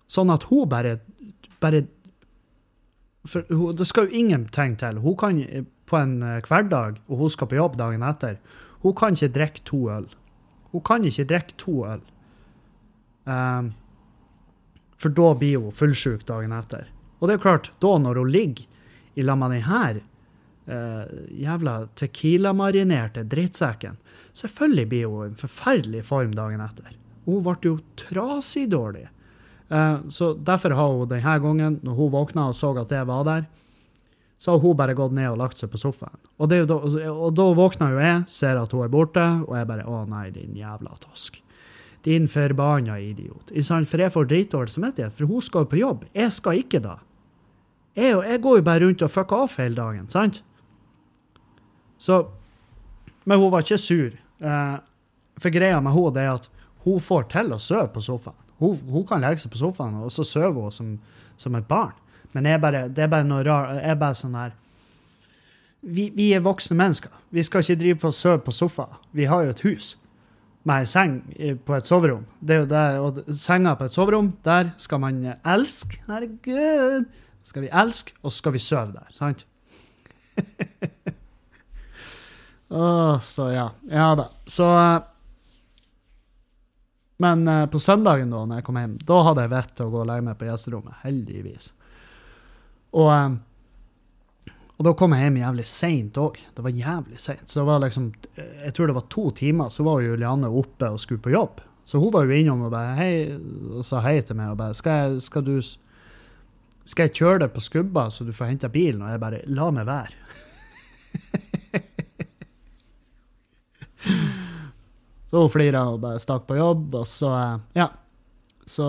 Sånn 0.07 0.31
at 0.31 0.45
hun 0.47 0.69
bare, 0.71 0.93
bare 1.59 1.83
for 3.27 3.43
hun, 3.51 3.75
Det 3.75 3.87
skal 3.89 4.07
jo 4.07 4.21
ingenting 4.23 4.77
til. 4.79 5.01
Hun 5.03 5.17
kan 5.19 5.41
på 5.87 5.97
en 5.99 6.21
eh, 6.23 6.39
hverdag, 6.47 7.01
og 7.07 7.17
hun 7.17 7.29
skal 7.29 7.47
på 7.51 7.59
jobb 7.59 7.75
dagen 7.79 8.03
etter, 8.03 8.39
hun 8.83 8.95
kan 8.95 9.15
ikke 9.15 9.33
drikke 9.35 9.65
to 9.67 9.81
øl. 9.91 10.07
Hun 10.71 10.83
kan 10.87 11.03
ikke 11.03 11.27
drikke 11.27 11.57
to 11.57 11.75
øl. 11.87 12.01
Um, 13.27 13.73
for 14.97 15.11
da 15.11 15.33
blir 15.35 15.59
hun 15.59 15.75
fullsjuk 15.75 16.25
dagen 16.27 16.55
etter. 16.55 16.87
Og 17.19 17.27
det 17.27 17.37
er 17.37 17.43
klart, 17.43 17.71
da 17.83 17.97
når 17.99 18.21
hun 18.21 18.31
ligger 18.31 18.67
i 19.17 19.25
lag 19.25 19.39
med 19.41 19.55
denne 19.57 19.89
uh, 20.67 21.03
jævla 21.33 21.75
tequila-marinerte 21.97 23.25
drittsekken, 23.25 23.97
selvfølgelig 24.37 24.87
blir 24.91 25.11
hun 25.11 25.33
i 25.33 25.41
forferdelig 25.41 26.05
form 26.05 26.35
dagen 26.37 26.61
etter. 26.63 26.95
Hun 27.25 27.43
ble 27.43 27.57
jo 27.65 27.77
trasig 27.99 28.67
dårlig. 28.71 29.07
Uh, 29.71 30.05
så 30.13 30.33
derfor 30.33 30.75
har 30.77 30.93
hun 30.93 31.09
denne 31.11 31.39
gangen, 31.43 31.79
når 31.83 31.97
hun 31.97 32.13
våkna 32.13 32.49
og 32.51 32.55
så 32.55 32.71
at 32.77 32.93
det 32.93 33.05
var 33.09 33.25
der, 33.27 33.47
Så 34.37 34.51
har 34.51 34.59
hun 34.61 34.77
bare 34.77 34.93
gått 34.93 35.15
ned 35.17 35.31
og 35.31 35.39
lagt 35.41 35.57
seg 35.57 35.71
på 35.73 35.79
sofaen. 35.81 36.19
Og, 36.37 36.51
da, 36.51 36.75
og 37.09 37.31
da 37.33 37.45
våkner 37.57 37.95
jo 37.95 38.03
jeg, 38.03 38.19
ser 38.29 38.59
at 38.61 38.69
hun 38.69 38.83
er 38.85 38.91
borte, 38.93 39.23
og 39.47 39.55
jeg 39.57 39.65
bare 39.65 39.85
Å 39.89 40.03
nei, 40.05 40.29
din 40.29 40.53
jævla 40.53 40.93
tosk. 41.01 41.39
Din 42.05 42.27
forbanna 42.29 42.99
idiot. 43.01 43.49
For 43.49 44.03
jeg 44.03 44.13
får 44.13 44.29
dritdårlig 44.29 44.69
samvittighet, 44.75 45.15
for 45.17 45.25
hun 45.25 45.41
skal 45.41 45.65
jo 45.65 45.71
på 45.71 45.81
jobb. 45.81 46.05
Jeg 46.13 46.35
skal 46.37 46.61
ikke 46.61 46.83
da. 46.85 46.99
Jeg, 47.97 48.13
jeg 48.29 48.41
går 48.41 48.59
jo 48.59 48.65
bare 48.65 48.83
rundt 48.85 49.01
og 49.01 49.11
fucker 49.11 49.43
off 49.47 49.57
hele 49.57 49.75
dagen, 49.75 50.09
sant? 50.09 50.43
Så 51.97 52.27
Men 53.25 53.39
hun 53.39 53.51
var 53.51 53.65
ikke 53.65 53.77
sur. 53.77 54.11
Eh, 54.39 54.75
for 55.37 55.51
greia 55.51 55.79
med 55.83 55.91
henne 55.91 56.21
er 56.21 56.35
at 56.37 56.45
hun 56.85 57.01
får 57.03 57.25
til 57.33 57.51
å 57.51 57.59
sove 57.59 57.89
på 57.91 58.01
sofaen. 58.01 58.37
Hun, 58.61 58.77
hun 58.89 59.03
kan 59.05 59.21
legge 59.21 59.41
seg 59.41 59.51
på 59.51 59.59
sofaen, 59.59 59.97
og 59.99 60.11
så 60.11 60.23
sover 60.23 60.61
hun 60.61 60.71
som, 60.71 60.93
som 61.37 61.57
et 61.59 61.67
barn. 61.67 61.91
Men 62.31 62.45
jeg 62.45 62.61
bare, 62.61 62.85
det 62.87 63.03
er 63.03 63.11
bare 63.11 63.27
noe 63.27 63.43
rart. 63.43 63.75
Jeg 63.81 63.91
er 63.91 63.99
bare 63.99 64.15
sånn 64.15 64.37
her 64.37 64.55
vi, 65.81 66.09
vi, 66.15 66.31
er 66.33 66.43
voksne 66.43 66.77
mennesker. 66.77 67.11
Vi 67.31 67.43
skal 67.43 67.63
ikke 67.63 67.79
drive 67.81 67.99
på 68.01 68.11
og 68.11 68.15
sove 68.17 68.41
på 68.43 68.55
sofa. 68.55 68.87
Vi 69.11 69.27
har 69.29 69.45
jo 69.45 69.53
et 69.53 69.63
hus 69.67 69.91
med 70.67 70.83
ei 70.83 70.89
seng 70.89 71.19
på 71.65 71.75
et 71.77 71.87
soverom. 71.87 72.25
Det 72.39 72.55
er 72.55 72.63
jo 72.63 72.69
der, 72.71 72.97
og 72.99 73.35
Senga 73.35 73.75
på 73.79 73.87
et 73.87 73.95
soverom, 73.95 74.33
der 74.45 74.73
skal 74.81 74.99
man 74.99 75.21
elske. 75.45 76.01
Herregud! 76.07 77.07
Skal 77.47 77.63
vi 77.63 77.69
elske, 77.71 78.11
og 78.21 78.31
så 78.31 78.41
skal 78.41 78.53
vi 78.57 78.59
sove 78.59 78.91
der. 78.91 79.07
Sant? 79.15 79.45
oh, 82.67 83.21
så 83.23 83.47
ja. 83.53 83.69
Ja 83.87 84.09
da. 84.19 84.27
Så 84.45 84.67
Men 87.17 87.47
uh, 87.47 87.65
på 87.71 87.79
søndagen, 87.79 88.29
da 88.29 88.43
når 88.45 88.59
jeg 88.59 88.67
kom 88.67 88.79
hjem, 88.81 88.97
da 89.07 89.21
hadde 89.29 89.45
jeg 89.45 89.53
vett 89.55 89.71
til 89.77 89.87
å 89.87 89.93
gå 89.93 90.01
og 90.03 90.09
legge 90.11 90.25
meg 90.27 90.37
på 90.37 90.49
gjesterommet. 90.49 90.99
Heldigvis. 91.05 91.71
Og, 92.99 93.09
um, 93.09 93.39
og 94.77 94.85
da 94.85 94.93
kom 94.99 95.15
jeg 95.15 95.25
hjem 95.25 95.39
jævlig 95.41 95.67
seint 95.71 96.19
òg. 96.21 96.37
Det 96.53 96.67
var 96.67 96.83
jævlig 96.83 97.23
seint. 97.23 97.47
Så 97.47 97.63
det 97.63 97.69
var 97.71 97.81
liksom, 97.87 98.11
jeg 98.35 98.75
tror 98.75 98.91
det 98.91 98.99
var 98.99 99.07
to 99.09 99.31
timer, 99.39 99.71
så 99.73 99.87
var 99.87 100.03
Julianne 100.03 100.51
oppe 100.51 100.91
og 100.91 100.99
skulle 101.01 101.23
på 101.23 101.33
jobb. 101.33 101.63
Så 101.87 102.03
hun 102.03 102.11
var 102.13 102.27
jo 102.27 102.35
innom 102.35 102.67
og 102.67 102.75
bare 102.75 102.93
hei, 102.99 103.11
og 103.71 103.87
sa 103.87 104.03
hei 104.03 104.19
til 104.19 104.35
meg 104.35 104.51
og 104.51 104.59
bare 104.59 104.75
skal, 104.75 105.15
jeg, 105.15 105.23
skal, 105.23 105.47
du, 105.47 105.63
skal 106.87 107.07
jeg 107.07 107.17
kjøre 107.19 107.39
deg 107.43 107.51
på 107.53 107.61
skubba 107.63 108.07
så 108.13 108.23
du 108.23 108.33
får 108.35 108.51
henta 108.53 108.69
bilen? 108.71 109.01
Og 109.03 109.09
jeg 109.11 109.19
bare 109.23 109.41
la 109.51 109.67
meg 109.75 109.85
være. 109.89 110.15
så 115.29 115.35
hun 115.43 115.51
flira 115.51 115.81
og 115.91 115.99
bare 116.05 116.23
stakk 116.23 116.43
på 116.47 116.59
jobb, 116.59 116.95
og 117.01 117.07
så 117.09 117.31
ja. 117.77 117.89
Så, 118.67 118.83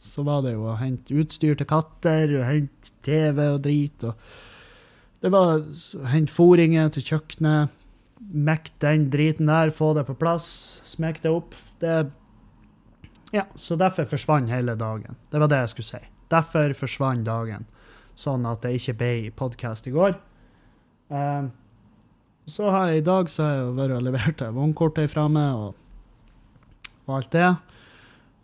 så 0.00 0.22
var 0.24 0.40
det 0.46 0.54
jo 0.54 0.62
å 0.70 0.78
hente 0.80 1.16
utstyr 1.20 1.54
til 1.58 1.68
katter, 1.68 2.30
og 2.38 2.46
hente 2.48 2.88
TV 3.04 3.36
og 3.44 3.60
drit. 3.64 4.04
og 4.08 4.14
Det 5.20 5.30
var 5.34 5.60
å 5.60 6.06
hente 6.08 6.32
fôringer 6.32 6.88
til 6.94 7.04
kjøkkenet, 7.10 7.74
mekke 8.48 8.72
den 8.80 9.10
driten 9.12 9.46
der, 9.52 9.68
få 9.72 9.92
det 9.96 10.04
på 10.08 10.16
plass, 10.20 10.48
smekke 10.88 11.24
det 11.26 11.32
opp. 11.32 11.52
Det 11.80 11.94
Ja, 13.36 13.44
så 13.60 13.76
derfor 13.76 14.08
forsvant 14.08 14.48
hele 14.48 14.72
dagen. 14.80 15.16
Det 15.28 15.40
var 15.40 15.48
det 15.52 15.60
jeg 15.60 15.74
skulle 15.74 15.90
si. 15.92 16.17
Derfor 16.32 16.74
forsvant 16.76 17.24
dagen, 17.26 17.64
sånn 18.18 18.44
at 18.48 18.64
det 18.64 18.74
ikke 18.76 18.96
ble 19.00 19.12
podkast 19.38 19.88
i 19.88 19.94
går. 19.94 20.18
Um, 21.08 21.50
så 22.48 22.68
jeg 22.72 23.00
i 23.00 23.04
dag 23.04 23.28
så 23.32 23.44
har 23.44 23.56
jeg 23.58 23.74
vært 23.76 23.96
og 23.96 24.04
levert 24.06 24.44
vognkortet 24.56 25.12
fra 25.12 25.26
meg 25.32 25.56
og, 25.56 25.74
og 27.06 27.18
alt 27.18 27.32
det. 27.34 27.50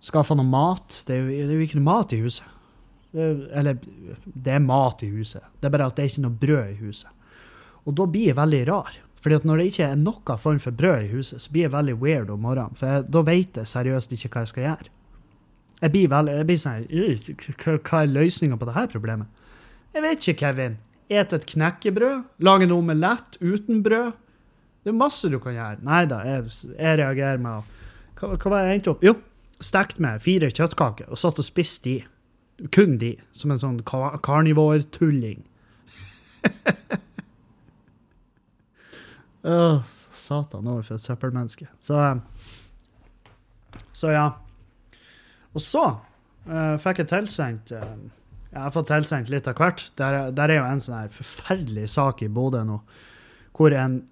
Skaffa 0.04 0.36
noe 0.36 0.48
mat. 0.48 1.00
Det 1.08 1.16
er, 1.16 1.22
jo, 1.22 1.30
det 1.32 1.46
er, 1.46 1.54
jo, 1.56 1.64
ikke 1.64 1.80
noe 1.80 1.88
mat 1.88 2.12
i 2.12 2.20
huset. 2.20 2.50
Eller, 3.14 3.78
det 4.26 4.56
er 4.56 4.64
mat 4.64 5.04
i 5.06 5.08
huset. 5.12 5.44
Det 5.60 5.68
er 5.68 5.72
bare 5.72 5.88
at 5.88 5.96
det 5.96 6.04
er 6.04 6.12
ikke 6.12 6.24
noe 6.26 6.40
brød 6.42 6.72
i 6.74 6.78
huset. 6.82 7.10
Og 7.84 7.96
da 7.96 8.06
blir 8.08 8.30
jeg 8.30 8.38
veldig 8.40 8.62
rar. 8.68 8.98
Fordi 9.24 9.38
at 9.38 9.46
når 9.48 9.60
det 9.60 9.66
ikke 9.70 9.86
er 9.86 9.96
noen 9.96 10.40
form 10.40 10.60
for 10.60 10.76
brød 10.76 11.06
i 11.06 11.12
huset, 11.14 11.40
så 11.40 11.52
blir 11.52 11.64
jeg 11.64 11.72
veldig 11.72 11.94
weird 12.02 12.32
om 12.34 12.44
morgenen. 12.44 12.76
For 12.76 12.90
jeg, 12.90 13.06
da 13.08 13.24
vet 13.24 13.60
jeg 13.60 13.72
seriøst 13.72 14.12
ikke 14.12 14.32
hva 14.34 14.44
jeg 14.44 14.52
skal 14.52 14.66
gjøre. 14.66 14.92
Jeg 15.84 15.92
blir, 15.92 16.08
veldig, 16.08 16.34
jeg 16.38 16.46
blir 16.48 16.60
sånn 16.62 16.84
Hva 17.84 17.98
er 18.00 18.08
løsninga 18.08 18.56
på 18.56 18.68
dette 18.70 18.86
problemet? 18.94 19.28
Jeg 19.92 20.02
vet 20.02 20.22
ikke, 20.22 20.38
Kevin. 20.40 20.78
Et 21.12 21.32
et 21.36 21.46
knekkebrød? 21.50 22.22
Lage 22.40 22.64
en 22.64 22.72
omelett 22.72 23.36
uten 23.42 23.82
brød? 23.84 24.12
Det 24.84 24.92
er 24.92 24.96
masse 24.96 25.28
du 25.28 25.36
kan 25.40 25.52
gjøre. 25.52 25.84
Nei 25.84 26.04
da, 26.08 26.22
jeg, 26.24 26.48
jeg 26.72 26.98
reagerer 27.00 27.40
med 27.40 27.52
å 27.52 27.62
hva, 28.14 28.36
hva 28.38 28.50
var 28.52 28.64
jeg 28.64 28.78
endte 28.78 28.92
opp? 28.94 29.04
Jo, 29.04 29.14
stekt 29.60 30.00
med 30.00 30.22
fire 30.24 30.48
kjøttkaker 30.52 31.06
og 31.12 31.20
satt 31.20 31.40
og 31.42 31.46
spiste 31.46 31.84
de. 31.88 31.96
Kun 32.72 32.96
de. 33.00 33.12
Som 33.36 33.50
en 33.52 33.60
sånn 33.60 33.82
kar 33.84 34.16
karnivortulling. 34.24 35.44
oh, 39.52 39.84
satan 40.16 40.64
overfor 40.64 40.94
for 40.94 40.96
et 40.96 41.06
søppelmenneske. 41.10 41.66
Så, 41.82 42.00
så 43.92 44.08
ja. 44.14 44.26
Og 45.54 45.62
så 45.62 45.84
uh, 45.86 46.76
fikk 46.82 47.04
jeg 47.04 47.10
tilsendt 47.12 47.72
uh, 47.74 47.94
Jeg 48.50 48.60
har 48.60 48.74
fått 48.74 48.90
tilsendt 48.90 49.30
litt 49.32 49.48
av 49.50 49.58
hvert. 49.58 49.86
Der, 49.98 50.32
der 50.34 50.50
er 50.50 50.60
jo 50.60 50.66
en 50.66 50.82
sånn 50.82 50.98
her 50.98 51.14
forferdelig 51.14 51.88
sak 51.94 52.22
i 52.26 52.30
Bodø 52.30 52.64
nå, 52.66 52.80
hvor 53.54 53.74
en 53.74 54.02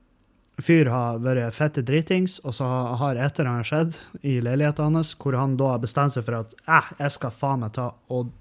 fyr 0.63 0.91
har 0.93 1.21
vært 1.23 1.57
fette 1.57 1.83
dritings, 1.87 2.39
og 2.45 2.55
så 2.57 2.67
har 3.01 3.17
et 3.17 3.39
eller 3.39 3.51
annet 3.53 3.69
skjedd 3.69 3.99
i 4.27 4.37
leiligheten 4.45 4.99
hans, 4.99 5.15
hvor 5.17 5.37
han 5.39 5.57
da 5.61 5.73
har 5.75 5.83
bestemt 5.83 6.15
seg 6.15 6.27
for 6.27 6.43
at 6.43 6.55
eh, 6.67 6.93
jeg 7.01 7.17
skal 7.17 7.35
faen 7.35 7.65
meg 7.65 7.75
ta 7.79 7.93
og 8.13 8.39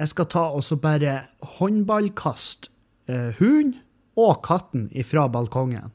Jeg 0.00 0.08
skal 0.08 0.26
ta 0.32 0.42
og 0.56 0.62
så 0.64 0.78
bare 0.80 1.14
håndballkaste 1.58 2.70
eh, 3.12 3.36
hunden 3.36 3.74
og 4.16 4.40
katten 4.46 4.88
ifra 4.96 5.26
balkongen 5.28 5.92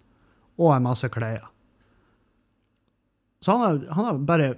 og 0.62 0.70
en 0.76 0.86
masse 0.86 1.10
klær. 1.10 1.50
Så 3.42 3.52
han 3.52 3.64
har, 3.64 3.80
han 3.98 4.06
har 4.06 4.22
bare 4.30 4.52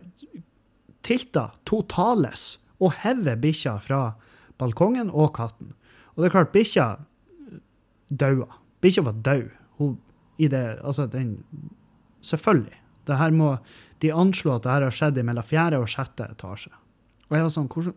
tilta 1.08 1.50
totales 1.68 2.58
og 2.84 2.94
hever 3.02 3.40
bikkja 3.42 3.78
fra 3.84 4.02
balkongen 4.60 5.10
og 5.10 5.34
katten. 5.38 5.74
Og 6.16 6.24
det 6.24 6.30
er 6.30 6.36
klart, 6.36 6.54
bikkja 6.54 6.88
daua. 8.10 8.50
Bikkja 8.82 9.04
var 9.06 9.22
død. 9.26 9.50
Hun 9.78 9.98
i 10.38 10.48
det 10.48 10.80
Altså, 10.84 11.08
den 11.08 11.44
Selvfølgelig. 12.22 12.82
Det 13.08 13.18
her 13.18 13.32
må 13.32 13.58
De 14.02 14.14
anslå 14.14 14.56
at 14.56 14.64
det 14.64 14.72
her 14.72 14.82
har 14.82 14.92
skjedd 14.94 15.18
i 15.18 15.24
mellom 15.26 15.44
fjerde 15.44 15.80
og 15.82 15.90
sjette 15.90 16.28
etasje. 16.30 16.70
Og 17.30 17.38
jeg 17.38 17.46
var 17.46 17.54
sånn 17.54 17.70
Hvordan 17.72 17.96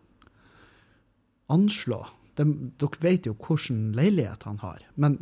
Anslå? 1.50 1.98
De, 2.38 2.44
dere 2.78 3.02
vet 3.02 3.26
jo 3.26 3.34
hvilken 3.34 3.90
leilighet 3.92 4.46
han 4.46 4.60
har. 4.62 4.78
Men 4.94 5.18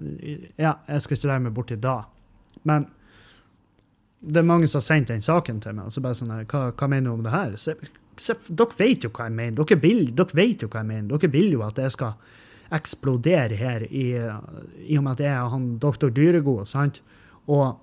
ja, 0.60 0.76
jeg 0.86 1.02
skal 1.02 1.16
ikke 1.16 1.30
legge 1.30 1.44
meg 1.46 1.54
borti 1.56 1.78
da. 1.80 2.02
Men 2.68 2.86
det 4.20 4.40
er 4.40 4.46
mange 4.46 4.68
som 4.68 4.80
har 4.80 4.86
sendt 4.88 5.12
den 5.12 5.22
saken 5.22 5.60
til 5.62 5.76
meg. 5.76 5.86
og 5.86 5.94
så 5.94 6.02
bare 6.02 6.18
sånn, 6.18 6.34
hva, 6.50 6.68
hva 6.74 6.90
mener 6.90 7.10
du 7.10 7.14
om 7.14 7.24
det 7.26 7.34
her? 7.34 7.56
Så, 7.60 7.74
så, 8.18 8.34
dere 8.48 8.78
vet 8.80 9.06
jo 9.06 9.12
hva 9.14 9.28
jeg 9.28 9.36
mener. 9.38 9.58
Dere, 9.60 9.80
vil, 9.82 10.08
dere 10.18 10.38
vet 10.38 10.64
jo 10.64 10.70
hva 10.72 10.82
jeg 10.82 10.90
mener. 10.90 11.10
Dere 11.12 11.32
vil 11.32 11.52
jo 11.54 11.64
at 11.66 11.78
jeg 11.78 11.94
skal 11.94 12.16
eksplodere 12.74 13.56
her, 13.56 13.84
i, 13.88 14.08
i 14.84 14.96
og 14.98 15.04
med 15.04 15.14
at 15.14 15.22
jeg 15.24 15.32
er 15.32 15.52
han 15.54 15.68
doktor 15.80 16.10
Dyregod, 16.12 16.66
sant? 16.68 17.00
Og, 17.48 17.78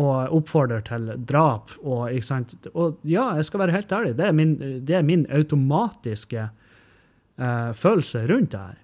og 0.00 0.34
oppfordrer 0.36 0.82
til 0.84 1.08
drap 1.28 1.72
og 1.80 2.10
ikke 2.10 2.26
sant? 2.26 2.56
Og 2.74 2.98
ja, 3.08 3.30
jeg 3.38 3.48
skal 3.48 3.62
være 3.62 3.78
helt 3.78 3.94
ærlig, 3.96 4.16
det 4.18 4.26
er 4.26 4.36
min, 4.36 4.58
det 4.84 4.98
er 4.98 5.06
min 5.06 5.24
automatiske 5.32 6.50
uh, 6.50 7.70
følelse 7.72 8.26
rundt 8.28 8.52
det 8.52 8.60
her. 8.66 8.82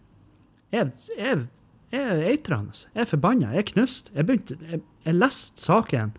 Jeg, 0.73 0.95
jeg, 1.19 1.43
jeg 1.93 2.07
er 2.07 2.23
eitrende. 2.31 2.87
Jeg 2.95 3.05
er 3.05 3.11
forbanna. 3.11 3.53
Jeg 3.55 3.67
er 3.67 3.69
knust. 3.75 4.09
Jeg, 4.15 4.27
begynte, 4.27 4.57
jeg, 4.71 4.81
jeg 5.05 5.15
leste 5.15 5.63
saken 5.63 6.17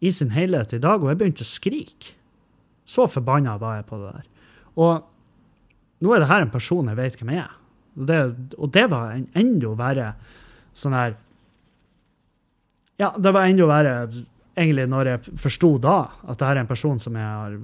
i 0.00 0.12
sin 0.12 0.32
helhet 0.32 0.72
i 0.72 0.80
dag, 0.82 1.02
og 1.02 1.10
jeg 1.10 1.20
begynte 1.20 1.44
å 1.44 1.48
skrike. 1.48 2.14
Så 2.88 3.06
forbanna 3.10 3.56
var 3.60 3.78
jeg 3.78 3.88
på 3.90 4.00
det 4.00 4.12
der. 4.16 4.28
Og 4.80 6.00
nå 6.00 6.14
er 6.14 6.22
det 6.22 6.30
her 6.30 6.44
en 6.44 6.52
person 6.52 6.88
jeg 6.88 6.98
vet 6.98 7.18
hvem 7.20 7.32
jeg 7.34 7.44
er. 7.44 7.56
Og 8.00 8.06
det, 8.08 8.20
og 8.56 8.70
det 8.74 8.86
var 8.90 9.12
en 9.14 9.26
enda 9.36 9.74
verre 9.78 10.12
sånn 10.78 10.94
her 10.96 11.16
Ja, 13.00 13.10
det 13.16 13.32
var 13.34 13.48
enda 13.48 13.66
verre 13.66 13.94
egentlig 14.60 14.86
når 14.92 15.08
jeg 15.10 15.34
forsto 15.40 15.72
da 15.82 15.96
at 16.28 16.40
det 16.40 16.48
her 16.48 16.58
er 16.58 16.62
en 16.64 16.70
person 16.70 17.00
som 17.02 17.16
jeg 17.18 17.26
har 17.26 17.56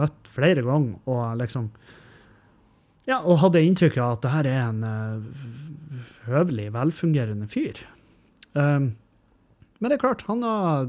møtt 0.00 0.30
flere 0.32 0.64
ganger, 0.66 0.98
og 1.08 1.40
liksom 1.42 1.70
Ja, 3.06 3.20
og 3.20 3.38
hadde 3.38 3.62
inntrykk 3.62 3.98
av 4.02 4.16
at 4.16 4.24
det 4.24 4.32
her 4.32 4.48
er 4.50 4.62
en 4.64 4.80
uh, 4.82 6.00
høvelig, 6.26 6.72
velfungerende 6.74 7.46
fyr. 7.50 7.78
Um, 8.54 8.96
men 9.78 9.92
det 9.92 9.98
er 9.98 10.02
klart, 10.02 10.24
han 10.26 10.42
har 10.42 10.88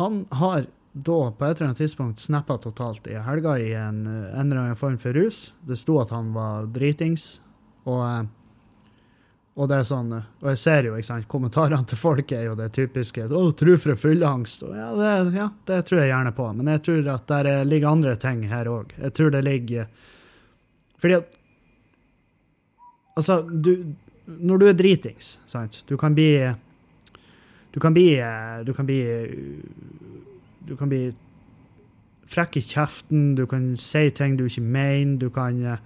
Han 0.00 0.24
har 0.30 0.66
da 0.92 1.32
på 1.32 1.44
et 1.44 1.56
eller 1.56 1.66
annet 1.66 1.78
tidspunkt 1.78 2.20
snappa 2.20 2.58
totalt 2.58 3.06
i 3.06 3.14
helga 3.18 3.58
i 3.58 3.72
en, 3.74 4.06
en, 4.06 4.52
eller 4.52 4.60
annen 4.60 4.78
form 4.78 4.98
for 4.98 5.12
rus. 5.12 5.52
Det 5.66 5.76
sto 5.76 5.98
at 6.02 6.10
han 6.14 6.32
var 6.34 6.68
dritings. 6.70 7.40
Og, 7.84 8.02
eh, 8.06 8.22
og 9.54 9.70
det 9.70 9.80
er 9.80 9.88
sånn, 9.88 10.12
og 10.14 10.48
jeg 10.52 10.60
ser 10.62 10.86
jo 10.86 10.94
ikke 10.94 11.08
sant, 11.08 11.28
kommentarene 11.30 11.86
til 11.90 11.98
folk 11.98 12.30
er 12.34 12.46
jo 12.46 12.54
det 12.58 12.70
typiske 12.74 13.26
'Å, 13.26 13.42
tru 13.58 13.74
for 13.78 13.98
fylleangst'. 13.98 14.62
Ja, 14.70 14.88
det, 14.98 15.34
ja, 15.34 15.48
det 15.66 15.80
tror 15.86 16.00
jeg 16.00 16.10
gjerne 16.10 16.34
på. 16.34 16.46
Men 16.54 16.70
jeg 16.74 16.82
tror 16.86 17.10
at 17.14 17.26
der 17.26 17.64
ligger 17.64 17.90
andre 17.90 18.16
ting 18.16 18.46
her 18.50 18.70
òg. 18.70 18.94
Jeg 18.98 19.14
tror 19.14 19.30
det 19.30 19.44
ligger 19.44 19.86
Fordi 20.98 21.14
at 21.14 21.40
Altså, 23.16 23.42
du 23.42 23.94
Når 24.26 24.58
du 24.58 24.66
er 24.66 24.72
dritings, 24.72 25.38
sant 25.46 25.82
Du 25.86 25.96
kan 25.96 26.14
bli 26.14 26.54
Du 27.74 27.80
kan 27.80 27.94
bli 27.94 28.14
Du 28.66 28.72
kan 28.72 28.86
bli 28.86 29.02
Du 30.66 30.76
kan 30.76 30.88
bli 30.88 31.12
frekk 32.30 32.56
i 32.56 32.64
kjeften, 32.64 33.34
du 33.36 33.44
kan 33.46 33.74
si 33.76 34.08
ting 34.16 34.38
du 34.38 34.46
ikke 34.48 34.64
mener, 34.64 35.18
du 35.20 35.28
kan 35.30 35.58
eh, 35.60 35.82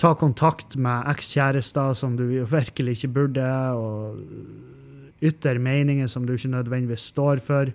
ta 0.00 0.14
kontakt 0.14 0.76
med 0.76 1.08
ekskjærester 1.08 1.94
som 1.96 2.16
du 2.18 2.24
virkelig 2.48 2.98
ikke 2.98 3.12
burde, 3.16 3.46
og 3.72 4.20
ytre 5.24 5.58
meninger 5.58 6.08
som 6.08 6.26
du 6.26 6.34
ikke 6.34 6.52
nødvendigvis 6.52 7.08
står 7.12 7.42
for. 7.44 7.72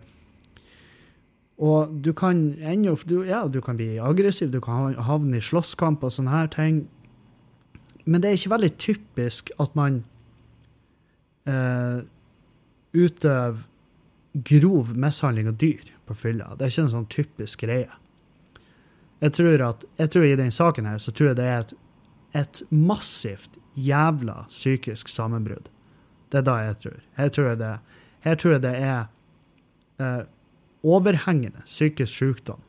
Og 1.58 1.94
du 2.04 2.12
kan 2.14 2.56
ende 2.60 2.92
opp 2.92 3.06
du, 3.08 3.24
Ja, 3.24 3.48
du 3.48 3.62
kan 3.62 3.78
bli 3.78 3.98
aggressiv, 3.98 4.52
du 4.52 4.60
kan 4.60 4.96
havne 5.00 5.38
i 5.38 5.46
slåsskamp 5.46 6.04
og 6.04 6.12
sånne 6.12 6.34
her 6.34 6.52
ting. 6.52 6.84
Men 8.06 8.22
det 8.22 8.30
er 8.30 8.38
ikke 8.38 8.56
veldig 8.58 8.74
typisk 8.78 9.52
at 9.60 9.76
man 9.76 10.04
eh, 11.48 12.04
utøver 12.96 13.64
grov 14.36 14.96
mishandling 14.98 15.48
av 15.48 15.60
dyr 15.62 15.92
på 16.06 16.16
fylla. 16.16 16.56
Det 16.56 16.66
er 16.66 16.74
ikke 16.74 16.86
en 16.88 16.94
sånn 16.94 17.12
typisk 17.12 17.64
greie. 17.64 17.92
Jeg 19.24 19.36
tror 19.38 19.64
at, 19.64 19.86
jeg 20.00 20.12
tror 20.12 20.26
I 20.28 20.36
den 20.40 20.52
saken 20.52 20.90
her 20.90 21.00
så 21.00 21.14
tror 21.16 21.32
jeg 21.32 21.40
det 21.40 21.48
er 21.48 21.64
et, 21.64 21.74
et 22.36 22.62
massivt 22.70 23.56
jævla 23.80 24.46
psykisk 24.50 25.10
sammenbrudd. 25.12 25.70
Det 26.32 26.42
er 26.42 26.48
da 26.48 26.56
jeg 26.66 26.78
tror. 26.84 27.02
Her 27.16 27.32
tror 27.32 27.50
jeg 27.52 27.62
det, 27.62 27.74
her 28.28 28.40
tror 28.42 28.56
jeg 28.56 28.64
det 28.66 28.76
er 28.76 29.02
eh, 30.04 30.24
overhengende 30.86 31.64
psykisk 31.66 32.20
sykdom 32.20 32.62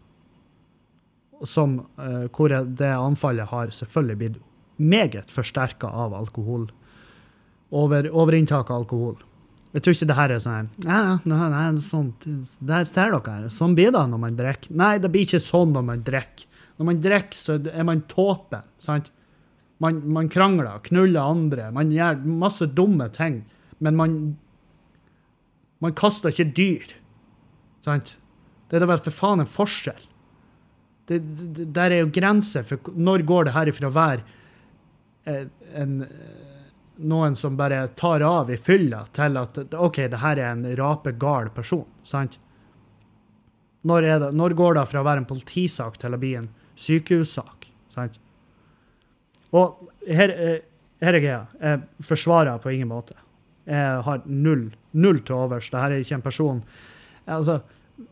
som, 1.44 1.80
eh, 1.98 2.26
hvor 2.32 2.48
det 2.48 2.92
anfallet 2.94 3.50
har 3.50 3.74
selvfølgelig 3.74 4.18
blitt 4.18 4.42
meget 4.76 5.30
forsterka 5.30 5.88
av 5.88 6.14
alkohol. 6.14 6.70
Over, 7.70 8.08
overinntak 8.14 8.70
av 8.70 8.84
alkohol. 8.84 9.16
Jeg 9.76 9.84
tror 9.84 9.96
ikke 9.96 10.08
det 10.08 10.16
her 10.16 10.32
er 10.32 10.40
sånn 10.40 10.68
nei, 10.86 11.00
nei, 11.28 11.64
sånn, 11.84 12.06
Der 12.64 12.86
ser 12.88 13.12
dere. 13.12 13.50
Sånn 13.52 13.74
blir 13.76 13.92
det 13.92 14.06
når 14.08 14.22
man 14.22 14.38
drikker. 14.38 14.72
Nei, 14.72 14.94
det 15.02 15.10
blir 15.12 15.26
ikke 15.26 15.42
sånn 15.44 15.74
når 15.76 15.84
man 15.90 16.06
drikker. 16.06 16.48
Når 16.80 16.88
man 16.88 17.02
drikker, 17.04 17.36
så 17.36 17.58
er 17.68 17.84
man 17.88 18.00
tåpen. 18.08 18.64
sant? 18.80 19.12
Man, 19.84 20.00
man, 20.08 20.30
krangler, 20.32 20.80
knuller 20.88 21.20
andre, 21.20 21.68
man 21.76 21.92
gjør 21.92 22.24
masse 22.24 22.64
dumme 22.72 23.10
ting. 23.12 23.42
Men 23.84 23.98
man 24.00 24.16
man 25.84 25.96
kaster 25.96 26.32
ikke 26.32 26.52
dyr. 26.56 26.94
Sant? 27.84 28.14
Det 28.66 28.78
er 28.78 28.82
da 28.82 28.90
vel 28.90 29.02
for 29.04 29.14
faen 29.14 29.42
en 29.44 29.50
forskjell. 29.50 30.04
Det, 31.06 31.20
det, 31.38 31.68
der 31.76 31.92
er 31.92 32.02
jo 32.02 32.12
grenser 32.14 32.64
for 32.66 32.96
når 32.96 33.26
går 33.28 33.46
det 33.46 33.54
her 33.54 33.70
ifra 33.70 33.90
å 33.90 33.94
være 33.94 34.24
en, 35.30 35.52
en 35.78 35.92
noen 36.96 37.36
som 37.36 37.56
bare 37.56 37.86
tar 37.98 38.24
av 38.24 38.50
i 38.50 38.56
fylla, 38.56 39.04
til 39.16 39.38
at 39.40 39.58
OK, 39.74 40.02
det 40.10 40.20
her 40.22 40.40
er 40.40 40.50
en 40.52 40.64
rapegal 40.78 41.50
person. 41.54 41.86
sant? 42.04 42.38
Når, 43.86 44.02
det, 44.02 44.30
når, 44.34 44.54
går 44.58 44.78
det 44.78 44.86
fra 44.90 45.02
å 45.02 45.06
være 45.06 45.22
en 45.22 45.28
politisak 45.28 45.98
til 46.02 46.16
å 46.16 46.20
bli 46.20 46.32
en 46.40 46.48
sykehussak? 46.80 47.68
sant? 47.92 48.18
Og 49.54 49.86
her, 50.08 50.32
eh, 50.32 50.58
her 51.04 51.14
er 51.14 51.22
greia. 51.22 51.44
Jeg 51.60 52.06
forsvarer 52.08 52.58
på 52.62 52.72
ingen 52.74 52.90
måte. 52.90 53.14
Jeg 53.66 54.02
har 54.06 54.26
null, 54.26 54.68
null 54.92 55.22
til 55.26 55.38
overs. 55.38 55.70
Dette 55.70 55.86
er 55.86 56.02
ikke 56.02 56.20
en 56.20 56.28
person 56.28 56.62
Altså, 57.26 57.56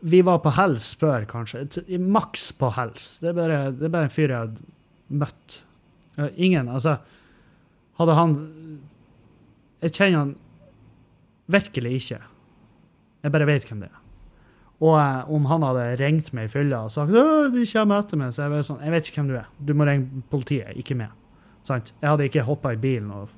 vi 0.03 0.19
var 0.27 0.41
på 0.43 0.51
hels 0.57 0.89
før, 0.99 1.23
kanskje. 1.29 1.61
Maks 2.03 2.49
på 2.59 2.67
hels. 2.75 3.13
Det 3.21 3.29
er 3.31 3.37
bare, 3.37 3.59
det 3.71 3.85
er 3.87 3.93
bare 3.93 4.09
en 4.09 4.11
fyr 4.11 4.27
jeg 4.27 4.35
har 4.35 4.49
møtt. 5.07 5.59
Ingen, 6.35 6.67
altså 6.67 6.97
hadde 7.99 8.15
han 8.17 8.33
Jeg 9.83 9.93
kjenner 9.93 10.17
han 10.19 10.33
virkelig 11.51 11.91
ikke. 11.99 12.19
Jeg 13.23 13.33
bare 13.33 13.47
vet 13.47 13.67
hvem 13.69 13.83
det 13.83 13.89
er. 13.91 14.01
Og 14.83 14.95
eh, 14.99 15.31
om 15.31 15.45
han 15.49 15.63
hadde 15.63 15.85
ringt 16.01 16.31
meg 16.35 16.49
i 16.49 16.51
fylla 16.51 16.83
og 16.85 16.93
sagt 16.93 17.13
de 17.53 17.65
kommer 17.69 18.01
etter 18.01 18.19
meg, 18.19 18.33
så 18.35 18.45
jeg 18.45 18.53
var 18.53 18.65
sånn 18.67 18.83
Jeg 18.83 18.95
vet 18.95 19.09
ikke 19.09 19.21
hvem 19.21 19.31
du 19.31 19.37
er. 19.39 19.49
Du 19.59 19.73
må 19.77 19.87
ringe 19.87 20.23
politiet, 20.31 20.73
ikke 20.75 20.97
meg. 20.99 21.13
Sant? 21.65 21.93
Jeg 22.01 22.11
hadde 22.11 22.27
ikke 22.29 22.45
hoppa 22.45 22.73
i 22.75 22.81
bilen 22.81 23.11
og 23.15 23.29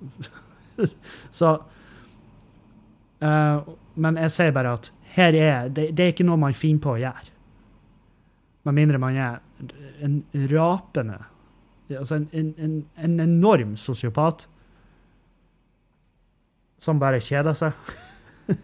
Så 1.39 1.53
eh, 3.23 3.73
Men 3.95 4.21
jeg 4.23 4.33
sier 4.33 4.55
bare 4.55 4.75
at 4.79 4.91
her 5.17 5.33
er 5.33 5.69
det, 5.73 5.91
det 5.97 6.03
er 6.03 6.13
ikke 6.13 6.27
noe 6.27 6.37
man 6.37 6.53
finner 6.53 6.83
på 6.83 6.93
å 6.93 6.99
gjøre. 7.01 7.31
Med 8.67 8.75
mindre 8.77 8.99
man 9.01 9.15
er 9.17 9.39
en 10.05 10.19
rapende 10.51 11.17
Altså 11.89 12.15
en, 12.15 12.53
en, 12.57 12.77
en 13.03 13.19
enorm 13.23 13.77
sosiopat 13.79 14.47
som 16.79 16.99
bare 16.99 17.21
kjeder 17.23 17.55
seg. 17.57 17.71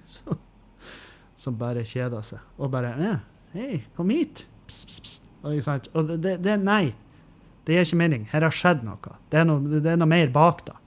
som 1.43 1.57
bare 1.59 1.85
kjeder 1.87 2.25
seg. 2.25 2.41
Og 2.57 2.71
bare 2.71 2.95
ja, 2.99 3.15
'Hei, 3.53 3.83
kom 3.95 4.09
hit.' 4.09 4.45
Pss, 4.67 4.85
pss, 4.85 4.99
pss. 5.03 5.21
Og, 5.43 5.89
og 5.93 6.11
det, 6.23 6.37
det, 6.43 6.59
Nei, 6.63 6.93
det 7.67 7.75
gir 7.75 7.87
ikke 7.87 7.99
mening. 7.99 8.27
Her 8.31 8.45
har 8.47 8.55
skjedd 8.55 8.85
noe. 8.87 9.17
Det 9.31 9.41
er 9.41 9.47
noe, 9.47 9.59
det 9.83 9.91
er 9.91 9.99
noe 9.99 10.09
mer 10.09 10.31
bak, 10.33 10.63
da. 10.67 10.77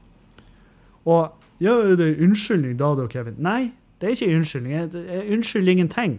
Og 1.07 1.61
ja, 1.63 1.75
det 1.97 2.07
er 2.07 2.23
unnskyldning 2.25 2.79
da, 2.81 2.95
da, 2.97 3.07
Kevin? 3.13 3.37
Nei, 3.39 3.75
det 4.01 4.09
er 4.09 4.17
ikke 4.17 4.39
unnskyldning. 4.39 4.73
Jeg 4.73 5.27
unnskylder 5.37 5.73
ingenting. 5.73 6.17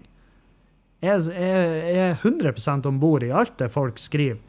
Jeg, 1.01 1.25
jeg, 1.29 1.65
jeg 1.93 2.05
er 2.09 2.15
100 2.21 2.87
om 2.89 3.01
bord 3.01 3.25
i 3.25 3.33
alt 3.33 3.57
det 3.59 3.71
folk 3.73 3.99
skriver. 4.01 4.39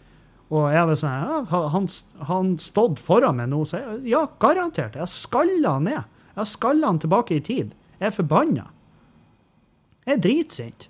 Og 0.48 0.70
jeg 0.72 0.88
var 0.88 0.96
sånn 0.96 1.26
ja, 1.28 1.64
Han, 1.74 1.88
han 2.28 2.52
stått 2.62 3.02
foran 3.04 3.37
meg 3.37 3.50
nå, 3.52 3.64
så 3.68 3.82
jeg, 3.82 3.98
ja, 4.14 4.24
garantert. 4.40 4.96
Jeg 4.96 5.12
skalla 5.12 5.76
han 5.76 5.88
ned. 5.88 6.20
Jeg 6.38 6.52
skaller 6.52 6.88
han 6.88 7.00
tilbake 7.02 7.37
i 7.37 7.44
tid. 7.44 7.74
Jeg 7.98 8.11
er 8.11 8.14
forbanna. 8.14 8.68
Jeg 10.06 10.16
er 10.16 10.22
dritsint. 10.24 10.87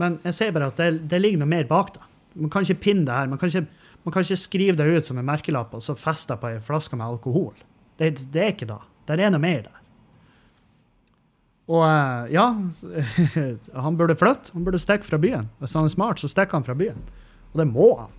Men 0.00 0.18
jeg 0.26 0.36
sier 0.36 0.52
bare 0.54 0.72
at 0.72 0.80
det, 0.80 1.06
det, 1.08 1.20
ligger 1.22 1.40
noe 1.44 1.52
mer 1.52 1.68
bak, 1.70 1.94
da. 1.94 2.10
Man 2.34 2.50
kan 2.50 2.66
ikke 2.66 2.82
pinne 2.88 3.06
det 3.06 3.14
her. 3.14 3.30
Man 3.30 3.40
kan 3.40 3.48
ikke, 3.52 3.94
man 4.04 4.14
kan 4.14 4.26
ikke 4.26 4.40
skrive 4.42 4.76
det 4.80 4.90
ut 4.90 5.08
som 5.08 5.20
en 5.20 5.28
merkelapp 5.28 5.72
og 5.76 5.84
så 5.86 5.94
feste 5.96 6.36
på 6.40 6.50
ei 6.50 6.58
flaske 6.64 6.98
med 6.98 7.06
alkohol. 7.06 7.54
Det, 8.00 8.10
det, 8.34 8.42
er 8.42 8.52
ikke 8.52 8.68
det. 8.68 8.80
Det 9.06 9.16
er 9.16 9.32
noe 9.32 9.42
mer 9.42 9.64
der. 9.68 9.80
Og 11.70 11.84
eh, 11.86 12.34
ja, 12.34 12.48
han 13.86 13.96
burde 13.96 14.18
flytte. 14.18 14.52
Han 14.52 14.66
burde 14.66 14.82
stikke 14.82 15.06
fra 15.06 15.20
byen. 15.22 15.48
Hvis 15.62 15.76
han 15.78 15.86
er 15.86 15.94
smart, 15.94 16.20
så 16.20 16.28
stikker 16.28 16.58
han 16.58 16.66
fra 16.66 16.76
byen. 16.76 16.98
Og 17.54 17.62
det 17.62 17.68
må 17.70 17.92
han. 18.00 18.10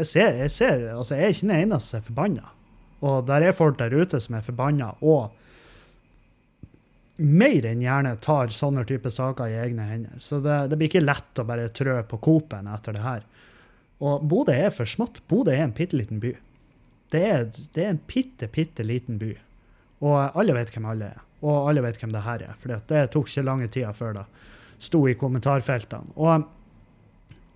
Jeg 0.00 0.08
ser, 0.08 0.34
jeg 0.40 0.50
ser, 0.50 0.88
altså 0.96 1.14
jeg 1.14 1.24
er 1.24 1.34
ikke 1.34 1.46
den 1.46 1.56
eneste 1.60 1.88
som 1.92 2.00
er 2.00 2.08
forbanna. 2.08 2.50
Og 3.02 3.26
der 3.28 3.46
er 3.46 3.56
folk 3.56 3.78
der 3.78 3.94
ute 3.94 4.20
som 4.22 4.36
er 4.38 4.44
forbanna 4.46 4.92
og 5.00 5.38
mer 7.22 7.66
enn 7.68 7.82
gjerne 7.84 8.16
tar 8.24 8.50
sånne 8.54 8.84
type 8.88 9.10
saker 9.12 9.50
i 9.50 9.58
egne 9.62 9.84
hender. 9.86 10.18
Så 10.22 10.40
det, 10.42 10.56
det 10.70 10.78
blir 10.78 10.90
ikke 10.90 11.04
lett 11.04 11.38
å 11.38 11.46
bare 11.46 11.68
trø 11.74 11.98
på 12.08 12.18
Coop-en 12.24 12.70
etter 12.72 12.96
det 12.96 13.04
her. 13.04 13.26
Og 14.02 14.24
Bodø 14.26 14.54
er 14.56 14.72
for 14.74 14.88
smått. 14.88 15.20
Bodø 15.30 15.52
er 15.54 15.66
en 15.66 15.74
bitte 15.76 15.98
liten 15.98 16.22
by. 16.22 16.32
Det 17.12 17.22
er, 17.28 17.44
det 17.76 17.84
er 17.84 17.92
en 17.92 18.00
bitte, 18.08 18.48
bitte 18.50 18.86
liten 18.86 19.20
by. 19.20 19.34
Og 20.02 20.16
alle 20.40 20.56
vet 20.56 20.72
hvem 20.74 20.88
alle 20.90 21.12
er. 21.12 21.20
Og 21.42 21.68
alle 21.68 21.84
vet 21.84 22.00
hvem 22.00 22.14
det 22.14 22.24
her 22.24 22.42
er. 22.48 22.56
For 22.62 22.74
det 22.88 23.04
tok 23.12 23.30
ikke 23.30 23.46
lange 23.46 23.68
tida 23.70 23.92
før 23.94 24.16
det 24.18 24.24
sto 24.82 25.04
i 25.06 25.14
kommentarfeltene. 25.18 26.16
Og, 26.16 26.48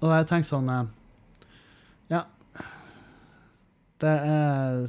og 0.04 0.12
jeg 0.12 0.28
tenker 0.30 0.50
sånn 0.52 0.70
eh, 0.70 0.92
Ja. 2.12 2.24
Det 4.02 4.12
er 4.12 4.88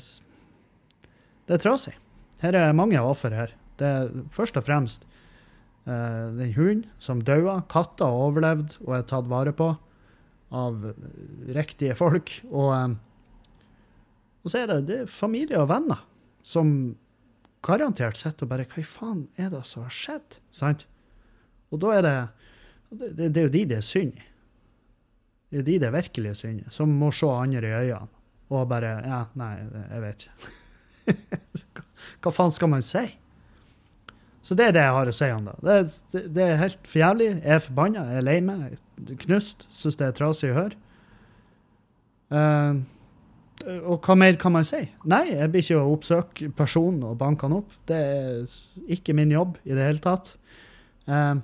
det 1.47 1.55
er 1.55 1.63
trasig. 1.63 1.93
Her 2.43 2.57
er 2.59 2.75
mange 2.75 2.99
offer 2.99 3.31
her. 3.31 3.53
Det 3.79 3.87
er 3.87 4.09
først 4.35 4.57
og 4.59 4.65
fremst 4.67 5.05
uh, 5.87 6.27
den 6.35 6.51
hunden 6.57 6.85
som 6.99 7.23
daua. 7.23 7.61
Katta 7.71 8.09
har 8.09 8.27
overlevd 8.27 8.77
og 8.83 8.97
er 8.97 9.05
tatt 9.07 9.29
vare 9.31 9.55
på 9.55 9.71
av 10.51 10.83
riktige 11.55 11.95
folk. 11.95 12.33
Og, 12.51 12.73
um, 12.75 12.97
og 14.43 14.51
så 14.51 14.63
er 14.63 14.71
det, 14.73 14.79
det 14.89 14.99
er 15.05 15.11
familie 15.11 15.61
og 15.61 15.71
venner 15.71 16.03
som 16.47 16.97
garantert 17.65 18.19
sitter 18.19 18.45
og 18.45 18.51
bare 18.51 18.67
Hva 18.67 18.83
i 18.83 18.87
faen 18.87 19.25
er 19.39 19.49
det 19.51 19.63
som 19.67 19.87
har 19.87 19.95
skjedd? 19.95 20.37
Sant? 20.55 20.85
Og 21.71 21.81
da 21.83 21.95
er 21.95 22.05
det 22.05 22.17
det, 22.87 23.31
det, 23.35 23.39
er 23.39 23.47
jo 23.47 23.55
de 23.55 23.63
det 23.71 23.79
er 23.79 23.87
synd 23.87 24.19
i. 24.19 24.27
Det 25.47 25.61
er 25.61 25.67
de 25.67 25.77
det 25.79 25.93
virkelig 25.95 26.35
synder, 26.41 26.71
som 26.75 26.91
må 26.91 27.11
se 27.15 27.27
andre 27.31 27.67
i 27.67 27.75
øynene 27.87 28.13
og 28.49 28.67
bare 28.71 28.93
Ja, 29.03 29.21
nei, 29.35 29.53
jeg 29.91 30.01
vet 30.03 30.27
ikke. 30.27 31.15
Hva 32.23 32.31
faen 32.31 32.53
skal 32.55 32.71
man 32.71 32.83
si? 32.85 33.03
Så 34.43 34.55
det 34.55 34.69
er 34.69 34.75
det 34.75 34.83
jeg 34.85 34.95
har 34.95 35.09
å 35.11 35.15
si 35.15 35.27
om 35.35 35.47
det. 35.49 35.55
Det, 36.13 36.43
er 36.43 36.59
helt 36.61 36.85
for 36.87 37.01
jævlig. 37.01 37.25
Jeg 37.41 37.55
er 37.57 37.63
forbanna, 37.65 38.05
jeg 38.13 38.21
er 38.21 38.27
lei 38.27 38.37
meg, 38.43 38.77
knust, 39.25 39.65
syns 39.75 39.97
det 39.99 40.07
er 40.07 40.15
trasig 40.15 40.53
å 40.53 40.59
høre. 40.61 40.77
Uh, 42.31 42.79
og 43.89 44.05
hva 44.05 44.15
mer 44.19 44.37
kan 44.39 44.53
man 44.55 44.67
si? 44.67 44.79
Nei, 45.09 45.25
jeg 45.33 45.51
blir 45.51 45.65
ikke 45.65 45.81
å 45.81 45.91
oppsøke 45.97 46.51
personen 46.55 47.03
og 47.09 47.17
banke 47.19 47.47
han 47.47 47.57
opp. 47.57 47.75
Det 47.89 47.97
er 47.97 48.55
ikke 48.95 49.15
min 49.17 49.33
jobb 49.35 49.57
i 49.65 49.75
det 49.75 49.89
hele 49.89 50.03
tatt. 50.03 50.35
Uh, 51.09 51.43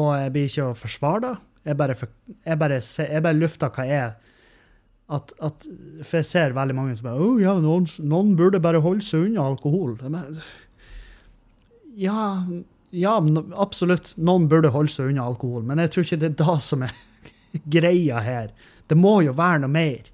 og 0.00 0.14
jeg 0.16 0.32
blir 0.32 0.48
ikke 0.48 0.70
å 0.70 0.78
forsvare 0.78 1.26
det. 1.26 1.34
Jeg 1.64 1.76
bare, 1.80 1.96
jeg 2.44 2.60
bare, 2.60 2.80
jeg 2.80 3.24
bare 3.24 3.38
lufter 3.38 3.72
hva 3.72 3.86
jeg 3.88 4.12
at, 5.14 5.32
at 5.44 5.66
For 6.02 6.20
jeg 6.20 6.28
ser 6.28 6.54
veldig 6.56 6.76
mange 6.76 6.96
som 6.96 7.08
bare 7.08 7.24
oh, 7.24 7.40
ja, 7.40 7.54
noen, 7.60 7.88
noen 8.04 8.34
burde 8.38 8.60
bare 8.64 8.82
holde 8.84 9.04
seg 9.04 9.28
unna 9.28 9.44
alkohol. 9.52 9.96
Ja, 11.94 12.44
ja, 12.94 13.18
absolutt. 13.60 14.14
Noen 14.16 14.48
burde 14.50 14.72
holde 14.74 14.92
seg 14.92 15.12
unna 15.12 15.26
alkohol, 15.28 15.64
men 15.66 15.82
jeg 15.82 15.92
tror 15.92 16.06
ikke 16.06 16.20
det 16.22 16.30
er 16.32 16.40
det 16.40 16.56
som 16.64 16.84
er 16.86 16.96
greia 17.76 18.24
her. 18.24 18.50
Det 18.88 18.98
må 18.98 19.18
jo 19.26 19.36
være 19.36 19.64
noe 19.64 19.72
mer. 19.72 20.10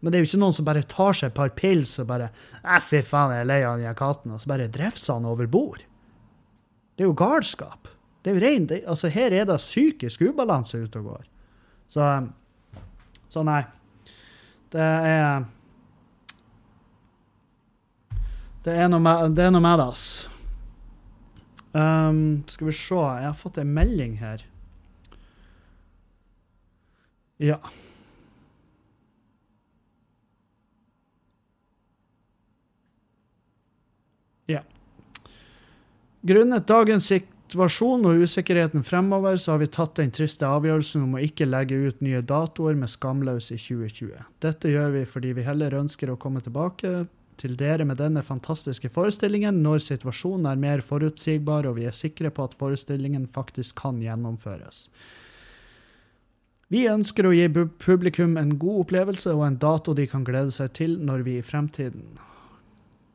Men 0.00 0.12
det 0.12 0.18
er 0.18 0.24
jo 0.24 0.30
ikke 0.30 0.40
noen 0.40 0.56
som 0.56 0.66
bare 0.68 0.88
tar 0.88 1.16
seg 1.16 1.28
et 1.28 1.36
par 1.36 1.52
pils 1.56 1.98
og 2.00 2.08
bare 2.08 2.30
fy 2.88 3.02
faen, 3.04 3.34
jeg 3.36 3.44
er 3.44 3.48
lei 3.50 3.60
av 3.68 3.80
den 3.82 3.96
katten, 3.98 4.32
og 4.32 4.40
så 4.40 4.48
bare 4.48 4.70
drefser 4.72 5.18
han 5.18 5.28
over 5.28 5.48
bord. 5.50 5.84
Det 6.96 7.04
er 7.04 7.10
jo 7.10 7.16
galskap. 7.16 7.90
Det 8.20 8.30
er 8.30 8.36
jo 8.36 8.44
rein, 8.44 8.66
det, 8.68 8.82
altså 8.86 9.08
Her 9.08 9.32
er 9.32 9.46
det 9.48 9.56
psykisk 9.62 10.20
ubalanse 10.28 10.78
ute 10.78 11.00
og 11.00 11.04
går. 11.14 11.24
Så, 11.88 12.04
så 13.28 13.44
nei. 13.46 13.62
Det 14.70 14.80
er 14.84 15.48
Det 18.60 18.74
er 18.76 18.90
noe 18.92 19.00
med 19.00 19.32
det, 19.32 19.46
noe 19.54 19.64
med 19.64 19.80
ass. 19.80 20.28
Um, 21.72 22.42
skal 22.50 22.66
vi 22.66 22.74
se 22.76 22.98
Jeg 22.98 23.28
har 23.30 23.38
fått 23.38 23.60
en 23.62 23.70
melding 23.72 24.18
her. 24.20 24.42
Ja. 27.40 27.56
Ja. 34.50 34.60
Grunnet 36.20 36.68
dagens 36.68 37.08
situasjon 37.50 38.04
og 38.06 38.22
usikkerheten 38.22 38.84
fremover, 38.86 39.34
så 39.36 39.54
har 39.54 39.62
vi 39.64 39.70
tatt 39.74 39.96
den 39.98 40.12
triste 40.14 40.46
avgjørelsen 40.46 41.02
om 41.02 41.16
å 41.18 41.22
ikke 41.24 41.48
legge 41.48 41.78
ut 41.88 42.02
nye 42.04 42.20
datoer 42.22 42.76
med 42.78 42.90
Skamløs 42.92 43.50
i 43.50 43.58
2020. 43.58 44.20
Dette 44.44 44.70
gjør 44.70 44.92
vi 44.94 45.06
fordi 45.08 45.32
vi 45.34 45.46
heller 45.46 45.74
ønsker 45.74 46.12
å 46.12 46.18
komme 46.20 46.42
tilbake 46.44 47.08
til 47.40 47.56
dere 47.58 47.86
med 47.88 47.98
denne 47.98 48.22
fantastiske 48.22 48.90
forestillingen 48.94 49.62
når 49.64 49.82
situasjonen 49.86 50.46
er 50.46 50.60
mer 50.60 50.84
forutsigbar 50.84 51.66
og 51.66 51.78
vi 51.80 51.88
er 51.88 51.96
sikre 51.96 52.30
på 52.30 52.46
at 52.46 52.54
forestillingen 52.60 53.26
faktisk 53.34 53.80
kan 53.80 53.98
gjennomføres. 54.04 54.84
Vi 56.70 56.84
ønsker 56.86 57.26
å 57.26 57.34
gi 57.34 57.48
publikum 57.82 58.36
en 58.38 58.54
god 58.60 58.84
opplevelse 58.84 59.34
og 59.34 59.42
en 59.48 59.58
dato 59.58 59.96
de 59.96 60.06
kan 60.06 60.22
glede 60.28 60.54
seg 60.54 60.70
til 60.78 61.00
når 61.02 61.26
vi 61.26 61.40
i 61.40 61.46
fremtiden 61.46 62.14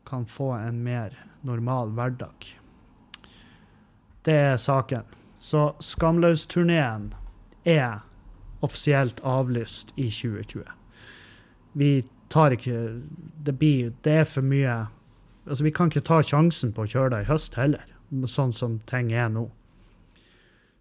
kan 0.05 0.27
få 0.27 0.51
en 0.57 0.83
mer 0.83 1.15
normal 1.47 1.95
hverdag. 1.95 2.51
Det 4.25 4.33
er 4.33 4.57
saken. 4.57 5.05
Så 5.39 5.75
Skamløs-turneen 5.83 7.11
er 7.65 8.01
offisielt 8.65 9.19
avlyst 9.23 9.93
i 9.97 10.09
2020. 10.09 10.63
Vi 11.73 11.91
tar 12.29 12.55
ikke 12.55 13.01
Det 13.45 13.57
blir 13.59 13.91
Det 14.01 14.13
er 14.21 14.23
for 14.23 14.41
mye 14.41 14.87
Altså, 15.45 15.63
vi 15.63 15.71
kan 15.71 15.91
ikke 15.91 16.01
ta 16.01 16.23
sjansen 16.25 16.71
på 16.73 16.81
å 16.85 16.89
kjøre 16.89 17.11
det 17.13 17.19
i 17.21 17.27
høst 17.29 17.53
heller, 17.53 17.85
sånn 18.25 18.53
som 18.55 18.79
ting 18.89 19.11
er 19.13 19.27
nå. 19.29 19.43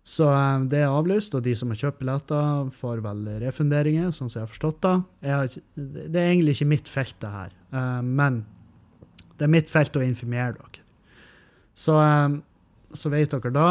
Så 0.09 0.25
um, 0.25 0.65
det 0.73 0.79
er 0.81 0.93
avlyst, 0.93 1.35
og 1.37 1.45
de 1.45 1.53
som 1.53 1.69
har 1.69 1.83
kjøpt 1.83 2.01
billetter, 2.01 2.71
får 2.81 3.03
vel 3.05 3.27
refunderinger, 3.43 4.09
sånn 4.09 4.33
som 4.33 4.39
jeg 4.39 4.47
har 4.47 4.53
forstått 4.55 4.81
det. 4.87 4.95
Jeg 5.29 5.61
det 5.77 6.23
er 6.23 6.31
egentlig 6.31 6.57
ikke 6.57 6.71
mitt 6.71 6.89
felt, 6.89 7.17
det 7.21 7.35
her. 7.35 7.53
Uh, 7.77 8.01
men 8.01 8.41
det 9.37 9.45
er 9.45 9.53
mitt 9.53 9.69
felt 9.69 10.01
å 10.01 10.05
informere 10.05 10.57
dere. 10.57 10.85
Så, 11.77 12.01
um, 12.01 12.41
så 12.95 13.11
vet 13.13 13.35
dere 13.35 13.53
da, 13.55 13.69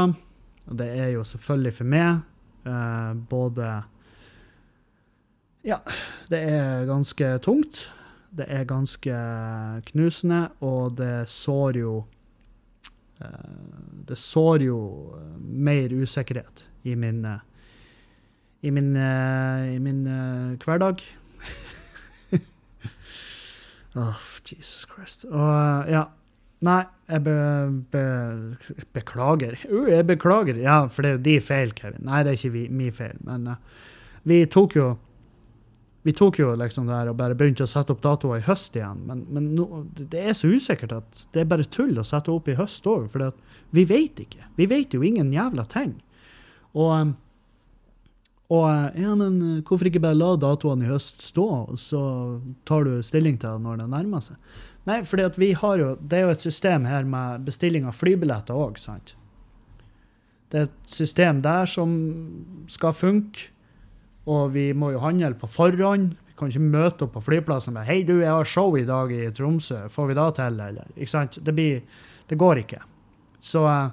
og 0.67 0.77
det 0.79 0.87
er 0.95 1.09
jo 1.15 1.23
selvfølgelig 1.27 1.73
for 1.79 1.91
meg, 1.95 2.21
eh, 2.67 3.11
både 3.29 3.71
ja, 5.63 5.77
det 6.27 6.39
er 6.43 6.85
ganske 6.89 7.37
tungt. 7.43 7.85
Det 8.33 8.47
er 8.49 8.65
ganske 8.67 9.15
knusende, 9.91 10.47
og 10.65 10.97
det 10.97 11.29
sår 11.29 11.77
jo 11.77 11.93
eh, 13.21 13.53
Det 14.09 14.17
sår 14.19 14.65
jo 14.65 14.79
mer 15.39 15.93
usikkerhet 15.93 16.65
i 16.83 16.95
min 16.95 17.23
i 18.63 18.69
min, 18.69 18.95
i 18.95 19.79
min 19.79 20.03
hverdag. 20.63 21.03
oh, 23.95 24.19
Jesus 24.51 24.87
Christ. 24.87 25.25
Og 25.25 25.89
ja. 25.89 26.03
Nei, 26.63 26.81
jeg 27.11 27.23
be, 27.25 27.37
be, 27.91 28.03
beklager. 28.95 29.57
Uh, 29.67 29.89
jeg 29.91 30.07
beklager. 30.07 30.59
Ja, 30.63 30.83
for 30.87 31.03
det 31.03 31.09
er 31.09 31.17
jo 31.17 31.23
de 31.25 31.39
feil, 31.43 31.73
Kevin. 31.75 32.05
Nei, 32.07 32.21
det 32.23 32.33
er 32.33 32.39
ikke 32.39 32.53
vi, 32.53 32.67
min 32.71 32.93
feil. 32.95 33.17
Men 33.27 33.49
uh, 33.55 33.89
vi 34.29 34.43
tok 34.51 34.77
jo 34.79 34.93
vi 36.03 36.11
tok 36.11 36.35
jo 36.41 36.49
liksom 36.59 36.89
det 36.89 36.97
her 36.97 37.09
og 37.13 37.15
bare 37.15 37.35
begynte 37.39 37.63
å 37.63 37.69
sette 37.69 37.93
opp 37.93 38.01
datoer 38.03 38.41
i 38.41 38.43
høst 38.43 38.75
igjen. 38.75 39.05
Men, 39.07 39.21
men 39.31 39.53
no, 39.55 39.85
det 39.95 40.19
er 40.19 40.35
så 40.35 40.49
usikkert 40.51 40.97
at 40.97 41.21
det 41.31 41.43
er 41.43 41.51
bare 41.51 41.67
tull 41.71 41.95
å 41.95 42.03
sette 42.03 42.31
opp 42.33 42.49
i 42.51 42.57
høst 42.59 42.87
òg. 42.91 43.05
For 43.13 43.31
vi 43.71 43.85
vet 43.87 44.19
ikke. 44.19 44.49
Vi 44.59 44.67
vet 44.67 44.95
jo 44.95 45.03
ingen 45.03 45.31
jævla 45.31 45.63
ting. 45.71 45.93
Og, 46.75 46.91
um, 46.91 47.13
og 48.51 48.99
ja, 48.99 49.13
men 49.15 49.39
hvorfor 49.63 49.87
ikke 49.87 50.03
bare 50.03 50.19
la 50.19 50.33
datoene 50.43 50.83
i 50.83 50.91
høst 50.91 51.23
stå, 51.23 51.47
og 51.71 51.79
så 51.79 52.03
tar 52.67 52.83
du 52.83 52.97
stilling 53.05 53.39
til 53.39 53.55
det 53.55 53.63
når 53.63 53.79
det 53.79 53.89
nærmer 53.95 54.27
seg? 54.27 54.59
Nei, 54.85 54.99
for 55.07 55.19
det 55.19 55.39
er 55.39 56.25
jo 56.25 56.33
et 56.33 56.43
system 56.43 56.85
her 56.85 57.05
med 57.07 57.45
bestilling 57.47 57.85
av 57.87 57.95
flybilletter 57.95 58.57
òg, 58.57 58.79
sant? 58.81 59.15
Det 60.51 60.59
er 60.59 60.67
et 60.67 60.91
system 60.91 61.39
der 61.41 61.65
som 61.69 61.93
skal 62.69 62.93
funke 62.93 63.53
og 64.29 64.53
vi 64.55 64.69
må 64.75 64.93
jo 64.93 65.01
handle 65.03 65.35
på 65.35 65.49
forhånd. 65.51 66.13
Vi 66.27 66.37
kan 66.39 66.51
ikke 66.51 66.63
møte 66.63 67.05
opp 67.05 67.13
på 67.17 67.25
flyplassen 67.27 67.75
med 67.75 67.85
'Hei, 67.85 68.03
du, 68.03 68.19
jeg 68.21 68.31
har 68.31 68.45
show 68.45 68.77
i 68.77 68.85
dag 68.85 69.11
i 69.11 69.31
Tromsø. 69.31 69.89
Får 69.89 70.07
vi 70.07 70.13
da 70.13 70.31
til?' 70.31 70.59
Eller, 70.59 70.87
ikke 70.95 71.11
sant? 71.11 71.39
Det, 71.43 71.53
blir, 71.53 71.81
det 72.29 72.37
går 72.37 72.63
ikke. 72.63 72.79
Så, 73.39 73.91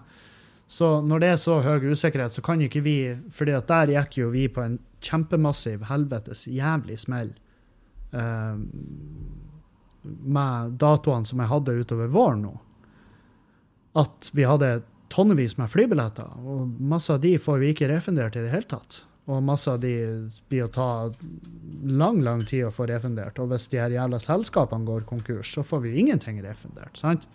så, 0.66 1.00
når 1.00 1.18
det 1.18 1.28
er 1.28 1.36
så 1.36 1.60
høy 1.60 1.90
usikkerhet, 1.90 2.32
så 2.32 2.42
kan 2.42 2.60
ikke 2.60 2.80
vi 2.80 3.16
fordi 3.30 3.52
at 3.52 3.68
der 3.68 3.86
gikk 3.86 4.18
jo 4.18 4.30
vi 4.30 4.48
på 4.48 4.62
en 4.62 4.78
kjempemassiv 5.00 5.84
helvetes 5.84 6.46
jævlig 6.46 7.00
smell 7.00 7.32
uh, 8.14 8.54
med 10.02 10.78
datoene 10.80 11.28
som 11.28 11.42
jeg 11.42 11.50
hadde 11.50 11.76
utover 11.82 12.10
våren 12.12 12.44
nå. 12.46 12.54
At 14.00 14.30
vi 14.32 14.46
hadde 14.46 14.80
tonnevis 15.10 15.56
med 15.58 15.70
flybilletter, 15.72 16.30
og 16.46 16.76
masse 16.78 17.12
av 17.12 17.22
de 17.24 17.34
får 17.42 17.58
vi 17.62 17.72
ikke 17.74 17.88
refundert 17.90 18.38
i 18.38 18.44
det 18.44 18.52
hele 18.52 18.68
tatt. 18.70 19.02
Og 19.30 19.42
masse 19.44 19.70
av 19.70 19.80
de 19.82 19.92
blir 20.50 20.64
å 20.64 20.72
ta 20.72 20.88
lang, 21.84 22.20
lang 22.24 22.44
tid 22.46 22.66
å 22.66 22.72
få 22.74 22.86
refundert. 22.90 23.38
Og 23.38 23.50
hvis 23.52 23.68
de 23.70 23.78
her 23.78 23.92
jævla 23.94 24.18
selskapene 24.22 24.86
går 24.88 25.04
konkurs, 25.06 25.52
så 25.54 25.62
får 25.66 25.84
vi 25.84 25.98
ingenting 26.02 26.40
refundert. 26.42 26.96
sant? 26.98 27.28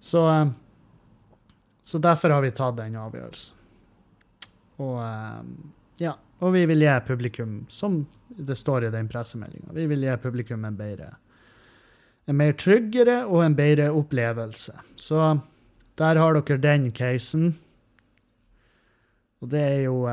Så, 0.00 0.22
eh, 0.30 0.50
så 1.82 1.98
derfor 1.98 2.30
har 2.30 2.42
vi 2.42 2.50
tatt 2.50 2.76
den 2.76 2.98
avgjørelsen. 2.98 3.56
Og 4.82 5.02
eh, 5.02 5.42
ja, 6.02 6.16
og 6.42 6.52
vi 6.52 6.66
vil 6.66 6.82
gi 6.82 6.94
publikum, 7.06 7.66
som 7.70 8.06
det 8.28 8.56
står 8.58 8.84
i 8.84 8.90
den 8.90 9.08
pressemeldinga, 9.08 9.72
vi 9.72 9.86
vil 9.86 10.02
gi 10.02 10.16
publikum 10.22 10.64
en 10.64 10.76
bedre 10.76 11.12
en 12.26 12.38
mer 12.38 12.54
tryggere 12.58 13.22
og 13.26 13.44
en 13.44 13.56
bedre 13.58 13.90
opplevelse. 13.90 14.74
Så 14.96 15.38
der 15.98 16.20
har 16.20 16.38
dere 16.38 16.60
den 16.62 16.90
casen. 16.92 17.56
Og 19.42 19.50
det 19.50 19.62
er 19.62 19.80
jo 19.88 20.06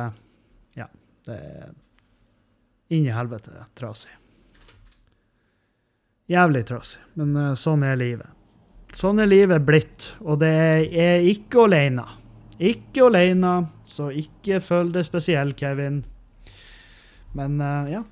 Ja, 0.75 0.87
det 1.25 1.35
er 1.35 1.69
inn 2.89 3.05
i 3.05 3.13
helvete 3.13 3.53
trasig. 3.77 4.11
Jævlig 6.29 6.65
trasig, 6.69 7.01
men 7.17 7.33
uh, 7.37 7.53
sånn 7.57 7.83
er 7.85 7.97
livet. 7.97 8.29
Sånn 8.97 9.21
er 9.21 9.29
livet 9.29 9.65
blitt, 9.65 10.11
og 10.21 10.41
det 10.41 10.49
er 10.89 11.25
ikke 11.29 11.65
alene. 11.67 12.05
Ikke 12.59 13.05
alene, 13.07 13.53
så 13.85 14.09
ikke 14.13 14.59
følg 14.65 14.93
det 14.97 15.05
spesielt, 15.07 15.57
Kevin. 15.57 16.03
Men 17.37 17.61
uh, 17.61 17.89
ja. 17.89 18.03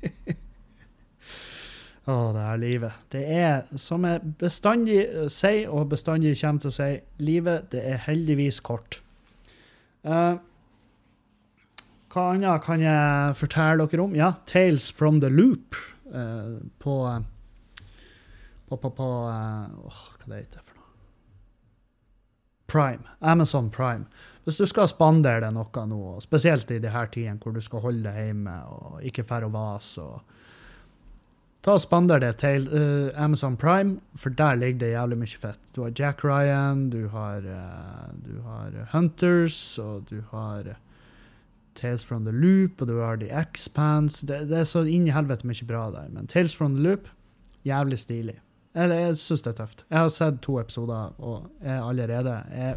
Å, 2.10 2.12
oh, 2.12 2.28
det 2.34 2.42
er 2.42 2.58
livet. 2.58 3.02
Det 3.12 3.20
er, 3.38 3.66
som 3.78 4.04
jeg 4.08 4.32
bestandig 4.40 4.98
sier, 5.30 5.68
og 5.70 5.92
bestandig 5.92 6.32
kommer 6.40 6.64
til 6.64 6.70
å 6.72 6.74
si, 6.74 6.88
livet 7.22 7.68
det 7.70 7.82
er 7.86 8.00
heldigvis 8.08 8.58
kort. 8.66 8.98
Uh, 10.02 10.40
hva 12.10 12.24
annet 12.32 12.64
kan 12.66 12.82
jeg 12.82 13.36
fortelle 13.38 13.86
dere 13.86 14.02
om? 14.02 14.16
Ja, 14.18 14.32
Tales 14.50 14.88
from 14.90 15.20
the 15.22 15.30
Loop 15.30 15.76
uh, 16.10 16.58
på, 16.82 16.96
på, 18.66 18.80
på, 18.80 18.90
på 18.96 19.10
uh, 19.28 19.70
Hva 19.84 20.26
det 20.26 20.40
heter 20.40 20.58
det 20.58 20.64
for 20.64 20.80
noe? 20.80 20.90
Prime. 22.72 23.06
Amazon 23.20 23.70
Prime. 23.70 24.08
Hvis 24.48 24.58
du 24.58 24.66
skal 24.66 24.90
spandere 24.90 25.44
deg 25.44 25.54
noe 25.54 25.86
nå, 25.86 26.02
spesielt 26.24 26.72
i 26.74 26.80
disse 26.82 27.06
tidene 27.14 27.38
hvor 27.38 27.54
du 27.54 27.62
skal 27.62 27.84
holde 27.84 28.08
deg 28.08 28.30
hjemme 28.32 28.56
og 28.72 29.06
ikke 29.06 29.28
dra 29.28 29.44
og 29.46 29.54
vase 29.54 30.10
Ta 31.60 31.74
og 31.76 31.82
Spander 31.82 32.22
det 32.22 32.38
til 32.40 32.68
uh, 32.72 33.10
Amazon 33.20 33.56
Prime, 33.56 33.98
for 34.16 34.32
der 34.32 34.56
ligger 34.56 34.78
det 34.80 34.92
jævlig 34.94 35.18
mye 35.20 35.40
fett. 35.42 35.58
Du 35.76 35.82
har 35.84 35.92
Jack 35.92 36.24
Ryan, 36.24 36.86
du 36.90 37.08
har, 37.12 37.44
uh, 37.44 38.06
du 38.24 38.40
har 38.46 38.78
Hunters, 38.94 39.78
og 39.78 40.06
du 40.08 40.22
har 40.30 40.72
Tales 41.74 42.04
from 42.04 42.24
the 42.24 42.32
Loop, 42.32 42.80
og 42.80 42.88
du 42.88 42.98
har 43.00 43.20
The 43.20 43.28
Expanse. 43.42 44.26
Det, 44.26 44.46
det 44.48 44.62
er 44.62 44.64
så 44.68 44.86
inn 44.88 45.06
i 45.08 45.12
helvete 45.12 45.46
mye 45.48 45.68
bra 45.68 45.90
der. 45.92 46.08
Men 46.08 46.26
Tales 46.26 46.56
from 46.56 46.78
the 46.78 46.82
Loop, 46.82 47.12
jævlig 47.68 48.00
stilig. 48.00 48.38
Eller 48.74 49.04
jeg 49.04 49.20
syns 49.20 49.44
det 49.44 49.52
er 49.52 49.60
tøft. 49.60 49.84
Jeg 49.90 49.98
har 49.98 50.10
sett 50.14 50.40
to 50.46 50.56
episoder, 50.60 51.12
og 51.18 51.50
jeg 51.60 51.76
allerede 51.76 52.40
jeg, 52.54 52.76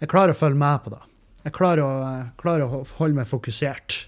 jeg 0.00 0.10
klarer 0.10 0.34
å 0.34 0.40
følge 0.42 0.58
med 0.58 0.82
på 0.84 0.94
det. 0.96 1.02
Jeg 1.44 1.56
klarer 1.56 1.84
å, 1.84 2.14
klarer 2.40 2.66
å 2.66 2.82
holde 2.98 3.20
meg 3.20 3.28
fokusert. 3.28 4.02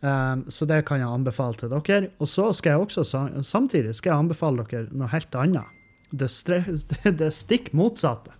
Um, 0.00 0.50
så 0.52 0.66
det 0.68 0.82
kan 0.86 1.00
jeg 1.00 1.08
anbefale 1.08 1.54
til 1.56 1.70
dere. 1.72 2.10
Og 2.20 2.28
så 2.28 2.52
skal 2.52 2.70
jeg 2.74 2.80
også 2.84 3.04
samtidig 3.42 3.94
skal 3.96 4.10
jeg 4.12 4.18
anbefale 4.26 4.66
dere 4.68 4.92
noe 4.92 5.08
helt 5.08 5.34
annet. 5.40 5.64
Det, 6.12 6.28
det 7.20 7.30
stikk 7.34 7.72
motsatte. 7.74 8.30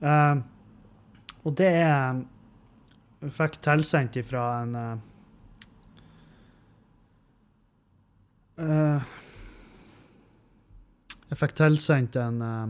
Um, 0.00 0.44
og 1.42 1.56
det 1.58 1.66
er 1.66 2.20
Jeg 3.18 3.32
fikk 3.34 3.56
tilsendt 3.66 4.16
ifra 4.20 4.62
en 4.62 4.74
uh, 4.78 4.98
Jeg 11.30 11.38
fikk 11.40 11.54
tilsendt 11.58 12.16
en, 12.20 12.42
uh, 12.42 12.68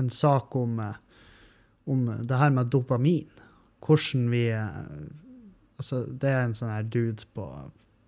en 0.00 0.10
sak 0.10 0.56
om, 0.56 0.78
uh, 0.80 0.94
om 1.84 2.22
det 2.22 2.38
her 2.38 2.50
med 2.54 2.66
dopamin. 2.72 3.28
Hvordan 3.84 4.30
vi 4.32 4.48
Altså, 5.80 6.04
det 6.06 6.30
er 6.30 6.44
en 6.44 6.56
sånn 6.56 6.72
her 6.72 6.86
dude 6.86 7.26
på 7.36 7.48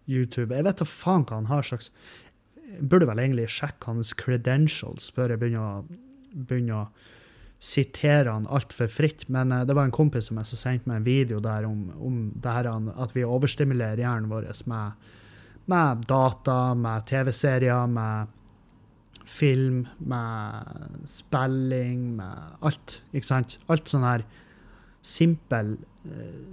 YouTube. 0.07 0.55
Jeg 0.55 0.67
vet 0.67 0.81
da 0.81 0.87
faen 0.87 1.27
hva 1.27 1.41
han 1.41 1.51
har 1.51 1.67
slags 1.67 1.91
Jeg 2.67 2.89
burde 2.91 3.07
vel 3.09 3.21
egentlig 3.23 3.49
sjekke 3.51 3.91
hans 3.91 4.13
credentials 4.19 5.11
før 5.15 5.33
jeg 5.33 5.43
begynner 5.43 5.63
å, 5.63 6.01
begynner 6.35 6.81
å 6.81 7.13
sitere 7.63 8.33
han 8.35 8.49
altfor 8.53 8.91
fritt, 8.93 9.25
men 9.33 9.53
uh, 9.55 9.63
det 9.65 9.75
var 9.77 9.87
en 9.87 9.95
kompis 9.95 10.29
som 10.29 10.41
jeg 10.43 10.59
sendte 10.59 10.91
meg 10.91 11.01
en 11.01 11.07
video 11.07 11.39
der 11.41 11.65
om, 11.65 11.87
om 11.97 12.17
her, 12.45 12.69
at 12.69 13.15
vi 13.17 13.25
overstimulerer 13.25 14.03
hjernen 14.03 14.29
vår 14.29 14.51
med, 14.69 15.07
med 15.71 16.03
data, 16.11 16.59
med 16.77 17.07
TV-serier, 17.09 17.87
med 17.87 18.35
film, 19.27 19.87
med 19.99 21.09
spilling, 21.11 22.17
med 22.19 22.61
alt. 22.61 23.01
Ikke 23.13 23.31
sant? 23.31 23.57
Alt 23.73 23.91
sånn 23.91 24.07
her 24.07 24.27
simpel, 25.07 25.77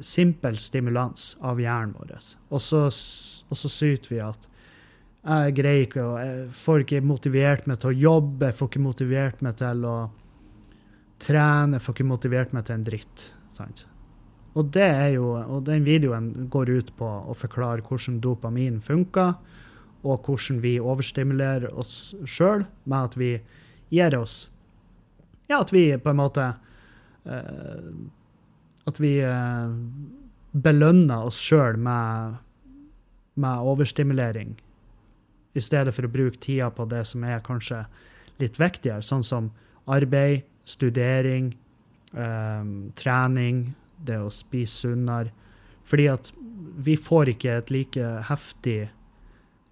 simpel 0.03 0.57
stimulans 0.61 1.33
av 1.41 1.61
hjernen 1.61 1.95
vår. 1.97 2.15
Og 2.49 2.61
så, 2.61 2.85
og 2.87 3.59
så 3.59 3.71
syter 3.71 4.13
vi 4.13 4.19
at 4.23 4.49
jeg 5.23 5.53
greier 5.55 5.85
ikke 5.85 6.03
Jeg 6.19 6.47
får 6.59 6.83
ikke 6.83 6.99
motivert 7.07 7.67
meg 7.69 7.79
til 7.79 7.93
å 7.93 7.99
jobbe, 8.01 8.49
jeg 8.49 8.57
får 8.59 8.69
ikke 8.71 8.83
motivert 8.83 9.41
meg 9.45 9.55
til 9.61 9.85
å 9.87 9.97
trene, 11.23 11.77
jeg 11.77 11.85
får 11.85 11.95
ikke 11.95 12.09
motivert 12.09 12.55
meg 12.55 12.65
til 12.67 12.75
en 12.75 12.87
dritt. 12.87 13.27
Sant? 13.53 13.85
Og, 14.53 14.67
det 14.75 14.85
er 14.85 15.13
jo, 15.15 15.31
og 15.33 15.63
den 15.65 15.85
videoen 15.87 16.49
går 16.51 16.69
ut 16.69 16.91
på 16.99 17.07
å 17.07 17.35
forklare 17.37 17.85
hvordan 17.87 18.19
dopamin 18.21 18.81
funker, 18.83 19.37
og 20.03 20.27
hvordan 20.27 20.59
vi 20.61 20.75
overstimulerer 20.83 21.71
oss 21.79 22.11
sjøl 22.27 22.65
med 22.83 22.99
at 22.99 23.15
vi 23.15 23.37
gir 23.93 24.17
oss 24.17 24.49
Ja, 25.47 25.61
at 25.61 25.71
vi 25.71 25.85
på 25.99 26.11
en 26.11 26.19
måte 26.19 26.49
uh, 27.23 27.87
At 28.89 28.99
vi 28.99 29.15
uh, 29.23 29.71
belønner 30.53 31.27
oss 31.29 31.39
sjøl 31.39 31.79
med, 31.81 32.39
med 33.39 33.69
overstimulering 33.73 34.55
i 35.53 35.61
stedet 35.61 35.93
for 35.93 36.07
å 36.07 36.11
bruke 36.11 36.41
tida 36.41 36.69
på 36.73 36.85
det 36.89 37.03
som 37.07 37.23
er 37.23 37.43
kanskje 37.45 37.83
litt 38.41 38.57
viktigere, 38.59 39.05
sånn 39.05 39.23
som 39.23 39.51
arbeid, 39.85 40.47
studering, 40.65 41.51
eh, 42.15 42.63
trening, 42.95 43.75
det 44.01 44.17
å 44.17 44.31
spise 44.33 44.87
sunnere. 44.87 45.29
Fordi 45.85 46.07
at 46.09 46.31
vi 46.85 46.95
får 46.97 47.33
ikke 47.35 47.57
et 47.59 47.71
like 47.73 48.11
heftig 48.29 48.89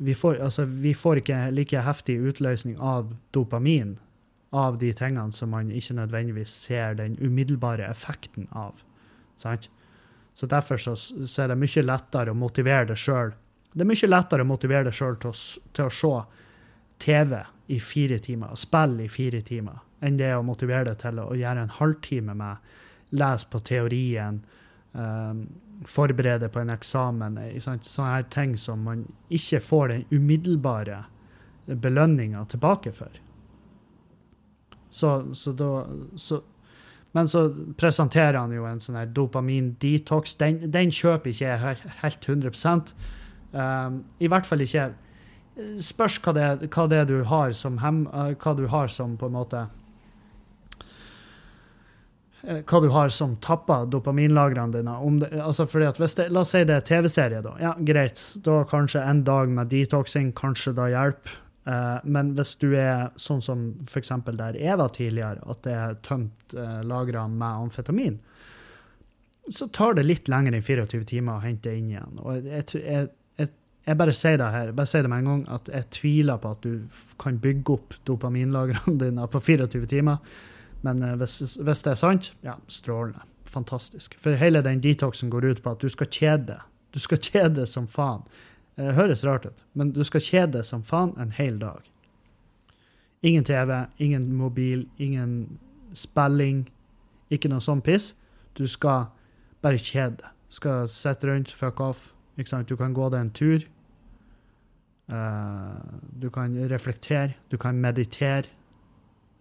vi 0.01 0.15
får, 0.17 0.39
altså, 0.41 0.65
vi 0.65 0.95
får 0.97 1.21
ikke 1.21 1.51
like 1.53 1.81
heftig 1.85 2.15
utløsning 2.25 2.79
av 2.81 3.11
dopamin 3.33 3.99
av 4.49 4.79
de 4.81 4.89
tingene 4.97 5.31
som 5.31 5.51
man 5.53 5.69
ikke 5.71 5.93
nødvendigvis 5.93 6.55
ser 6.65 6.95
den 6.97 7.19
umiddelbare 7.21 7.85
effekten 7.85 8.47
av. 8.51 8.81
Sant? 9.41 9.69
Så 10.37 10.47
derfor 10.47 10.79
så, 10.79 10.95
så 10.95 11.43
er 11.43 11.51
det 11.51 11.59
mye 11.59 11.83
lettere 11.83 12.31
å 12.31 12.37
motivere 12.37 12.93
det 12.93 12.99
sjøl 13.01 13.33
det 13.73 13.85
er 13.85 13.87
mye 13.87 14.09
lettere 14.09 14.43
å 14.43 14.49
motivere 14.49 14.89
deg 14.89 14.95
sjøl 14.95 15.17
til, 15.21 15.35
til, 15.71 15.87
å 15.87 15.95
se 15.95 16.13
TV 17.01 17.37
i 17.71 17.79
fire 17.79 18.19
timer, 18.19 18.55
spille 18.59 19.05
i 19.05 19.11
fire 19.11 19.39
timer, 19.47 19.79
enn 20.03 20.19
det 20.19 20.33
å 20.35 20.43
motivere 20.43 20.91
deg 20.91 20.99
til 21.01 21.21
å 21.23 21.31
gjøre 21.39 21.65
en 21.65 21.75
halvtime 21.77 22.35
med 22.37 22.73
lese 23.15 23.47
på 23.51 23.61
teorien, 23.67 24.41
um, 24.91 25.45
forberede 25.87 26.51
på 26.51 26.61
en 26.61 26.73
eksamen. 26.75 27.39
Sånne 27.63 28.11
her 28.11 28.27
ting 28.33 28.57
som 28.59 28.83
man 28.85 29.05
ikke 29.31 29.63
får 29.63 29.93
den 29.93 30.05
umiddelbare 30.11 31.05
belønninga 31.65 32.43
tilbake 32.51 32.91
for. 32.95 33.15
Så, 34.91 35.31
så 35.39 35.55
da 35.55 35.71
så, 36.19 36.41
Men 37.11 37.27
så 37.27 37.49
presenterer 37.79 38.39
han 38.39 38.53
jo 38.55 38.65
en 38.67 38.79
sånn 38.79 38.99
her 38.99 39.09
dopamin-detox. 39.11 40.37
Den, 40.39 40.61
den 40.71 40.93
kjøper 40.95 41.33
ikke 41.33 41.47
jeg 41.49 41.63
helt, 41.65 41.89
helt 42.03 42.29
100 42.29 42.53
Um, 43.51 44.05
I 44.23 44.29
hvert 44.31 44.47
fall 44.47 44.61
ikke 44.63 44.93
Spørs 45.83 46.21
hva 46.23 46.31
det, 46.31 46.69
hva 46.71 46.85
det 46.87 47.01
du 47.09 47.17
har 47.27 47.51
som 47.51 47.81
hem, 47.83 48.05
uh, 48.07 48.31
hva 48.39 48.53
du 48.55 48.63
har 48.71 48.87
som 48.87 49.17
på 49.19 49.27
en 49.27 49.35
måte 49.35 49.65
uh, 52.45 52.61
hva 52.63 52.79
du 52.79 52.87
har 52.95 53.11
som 53.11 53.35
tapper 53.43 53.89
dopaminlagrene 53.91 54.77
dine. 54.77 54.95
Det, 55.19 55.33
altså 55.43 55.67
det, 55.67 56.29
La 56.31 56.45
oss 56.45 56.55
si 56.55 56.63
det 56.63 56.77
er 56.79 56.87
TV-serie, 56.87 57.43
da. 57.43 57.57
Ja, 57.59 57.75
greit. 57.91 58.23
Da 58.47 58.63
kanskje 58.71 59.03
en 59.03 59.25
dag 59.27 59.51
med 59.51 59.69
detoxing 59.75 60.31
kanskje 60.39 60.71
da 60.79 60.87
hjelper. 60.93 61.35
Uh, 61.61 61.99
men 62.09 62.31
hvis 62.37 62.55
du 62.57 62.71
er 62.73 63.11
sånn 63.21 63.41
som 63.45 63.67
f.eks. 63.85 64.09
der 64.33 64.57
jeg 64.57 64.77
var 64.81 64.93
tidligere, 64.95 65.43
at 65.45 65.59
det 65.67 65.73
er 65.77 65.97
tømt 66.05 66.55
uh, 66.57 66.79
lagre 66.81 67.27
med 67.29 67.67
amfetamin, 67.67 68.17
så 69.51 69.67
tar 69.73 69.93
det 69.97 70.07
litt 70.07 70.29
lenger 70.31 70.55
enn 70.57 70.65
24 70.65 71.05
timer 71.11 71.37
å 71.37 71.43
hente 71.43 71.73
inn 71.75 71.91
igjen. 71.93 72.17
Og 72.23 72.47
jeg, 72.49 72.65
jeg, 72.81 73.11
jeg 73.85 73.97
bare 73.97 74.15
sier 74.15 74.41
det 74.41 74.49
her, 74.53 74.73
bare 74.77 74.89
sier 74.89 75.05
det 75.05 75.11
med 75.13 75.21
en 75.21 75.29
gang, 75.29 75.43
at 75.53 75.69
jeg 75.73 75.89
tviler 75.97 76.41
på 76.41 76.55
at 76.55 76.65
du 76.65 77.03
kan 77.21 77.37
bygge 77.41 77.77
opp 77.77 77.97
dopaminlagrene 78.09 78.97
dine 79.03 79.27
på 79.29 79.41
24 79.45 79.91
timer. 79.93 80.33
Men 80.85 81.05
uh, 81.05 81.13
hvis, 81.21 81.43
hvis, 81.61 81.85
det 81.85 81.93
er 81.93 82.01
sant, 82.01 82.33
ja, 82.47 82.57
strålende. 82.73 83.27
Fantastisk. 83.51 84.15
For 84.21 84.37
hele 84.39 84.63
den 84.65 84.81
detoxen 84.81 85.29
går 85.29 85.49
ut 85.51 85.61
på 85.61 85.75
at 85.75 85.83
du 85.83 85.91
skal 85.91 86.09
kjede. 86.09 86.57
Du 86.89 86.97
skal 87.03 87.21
kjede 87.21 87.65
som 87.69 87.85
faen. 87.91 88.23
Det 88.81 88.95
høres 88.97 89.21
rart 89.27 89.45
ut, 89.45 89.65
men 89.77 89.91
du 89.93 90.01
skal 90.07 90.23
kjede 90.25 90.63
som 90.65 90.81
faen 90.81 91.13
en 91.21 91.33
hel 91.35 91.59
dag. 91.61 91.85
Ingen 93.21 93.45
TV, 93.45 93.75
ingen 94.01 94.31
mobil, 94.33 94.87
ingen 94.97 95.59
spilling, 95.93 96.63
ikke 97.29 97.51
noe 97.51 97.61
sånn 97.61 97.83
piss. 97.85 98.15
Du 98.57 98.65
skal 98.65 99.11
bare 99.61 99.77
kjede. 99.77 100.31
Skal 100.49 100.89
sitte 100.89 101.29
rundt, 101.29 101.53
fuck 101.53 101.79
off, 101.83 102.09
du 102.35 102.75
kan 102.77 102.93
gå 102.97 103.09
deg 103.13 103.21
en 103.21 103.29
tur. 103.37 103.67
Uh, 105.11 105.77
du 106.17 106.29
kan 106.31 106.55
reflektere, 106.71 107.35
du 107.49 107.57
kan 107.57 107.75
meditere, 107.75 108.47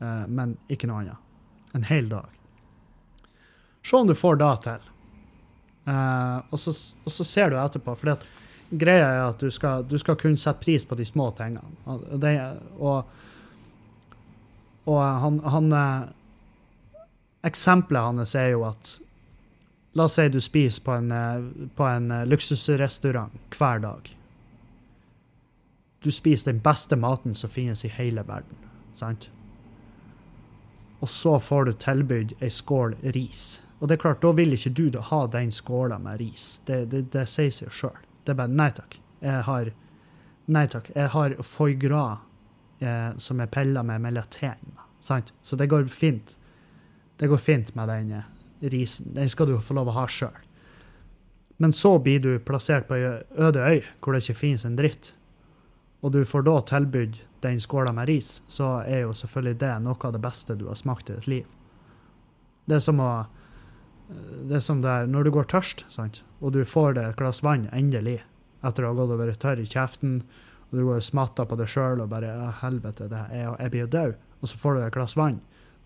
uh, 0.03 0.27
men 0.29 0.59
ikke 0.69 0.91
noe 0.91 1.01
annet. 1.01 1.17
En 1.75 1.87
hel 1.87 2.09
dag. 2.11 2.29
Se 3.87 3.97
om 3.97 4.07
du 4.07 4.15
får 4.15 4.37
det 4.37 4.55
til. 4.67 4.89
Uh, 5.87 6.43
og, 6.51 6.59
så, 6.59 6.75
og, 7.05 7.13
så, 7.15 7.25
ser 7.25 7.51
du 7.51 7.57
etterpå. 7.57 7.95
For 7.97 8.13
greia 8.71 9.09
er 9.09 9.25
at 9.29 9.43
du 9.43 9.51
skal, 9.51 9.85
du 9.85 9.99
skal, 9.99 10.17
kunne 10.21 10.39
sette 10.39 10.63
pris 10.63 10.85
på 10.87 10.99
de 10.99 11.07
små 11.07 11.31
tingene. 11.39 11.99
Det, 12.23 12.35
og, 12.79 13.05
og 14.87 15.03
han, 15.25 15.39
han 15.45 15.77
Eksempelet 17.47 18.05
hans 18.05 18.35
er 18.37 18.51
jo 18.53 18.67
at 18.69 18.99
La 19.93 20.05
oss 20.07 20.15
si 20.15 20.29
du 20.31 20.39
spiser 20.41 20.85
på 20.87 20.93
en, 20.95 21.13
eh, 21.13 21.69
på 21.75 21.85
en 21.85 22.11
eh, 22.11 22.27
luksusrestaurant 22.27 23.33
hver 23.57 23.81
dag. 23.83 24.17
Du 26.01 26.13
spiser 26.15 26.53
den 26.53 26.61
beste 26.63 26.97
maten 26.97 27.35
som 27.35 27.51
finnes 27.51 27.85
i 27.85 27.91
hele 27.91 28.23
verden, 28.27 28.69
sant? 28.95 29.29
Og 31.01 31.09
så 31.09 31.39
får 31.41 31.65
du 31.65 31.73
tilbudt 31.73 32.37
ei 32.41 32.53
skål 32.55 32.95
ris. 33.17 33.63
Og 33.81 33.89
det 33.89 33.97
er 33.97 34.03
klart, 34.05 34.23
da 34.23 34.31
vil 34.37 34.55
ikke 34.55 34.73
du 34.77 35.01
ha 35.01 35.25
den 35.27 35.51
skåla 35.51 35.99
med 35.99 36.21
ris. 36.21 36.61
Det, 36.67 36.85
det, 36.93 37.09
det 37.13 37.27
sier 37.29 37.51
seg 37.51 37.73
sjøl. 37.75 37.99
Det 38.25 38.33
er 38.33 38.41
bare 38.43 38.53
nei 38.53 38.71
takk. 38.77 38.99
Jeg 39.21 39.47
har 39.47 39.73
Nei 40.51 40.65
takk. 40.67 40.89
Jeg 40.97 41.11
har 41.13 41.35
foie 41.47 41.77
gras 41.79 42.19
eh, 42.83 43.13
som 43.23 43.39
er 43.39 43.51
pilla 43.55 43.85
med 43.87 44.03
melaten. 44.03 44.73
Sant? 44.99 45.33
Så 45.43 45.55
det 45.57 45.69
går 45.71 45.87
fint. 45.95 46.37
Det 47.21 47.29
går 47.31 47.39
fint 47.39 47.75
med 47.79 47.89
den 47.89 48.13
eh, 48.19 48.25
risen. 48.73 49.13
Den 49.15 49.29
skal 49.31 49.47
du 49.47 49.61
få 49.63 49.77
lov 49.79 49.93
å 49.93 49.95
ha 50.01 50.07
sjøl. 50.11 50.41
Men 51.61 51.73
så 51.77 51.99
blir 52.03 52.21
du 52.25 52.33
plassert 52.43 52.89
på 52.89 52.97
ei 52.97 53.21
øde 53.37 53.63
øy 53.63 53.83
hvor 54.01 54.17
det 54.17 54.25
ikke 54.25 54.41
finnes 54.41 54.65
en 54.65 54.79
dritt, 54.79 55.13
og 56.01 56.15
du 56.15 56.23
får 56.25 56.47
da 56.47 56.55
tilbudt 56.65 57.19
den 57.45 57.61
skåla 57.61 57.93
med 57.93 58.09
ris, 58.09 58.39
så 58.49 58.79
er 58.81 59.05
jo 59.05 59.13
selvfølgelig 59.17 59.59
det 59.61 59.75
noe 59.85 60.09
av 60.09 60.15
det 60.17 60.23
beste 60.25 60.57
du 60.57 60.67
har 60.71 60.79
smakt 60.81 61.11
i 61.11 61.19
ditt 61.19 61.29
liv. 61.29 61.45
Det 62.65 62.79
er 62.79 62.85
som 62.85 63.01
å 63.05 63.11
Det 64.49 64.59
er 64.59 64.65
som 64.65 64.81
det 64.83 64.91
er 64.91 65.11
når 65.11 65.27
du 65.27 65.33
går 65.35 65.49
tørst, 65.53 65.85
sant? 65.93 66.23
og 66.41 66.55
du 66.57 66.63
får 66.65 66.97
deg 66.97 67.11
et 67.11 67.19
glass 67.19 67.43
vann, 67.45 67.69
endelig, 67.77 68.21
etter 68.65 68.85
å 68.85 68.93
ha 68.93 68.97
gått 68.97 69.13
og 69.15 69.21
vært 69.21 69.41
tørr 69.43 69.61
i 69.61 69.69
kjeften, 69.69 70.21
og 70.71 70.79
du 70.79 70.85
går 70.87 71.01
og 71.01 71.05
smatter 71.05 71.47
på 71.49 71.59
deg 71.61 71.69
sjøl 71.71 72.03
og 72.03 72.11
bare 72.13 72.31
«Å, 72.33 72.49
helvete, 72.63 73.09
er, 73.11 73.51
jeg 73.59 73.73
blir 73.75 73.85
jo 73.85 73.93
død, 73.95 74.17
og 74.41 74.51
så 74.51 74.61
får 74.61 74.75
du 74.75 74.81
deg 74.81 74.89
et 74.89 74.97
glass 74.97 75.17
vann. 75.19 75.41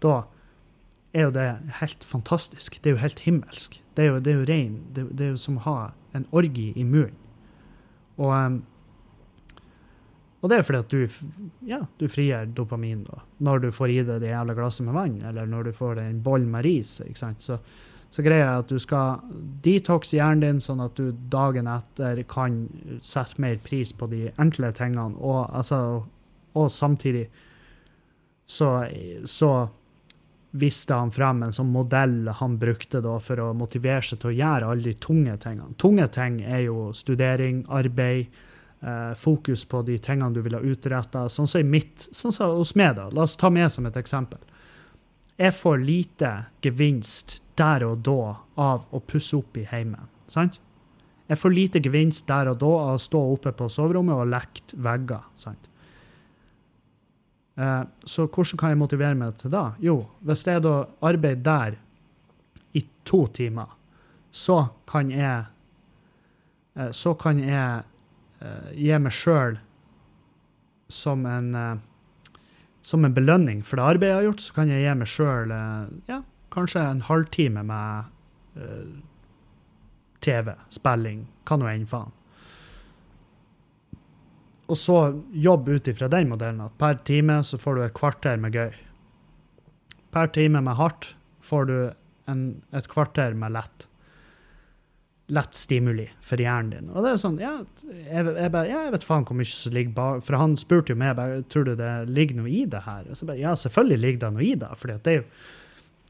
Da 0.05 0.15
er 1.15 1.29
jo 1.29 1.35
det 1.35 1.47
helt 1.81 2.05
fantastisk. 2.07 2.79
Det 2.83 2.91
er 2.91 2.97
jo 2.97 3.03
helt 3.03 3.25
himmelsk. 3.25 3.81
Det 3.95 4.05
er 4.05 4.13
jo, 4.13 4.21
det 4.23 4.33
er 4.33 4.41
jo 4.41 4.47
rein. 4.51 4.79
Det, 4.95 5.07
det 5.15 5.27
er 5.27 5.35
jo 5.35 5.41
som 5.41 5.59
å 5.61 5.65
ha 5.67 5.79
en 6.15 6.27
orgi 6.35 6.73
i 6.77 6.85
munnen. 6.87 7.17
Og, 8.15 8.61
og 10.43 10.51
det 10.51 10.59
er 10.59 10.67
fordi 10.67 10.83
at 10.85 10.93
du, 10.93 11.49
ja, 11.67 11.81
du 11.99 12.05
frigjør 12.11 12.53
dopamin 12.55 13.03
da, 13.09 13.25
når 13.43 13.65
du 13.65 13.69
får 13.75 13.91
i 13.91 14.03
deg 14.07 14.23
det 14.23 14.31
jævla 14.31 14.55
glasset 14.59 14.87
med 14.87 14.95
vann, 14.95 15.17
eller 15.27 15.49
når 15.51 15.71
du 15.71 15.73
får 15.75 15.99
deg 15.99 16.13
en 16.13 16.23
boll 16.23 16.47
med 16.51 16.67
ris. 16.67 17.01
ikke 17.03 17.23
sant? 17.25 17.43
Så, 17.43 17.59
så 18.15 18.23
greia 18.23 18.45
er 18.47 18.61
at 18.63 18.71
du 18.71 18.79
skal 18.79 19.25
detoxe 19.65 20.15
hjernen 20.15 20.43
din, 20.45 20.61
sånn 20.63 20.85
at 20.85 20.95
du 20.95 21.09
dagen 21.33 21.67
etter 21.67 22.21
kan 22.31 22.61
sette 23.03 23.43
mer 23.43 23.59
pris 23.65 23.91
på 23.91 24.07
de 24.13 24.29
enkle 24.39 24.71
tingene, 24.77 25.19
og, 25.19 25.49
altså, 25.51 25.81
og 26.55 26.71
samtidig 26.71 27.25
så, 28.47 28.85
så 29.27 29.51
viste 30.55 30.95
han 30.95 31.11
frem 31.11 31.43
en 31.43 31.55
sånn 31.57 31.75
modell 31.75 32.31
han 32.39 32.55
brukte 32.63 33.03
da 33.03 33.17
for 33.19 33.43
å 33.43 33.51
motivere 33.59 34.07
seg 34.07 34.23
til 34.23 34.31
å 34.31 34.39
gjøre 34.39 34.71
alle 34.71 34.93
de 34.93 34.97
tunge 35.03 35.35
tingene. 35.43 35.75
Tunge 35.83 36.07
ting 36.15 36.39
er 36.47 36.69
jo 36.69 36.93
studering, 36.95 37.65
arbeid, 37.67 38.29
eh, 38.79 39.13
fokus 39.19 39.65
på 39.67 39.83
de 39.89 39.99
tingene 39.99 40.31
du 40.37 40.45
vil 40.45 40.55
ha 40.55 40.63
utretta. 40.63 41.27
Sånn 41.27 41.51
som 41.51 41.65
i 41.65 41.67
mitt, 41.67 42.07
sånn 42.15 42.37
som 42.37 42.55
hos 42.55 42.77
meg, 42.79 42.95
da. 43.01 43.09
La 43.11 43.27
oss 43.27 43.35
ta 43.41 43.51
med 43.51 43.73
som 43.73 43.91
et 43.91 43.99
eksempel. 43.99 44.39
Jeg 45.43 45.59
får 45.59 45.83
lite 45.83 46.37
gevinst 46.63 47.41
der 47.59 47.85
og 47.87 48.03
da 48.07 48.35
av 48.61 48.87
å 48.91 49.01
pusse 49.01 49.37
opp 49.37 49.57
i 49.59 49.67
heimen. 49.69 50.09
Sant? 50.31 50.61
Jeg 51.29 51.41
får 51.41 51.55
lite 51.55 51.81
gevinst 51.81 52.27
der 52.29 52.51
og 52.51 52.59
da 52.61 52.73
av 52.89 52.97
å 52.97 53.01
stå 53.01 53.21
oppe 53.35 53.53
på 53.57 53.69
soverommet 53.73 54.19
og 54.19 54.29
lekt 54.33 54.75
vegger. 54.77 55.25
sant? 55.35 55.71
Eh, 57.57 57.83
så 58.05 58.27
hvordan 58.27 58.59
kan 58.59 58.73
jeg 58.73 58.81
motivere 58.81 59.15
meg 59.19 59.37
til 59.39 59.53
det? 59.55 59.67
Jo, 59.87 60.01
hvis 60.27 60.43
jeg 60.47 60.63
da 60.65 60.85
arbeider 61.07 61.43
der 61.47 61.77
i 62.75 62.83
to 63.07 63.27
timer, 63.35 63.71
så 64.35 64.65
kan 64.91 65.13
jeg 65.15 65.45
eh, 66.75 66.91
Så 66.91 67.15
kan 67.15 67.39
jeg 67.39 67.85
eh, 68.43 68.71
gi 68.75 68.99
meg 68.99 69.15
sjøl 69.15 69.61
som 70.91 71.27
en 71.27 71.81
Som 72.83 73.05
en 73.05 73.15
belønning 73.15 73.63
for 73.65 73.77
det 73.77 73.85
arbeidet 73.85 74.11
jeg 74.11 74.17
har 74.17 74.27
gjort, 74.27 74.43
så 74.43 74.55
kan 74.55 74.69
jeg 74.69 74.83
gi 74.83 74.95
meg 74.99 75.09
sjøl 75.09 75.53
ja, 76.11 76.19
kanskje 76.55 76.83
en 76.83 77.05
halvtime 77.07 77.63
med 77.67 78.13
uh, 78.59 78.93
TV, 80.25 80.55
spilling, 80.73 81.27
hva 81.45 81.61
nå 81.61 81.71
enn 81.71 81.89
faen 81.91 82.15
og 84.67 84.79
så 84.79 84.99
jobb 85.33 85.69
ut 85.69 85.89
ifra 85.89 86.09
den 86.09 86.31
modellen 86.31 86.65
at 86.65 86.77
per 86.81 87.01
time 87.07 87.41
så 87.45 87.59
får 87.61 87.77
du 87.77 87.85
et 87.85 87.97
kvarter 87.97 88.39
med 88.41 88.57
gøy. 88.57 88.77
Per 90.15 90.31
time 90.33 90.63
med 90.65 90.79
hardt 90.79 91.11
får 91.45 91.67
du 91.69 91.77
en, 92.31 92.47
et 92.73 92.89
kvarter 92.89 93.37
med 93.37 93.53
lett. 93.57 93.89
Lett 95.33 95.57
stimuli 95.57 96.07
for 96.25 96.41
hjernen 96.41 96.73
din. 96.73 96.89
Og 96.93 97.05
det 97.05 97.13
er 97.13 97.21
sånn, 97.21 97.37
ja, 97.41 97.59
jeg, 97.85 98.25
jeg, 98.25 98.53
bare, 98.53 98.69
ja, 98.71 98.87
jeg 98.87 98.95
vet 98.95 99.07
faen 99.09 99.27
hvor 99.29 99.37
mye 99.37 99.49
som 99.49 99.73
ligger 99.73 99.95
bak 99.97 100.25
For 100.27 100.37
han 100.37 100.57
spurte 100.61 100.93
jo 100.93 101.01
meg 101.01 101.15
bare, 101.17 101.43
tror 101.49 101.69
du 101.69 101.75
det 101.81 101.93
ligger 102.13 102.41
noe 102.41 102.53
i 102.53 102.65
det 102.69 102.85
her. 102.87 103.05
Og 103.09 103.21
så 103.21 103.29
bare, 103.29 103.41
ja, 103.41 103.55
selvfølgelig 103.59 104.01
ligger 104.01 104.25
det 104.25 104.33
noe 104.37 104.49
i 104.49 104.55
det. 104.65 104.73
fordi 104.81 104.97
at 104.97 105.05
det 105.05 105.15
er 105.15 105.23
jo 105.23 105.29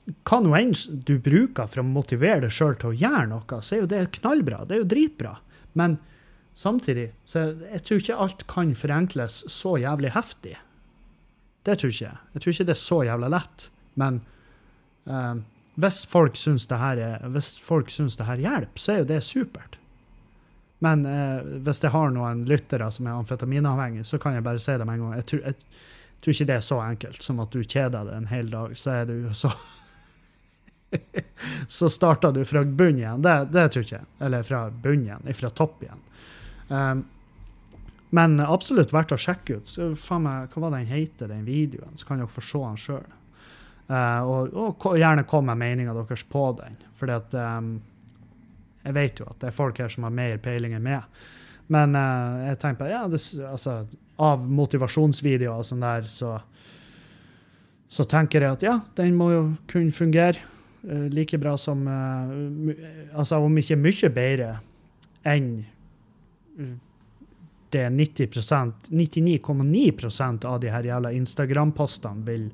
hva 0.05 0.41
nå 0.45 0.53
enn 0.59 0.75
du 1.07 1.15
bruker 1.23 1.69
for 1.71 1.81
å 1.81 1.87
motivere 1.87 2.45
deg 2.45 2.53
sjøl 2.53 2.77
til 2.81 2.93
å 2.93 2.99
gjøre 2.99 3.29
noe, 3.31 3.61
så 3.65 3.77
er 3.77 3.85
jo 3.85 3.93
det 3.93 4.03
knallbra. 4.19 4.65
Det 4.69 4.77
er 4.77 4.83
jo 4.83 4.91
dritbra. 4.91 5.39
Men 5.81 5.97
Samtidig 6.55 7.09
så 7.27 7.49
jeg 7.59 7.83
tror 7.83 8.03
ikke 8.03 8.21
alt 8.25 8.45
kan 8.51 8.75
forenkles 8.79 9.41
så 9.51 9.75
jævlig 9.83 10.13
heftig. 10.15 10.55
Det 11.67 11.79
tror 11.81 11.91
ikke 11.91 12.05
jeg. 12.07 12.21
Jeg 12.35 12.43
tror 12.43 12.55
ikke 12.55 12.67
det 12.69 12.75
er 12.77 12.83
så 12.83 12.99
jævla 13.09 13.31
lett. 13.35 13.65
Men 13.99 14.21
eh, 15.11 15.41
hvis 15.83 16.05
folk 16.07 16.39
syns 16.39 16.69
det 16.71 16.79
her 16.79 17.01
er, 17.03 17.25
her 17.27 18.45
hjelper, 18.45 18.79
så 18.79 18.93
er 18.93 19.03
jo 19.03 19.09
det 19.11 19.21
supert. 19.27 19.81
Men 20.85 21.03
eh, 21.09 21.43
hvis 21.67 21.83
jeg 21.83 21.95
har 21.95 22.15
noen 22.15 22.45
lyttere 22.47 22.91
som 22.95 23.09
er 23.09 23.19
amfetaminavhengige, 23.19 24.07
så 24.07 24.21
kan 24.23 24.37
jeg 24.37 24.47
bare 24.47 24.63
si 24.63 24.79
det 24.79 24.87
med 24.87 25.01
en 25.01 25.07
gang. 25.09 25.19
Jeg 25.19 25.31
tror, 25.33 25.45
jeg, 25.49 25.83
tror 26.21 26.37
ikke 26.37 26.51
det 26.53 26.59
er 26.61 26.67
så 26.69 26.83
enkelt 26.85 27.27
som 27.27 27.43
at 27.43 27.57
du 27.57 27.65
kjeder 27.65 27.99
deg 27.99 28.15
en 28.15 28.31
hel 28.31 28.53
dag, 28.53 28.77
så 28.79 29.01
er 29.01 29.11
du 29.11 29.33
så 29.35 29.51
Så 31.68 31.90
starter 31.90 32.32
du 32.32 32.45
fra 32.45 32.64
bunnen 32.64 32.99
igjen. 32.99 33.22
Det, 33.22 33.34
det 33.53 33.68
tror 33.72 33.84
ikke. 33.86 34.05
Eller 34.18 34.47
fra 34.47 34.68
bunnen 34.70 35.09
igjen. 35.09 35.34
Fra 35.34 35.51
topp 35.51 35.82
igjen. 35.82 36.01
Um, 36.68 37.05
men 38.14 38.38
absolutt 38.40 38.92
verdt 38.95 39.14
å 39.14 39.18
sjekke 39.18 39.59
ut. 39.59 39.70
Så, 39.70 39.90
faen 39.99 40.26
meg, 40.26 40.53
hva 40.55 40.66
var 40.66 40.76
den 40.76 40.88
heter, 40.90 41.30
den 41.30 41.47
videoen? 41.49 41.97
Så 41.99 42.07
kan 42.07 42.22
dere 42.22 42.30
få 42.30 42.45
se 42.45 42.62
den 42.62 42.80
sjøl. 42.80 43.09
og, 43.90 44.55
og 44.55 44.95
gjerne 44.97 45.26
kom 45.28 45.51
med 45.51 45.61
meninga 45.61 45.97
deres 45.97 46.22
på 46.30 46.47
den. 46.61 46.78
At 47.11 47.34
um, 47.34 47.76
jeg 48.84 48.97
vet 48.97 49.20
jo 49.20 49.28
at 49.28 49.40
det 49.42 49.51
er 49.51 49.57
folk 49.57 49.80
her 49.82 49.90
som 49.92 50.07
har 50.07 50.14
mer 50.14 50.38
peiling 50.42 50.76
enn 50.76 50.86
meg. 50.86 51.05
Men 51.72 51.97
uh, 51.97 52.45
jeg 52.51 52.61
tenker 52.62 52.84
på, 52.84 52.90
ja, 52.92 53.05
det, 53.11 53.20
altså, 53.49 53.82
av 54.22 54.42
motivasjonsvideoer 54.47 55.59
og 55.59 55.66
sånn 55.66 55.82
der, 55.84 56.11
så 56.12 56.36
så 57.95 58.05
tenker 58.11 58.42
jeg 58.42 58.57
at 58.57 58.64
ja, 58.64 58.74
den 58.99 59.14
må 59.18 59.30
jo 59.30 59.42
kunne 59.70 59.95
fungere 59.95 60.40
like 60.85 61.39
bra 61.39 61.59
som 61.59 61.89
eh, 61.89 63.18
Altså 63.18 63.37
om 63.41 63.59
ikke 63.59 63.76
mye 63.80 64.11
bedre 64.12 64.51
enn 65.24 65.64
eh, 66.59 66.74
det 67.74 67.91
90% 67.91 68.72
99,9% 68.91 70.45
av 70.47 70.61
de 70.62 70.70
her 70.70 70.85
jævla 70.87 71.11
Instagram-postene 71.12 72.22
vil 72.26 72.53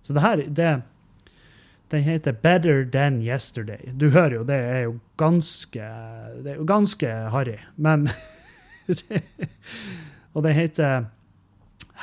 Så 0.02 0.10
det 0.12 0.22
her, 0.26 0.36
det 0.48 0.82
Den 1.90 2.02
heter 2.02 2.32
Better 2.32 2.90
Than 2.90 3.22
Yesterday. 3.22 3.92
Du 3.94 4.10
hører 4.10 4.34
jo, 4.34 4.44
det 4.44 4.56
er 4.56 4.80
jo 4.88 4.98
ganske 5.16 5.80
Det 6.42 6.50
er 6.50 6.56
jo 6.56 6.64
ganske 6.64 7.06
harry, 7.30 7.58
men 7.76 8.08
Og 10.34 10.42
det 10.44 10.54
heter 10.54 11.06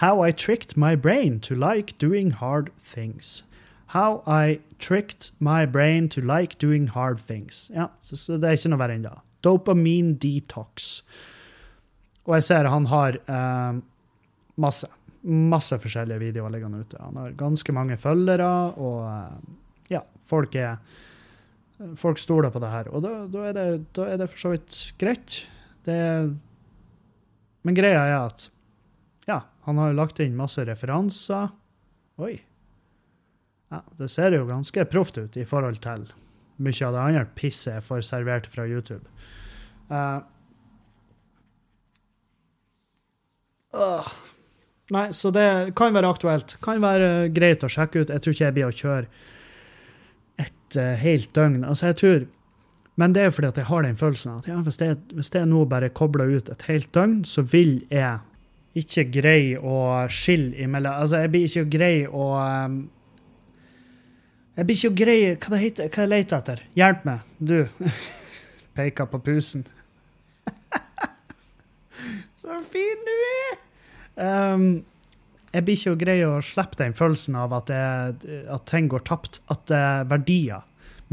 How 0.02 0.24
I 0.26 0.32
Tricked 0.32 0.78
My 0.78 0.96
Brain 0.96 1.40
to 1.42 1.56
Like 1.56 1.94
Doing 2.00 2.32
Hard 2.32 2.72
Things. 2.80 3.44
How 3.92 4.24
I 4.26 4.60
Tricked 4.80 5.32
My 5.40 5.66
Brain 5.66 6.08
to 6.10 6.22
Like 6.22 6.56
Doing 6.60 6.88
Hard 6.88 7.20
Things. 7.20 7.70
Ja, 7.76 7.90
så, 8.00 8.16
så 8.16 8.38
det 8.40 8.48
er 8.48 8.58
ikke 8.58 8.72
noe 8.72 8.82
verre 8.82 8.96
enn 8.96 9.06
det. 9.06 9.18
Dopamine 9.44 10.16
Detox. 10.22 11.02
Og 12.28 12.38
jeg 12.38 12.48
ser 12.48 12.70
han 12.72 12.88
har 12.88 13.18
eh, 13.20 13.82
masse, 14.62 14.88
masse 15.28 15.78
forskjellige 15.84 16.22
videoer 16.22 16.54
liggende 16.54 16.86
ute. 16.86 17.00
Han 17.02 17.20
har 17.20 17.36
ganske 17.38 17.76
mange 17.76 17.98
følgere, 18.00 18.52
og 18.80 19.02
eh, 19.10 19.56
ja, 19.98 20.06
folk 20.30 20.56
er 20.56 20.78
Folk 21.98 22.20
stoler 22.22 22.52
på 22.54 22.60
det 22.62 22.68
her, 22.70 22.88
og 22.94 23.02
da, 23.02 23.12
da, 23.26 23.40
er, 23.50 23.56
det, 23.58 23.86
da 23.98 24.04
er 24.06 24.20
det 24.22 24.28
for 24.30 24.38
så 24.38 24.50
vidt 24.52 24.76
greit. 25.02 25.38
Det 25.82 25.96
er, 25.98 26.28
men 27.62 27.78
greia 27.78 28.06
er 28.08 28.18
at 28.20 28.48
ja, 29.30 29.42
han 29.68 29.78
har 29.82 29.92
jo 29.92 30.00
lagt 30.00 30.22
inn 30.24 30.38
masse 30.38 30.64
referanser. 30.66 31.52
Oi. 32.22 32.34
Ja, 33.72 33.84
det 34.00 34.10
ser 34.12 34.36
jo 34.36 34.48
ganske 34.50 34.86
proft 34.92 35.20
ut 35.22 35.38
i 35.40 35.46
forhold 35.48 35.80
til 35.84 36.10
mye 36.62 36.88
av 36.88 36.96
det 36.96 37.06
andre 37.06 37.24
pisset 37.38 37.78
jeg 37.78 37.86
får 37.86 38.04
servert 38.06 38.50
fra 38.52 38.66
YouTube. 38.68 39.06
Uh, 39.92 40.20
uh, 43.78 44.12
Nei, 44.92 45.08
så 45.16 45.32
det 45.32 45.72
kan 45.80 45.94
være 45.96 46.10
aktuelt. 46.12 46.58
Kan 46.64 46.82
være 46.84 47.30
greit 47.32 47.64
å 47.64 47.70
sjekke 47.72 48.02
ut. 48.02 48.12
Jeg 48.12 48.24
tror 48.24 48.36
ikke 48.36 48.48
jeg 48.50 48.56
blir 48.58 48.68
å 48.68 48.76
kjøre 48.76 49.06
et 50.44 50.78
uh, 50.78 50.96
helt 51.00 51.32
døgn. 51.38 51.62
Altså, 51.64 51.92
jeg 51.94 52.00
tror 52.02 52.26
Men 53.00 53.14
det 53.16 53.24
er 53.24 53.34
fordi 53.34 53.48
at 53.48 53.60
jeg 53.62 53.70
har 53.70 53.86
den 53.86 53.98
følelsen 53.98 54.34
at 54.40 54.48
ja, 54.50 54.58
hvis, 54.66 54.80
jeg, 54.82 54.98
hvis 55.16 55.32
jeg 55.34 55.48
nå 55.50 55.64
bare 55.70 55.90
kobler 55.96 56.34
ut 56.36 56.50
et 56.52 56.66
helt 56.68 56.90
døgn, 56.94 57.22
så 57.26 57.44
vil 57.48 57.80
jeg 57.92 58.20
ikke 58.78 59.06
greie 59.12 59.60
å 59.60 60.08
skille 60.12 60.56
imellom 60.64 61.02
Altså, 61.04 61.22
jeg 61.24 61.32
blir 61.34 61.48
ikke 61.48 61.72
greie 61.74 62.08
å 62.08 62.28
um, 62.40 62.78
Jeg 64.56 64.68
blir 64.68 64.78
ikke 64.80 65.04
greie 65.04 65.34
Hva 65.36 65.54
det 65.56 65.62
heter 65.66 65.92
Hva 65.92 66.06
jeg 66.06 66.12
leter 66.14 66.38
etter? 66.38 66.64
Hjelp 66.80 67.04
meg, 67.08 67.26
du. 67.40 67.58
Peker 68.78 69.10
på 69.12 69.20
pusen. 69.26 69.66
Så 72.40 72.62
fin 72.72 73.04
du 73.08 73.14
er! 73.32 73.60
Um, 74.22 74.70
jeg 75.52 75.66
blir 75.68 75.76
ikke 75.76 76.00
grei 76.06 76.20
å 76.24 76.38
slippe 76.46 76.80
den 76.80 76.96
følelsen 76.96 77.36
av 77.36 77.52
at, 77.58 77.68
det, 77.68 78.40
at 78.48 78.64
ting 78.72 78.88
går 78.92 79.04
tapt. 79.08 79.42
At 79.52 79.72
er 79.76 80.06
verdier, 80.08 80.64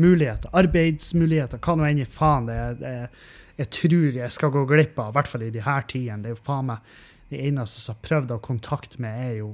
muligheter, 0.01 0.53
arbeidsmuligheter, 0.57 1.61
hva 1.62 1.76
nå 1.76 1.86
enn 1.88 2.03
i 2.03 2.09
faen 2.09 2.49
det 2.49 2.57
er. 2.62 2.80
Er- 2.92 3.36
jeg 3.59 3.70
tror 3.74 4.14
jeg 4.14 4.30
skal 4.30 4.53
gå 4.55 4.61
glipp 4.70 4.99
av, 5.03 5.09
i 5.11 5.16
hvert 5.16 5.28
fall 5.32 5.42
i 5.42 5.51
de 5.51 5.62
her 5.64 5.86
tidene. 5.90 6.22
Det 6.22 6.30
er 6.30 6.36
jo 6.36 6.44
faen 6.46 6.68
meg 6.68 6.92
de 7.32 7.40
eneste 7.49 7.82
som 7.82 7.96
har 7.96 8.05
prøvd 8.07 8.34
å 8.36 8.42
kontakte 8.44 9.01
meg, 9.03 9.16
er 9.18 9.32
jo 9.40 9.49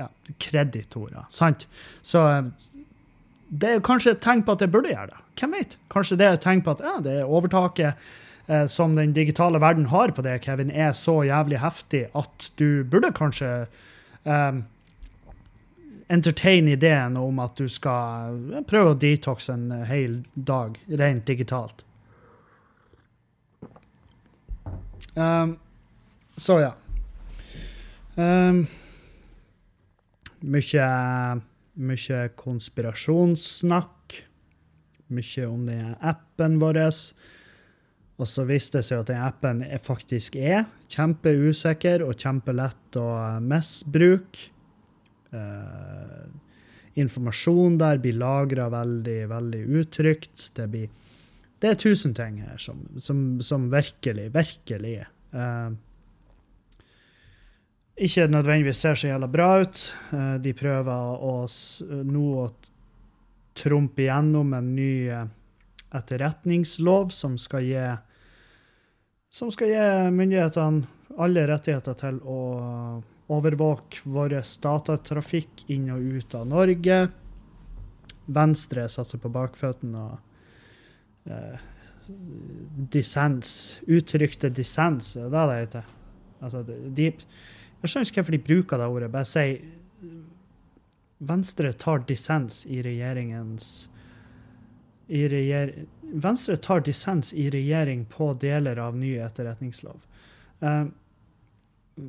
ja, 0.00 0.08
kreditorer. 0.42 1.24
Sant? 1.32 1.64
Så 2.04 2.26
eh, 2.28 2.50
det 3.48 3.70
er 3.70 3.84
kanskje 3.84 4.14
et 4.14 4.22
tegn 4.24 4.44
på 4.44 4.52
at 4.52 4.64
jeg 4.64 4.72
burde 4.74 4.92
gjøre 4.92 5.14
det. 5.14 5.22
Hvem 5.40 5.56
vet? 5.56 5.78
Kanskje 5.92 6.18
det 6.20 6.28
er 6.28 6.36
et 6.36 6.44
tegn 6.44 6.60
på 6.64 6.74
at 6.74 6.84
ja, 6.84 6.98
det 7.04 7.16
er 7.22 7.32
overtaket 7.38 8.04
eh, 8.52 8.66
som 8.70 8.96
den 9.00 9.16
digitale 9.16 9.60
verden 9.64 9.88
har 9.92 10.12
på 10.12 10.24
det, 10.24 10.38
Kevin, 10.44 10.70
er 10.70 10.92
så 10.96 11.22
jævlig 11.26 11.62
heftig 11.64 12.04
at 12.18 12.50
du 12.60 12.84
burde 12.92 13.14
kanskje 13.16 13.50
eh, 13.62 14.60
entertain 16.12 16.68
ideen 16.68 17.16
om 17.16 17.40
at 17.42 17.56
du 17.56 17.68
skal 17.70 18.36
eh, 18.52 18.64
prøve 18.68 18.92
å 18.92 19.00
detoxe 19.00 19.54
en 19.56 19.70
hel 19.88 20.20
dag 20.34 20.76
rent 21.00 21.26
digitalt. 21.28 21.84
Um, 25.14 25.56
så 26.36 26.60
ja. 26.62 26.70
Um, 28.16 28.64
mye, 30.40 30.86
mye 31.74 32.22
konspirasjonssnakk. 32.40 34.18
Mye 35.12 35.46
om 35.48 35.66
den 35.68 35.94
appen 36.00 36.56
vår. 36.60 36.80
Og 38.20 38.28
så 38.28 38.44
viste 38.48 38.80
det 38.80 38.86
seg 38.88 39.02
at 39.02 39.10
den 39.10 39.24
appen 39.24 39.62
faktisk 39.84 40.36
er 40.36 40.66
kjempeusikker 40.92 42.04
og 42.06 42.16
kjempelett 42.20 43.00
å 43.00 43.08
misbruke. 43.44 44.51
Uh, 45.32 46.28
informasjon 47.00 47.78
der 47.80 48.00
blir 48.02 48.18
lagra 48.20 48.66
veldig, 48.72 49.20
veldig 49.30 49.62
utrygt. 49.80 50.50
Det, 50.56 50.66
det 51.62 51.70
er 51.70 51.78
tusen 51.80 52.12
ting 52.16 52.42
her 52.44 52.60
som, 52.60 52.82
som, 53.00 53.40
som 53.40 53.70
virkelig, 53.72 54.28
virkelig 54.34 54.98
uh, 55.32 55.72
ikke 57.96 58.28
nødvendigvis 58.28 58.82
ser 58.84 58.98
så 58.98 59.08
jævla 59.08 59.30
bra 59.32 59.48
ut. 59.64 59.86
Uh, 60.12 60.36
de 60.44 60.52
prøver 60.56 61.24
å, 61.24 61.34
nå 62.04 62.26
å 62.44 62.50
trumpe 63.56 64.04
igjennom 64.04 64.52
en 64.56 64.72
ny 64.76 64.92
etterretningslov 65.92 67.12
som 67.12 67.40
skal 67.40 67.68
gi 67.68 67.90
som 69.32 69.48
skal 69.52 69.70
gi 69.72 69.84
myndighetene 70.12 71.01
alle 71.20 71.46
rettigheter 71.48 71.96
til 71.98 72.20
å 72.28 72.38
overvåke 73.32 74.02
vår 74.12 74.36
datatrafikk 74.62 75.64
inn 75.72 75.90
og 75.94 76.04
ut 76.18 76.34
av 76.38 76.48
Norge. 76.48 76.98
Venstre 78.32 78.86
satser 78.92 79.20
på 79.22 79.30
bakføttene 79.32 80.02
og 80.02 81.30
eh, 81.30 81.64
dissens, 82.92 83.78
uttrykte 83.86 84.50
dissens, 84.50 85.16
er 85.16 85.30
det 85.30 85.46
det 85.48 85.60
heter? 85.60 85.90
Altså, 86.42 86.62
de, 86.66 87.08
jeg 87.12 87.90
skjønner 87.90 88.08
ikke 88.08 88.22
hvorfor 88.22 88.36
de 88.36 88.44
bruker 88.46 88.82
det 88.82 88.90
ordet. 88.90 89.12
Bare 89.14 89.28
si 89.28 89.46
Venstre 91.22 91.70
tar 91.78 92.02
dissens 92.08 92.64
i 92.66 92.80
regjeringens 92.82 93.72
i 95.12 95.26
regjer, 95.28 95.74
Venstre 96.22 96.56
tar 96.56 96.80
dissens 96.86 97.32
i 97.34 97.48
regjering 97.50 98.04
på 98.10 98.32
deler 98.40 98.78
av 98.80 98.96
ny 98.96 99.16
etterretningslov. 99.20 99.98
Uh, 100.62 100.86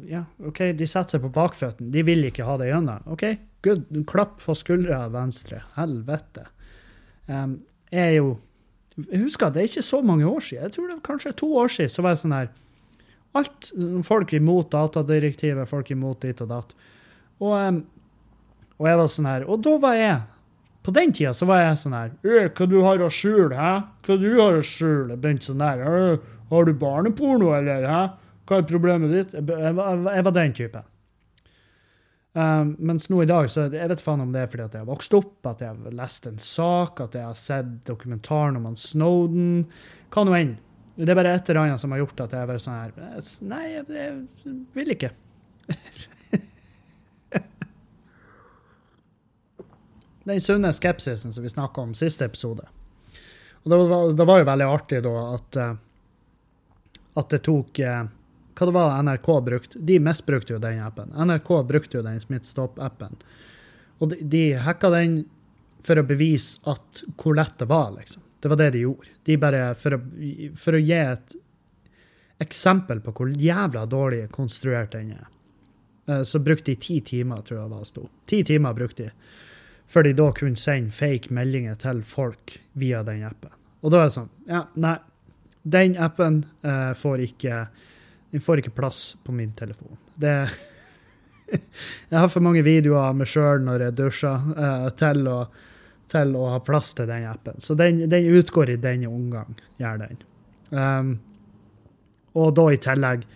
ja, 0.10 0.24
OK, 0.46 0.60
de 0.78 0.88
setter 0.88 1.18
seg 1.18 1.24
på 1.26 1.32
bakføttene. 1.34 1.92
De 1.94 2.04
vil 2.06 2.26
ikke 2.28 2.46
ha 2.48 2.58
det 2.62 2.70
gjennom. 2.70 3.06
OK, 3.14 3.26
good. 3.66 3.86
Klapp 4.10 4.40
på 4.44 4.56
skuldra 4.58 5.06
Venstre. 5.14 5.62
Helvete. 5.78 6.48
Um, 7.28 7.62
jeg 7.94 8.10
er 8.10 8.18
jo 8.18 8.34
Jeg 8.94 9.24
husker 9.24 9.48
at 9.48 9.56
det 9.56 9.62
er 9.64 9.70
ikke 9.72 9.86
så 9.86 10.02
mange 10.06 10.26
år 10.30 10.44
siden. 10.46 10.68
Jeg 10.68 10.74
tror 10.76 10.88
det 10.88 10.96
var 11.00 11.06
kanskje 11.08 11.32
to 11.38 11.48
år 11.58 11.72
siden. 11.74 11.90
Så 11.90 12.04
var 12.06 12.14
jeg 12.14 12.22
sånn 12.24 12.36
her 12.38 12.52
Alt 13.34 13.72
Folk 14.06 14.34
imot 14.38 14.70
datadirektivet, 14.70 15.70
folk 15.70 15.90
imot 15.90 16.22
dit 16.22 16.44
og 16.46 16.52
datt. 16.52 16.76
Og, 17.40 17.56
um, 17.58 17.80
og 18.78 18.90
jeg 18.90 19.00
var 19.00 19.10
sånn 19.10 19.30
her 19.32 19.48
Og 19.50 19.64
da 19.66 19.74
var 19.82 19.98
jeg 19.98 20.20
På 20.86 20.94
den 20.94 21.16
tida 21.18 21.34
så 21.34 21.48
var 21.50 21.64
jeg 21.64 21.80
sånn 21.82 21.98
her 21.98 22.14
Hva 22.54 22.68
du 22.70 22.78
har 22.86 23.02
å 23.02 23.10
skjule, 23.10 23.58
hæ? 23.58 23.74
Hva 24.06 24.20
du 24.22 24.30
har 24.38 24.60
å 24.60 24.68
skjule? 24.68 25.18
Begynte 25.18 25.50
sånn 25.50 25.64
der. 25.64 25.82
Har 26.54 26.70
du 26.70 26.74
barneporno, 26.78 27.56
eller? 27.58 27.88
hæ? 27.90 28.04
Hva 28.48 28.60
er 28.60 28.68
problemet 28.68 29.14
ditt? 29.14 29.38
Jeg, 29.38 29.46
jeg, 29.48 29.76
jeg 29.78 30.26
var 30.28 30.36
den 30.36 30.58
typen. 30.58 30.90
Um, 32.34 32.72
mens 32.82 33.06
nå 33.14 33.20
i 33.22 33.30
dag 33.30 33.46
så 33.54 33.68
jeg 33.70 33.90
vet 33.92 34.02
faen 34.02 34.24
om 34.24 34.32
det 34.34 34.42
er 34.42 34.48
fordi 34.50 34.64
at 34.66 34.74
jeg 34.74 34.82
har 34.82 34.90
vokst 34.90 35.14
opp, 35.14 35.46
at 35.46 35.60
jeg 35.62 35.70
har 35.70 35.98
lest 36.00 36.26
en 36.26 36.40
sak, 36.42 36.98
at 37.04 37.14
jeg 37.14 37.26
har 37.28 37.38
sett 37.38 37.86
dokumentaren 37.86 38.58
om 38.58 38.66
han 38.72 38.78
Snowden. 38.80 39.68
Hva 40.14 40.24
nå 40.26 40.34
enn. 40.40 40.56
Det 40.98 41.10
er 41.10 41.18
bare 41.18 41.34
et 41.38 41.50
eller 41.50 41.62
annet 41.64 41.82
som 41.82 41.92
har 41.94 42.02
gjort 42.04 42.24
at 42.26 42.34
jeg 42.34 42.42
har 42.42 42.50
vært 42.50 42.62
sånn 42.66 42.78
her 42.78 42.92
Nei, 43.50 43.66
jeg, 43.72 43.84
jeg 43.98 44.12
vil 44.78 44.90
ikke. 44.94 45.12
Den 50.24 50.42
sunne 50.42 50.70
skepsisen 50.74 51.34
som 51.36 51.44
vi 51.44 51.50
snakka 51.52 51.82
om 51.82 51.94
siste 51.98 52.26
episode. 52.30 52.66
Og 53.64 53.68
det 53.72 53.78
var, 53.78 54.14
det 54.14 54.26
var 54.30 54.38
jo 54.40 54.50
veldig 54.52 54.68
artig 54.70 55.00
da 55.06 55.14
at, 55.34 55.50
uh, 55.60 55.74
at 57.20 57.28
det 57.34 57.42
tok 57.46 57.80
uh, 57.84 58.06
hva 58.54 58.68
det 58.70 58.76
var 58.76 59.04
NRK 59.04 59.30
brukte. 59.46 59.80
De 59.80 60.00
misbrukte 60.00 60.54
jo 60.56 60.60
den 60.62 60.82
appen. 60.84 61.14
NRK 61.14 61.54
brukte 61.68 61.98
jo 61.98 62.04
den 62.06 62.20
Smittstopp-appen. 62.22 63.16
Og 64.02 64.12
de, 64.12 64.20
de 64.30 64.44
hacka 64.62 64.92
den 64.94 65.24
for 65.84 66.00
å 66.00 66.06
bevise 66.08 66.62
at 66.70 67.04
hvor 67.20 67.36
lett 67.38 67.58
det 67.60 67.68
var, 67.72 67.92
liksom. 67.98 68.24
Det 68.44 68.52
var 68.52 68.60
det 68.60 68.70
de 68.76 68.84
gjorde. 68.84 69.14
De 69.24 69.38
bare, 69.40 69.62
for 69.80 69.96
å, 69.96 70.00
for 70.60 70.76
å 70.76 70.82
gi 70.84 70.98
et 71.00 71.36
eksempel 72.44 73.00
på 73.04 73.14
hvor 73.16 73.32
jævla 73.40 73.86
dårlig 73.88 74.26
konstruert 74.36 74.92
den 74.96 75.14
er, 75.16 75.28
eh, 76.08 76.24
så 76.28 76.42
brukte 76.44 76.72
de 76.72 76.76
ti 76.76 77.00
timer, 77.02 77.44
tror 77.48 77.62
jeg 77.62 77.72
det 77.72 77.88
sto. 77.88 78.06
Ti 78.28 78.42
timer 78.52 78.76
brukte 78.76 79.08
de. 79.08 79.40
Før 79.88 80.08
de 80.08 80.14
da 80.18 80.30
kunne 80.36 80.60
sende 80.60 80.96
fake 80.96 81.32
meldinger 81.36 81.80
til 81.80 82.02
folk 82.08 82.58
via 82.80 83.04
den 83.08 83.24
appen. 83.28 83.52
Og 83.84 83.92
da 83.92 84.04
er 84.04 84.12
det 84.12 84.16
sånn 84.16 84.30
Ja, 84.48 84.66
nei. 84.80 84.98
Den 85.64 85.96
appen 85.96 86.42
uh, 86.66 86.92
får 87.00 87.22
ikke 87.24 87.58
den 88.34 88.42
får 88.42 88.64
ikke 88.64 88.74
plass 88.74 89.02
på 89.24 89.36
min 89.36 89.54
telefon. 89.54 89.98
Det 90.16 90.34
Jeg 92.10 92.18
har 92.18 92.32
for 92.34 92.42
mange 92.42 92.64
videoer 92.66 93.12
av 93.12 93.18
meg 93.20 93.30
sjøl 93.30 93.62
når 93.62 93.84
jeg 93.86 93.96
dusjer, 94.00 94.48
uh, 94.58 94.88
til, 94.98 95.28
å, 95.30 95.44
til, 96.10 96.32
å, 96.40 96.48
ha 96.56 96.62
plass 96.66 96.96
til 96.98 97.06
den 97.12 97.28
appen. 97.30 97.60
Så 97.62 97.76
den, 97.78 98.00
den 98.10 98.30
utgår 98.34 98.74
i 98.74 98.80
denne 98.82 99.12
omgang, 99.12 99.54
gjør 99.78 100.02
den. 100.02 100.24
Um, 100.74 101.12
og 102.34 102.56
da 102.58 102.68
i 102.74 102.80
tillegg 102.82 103.28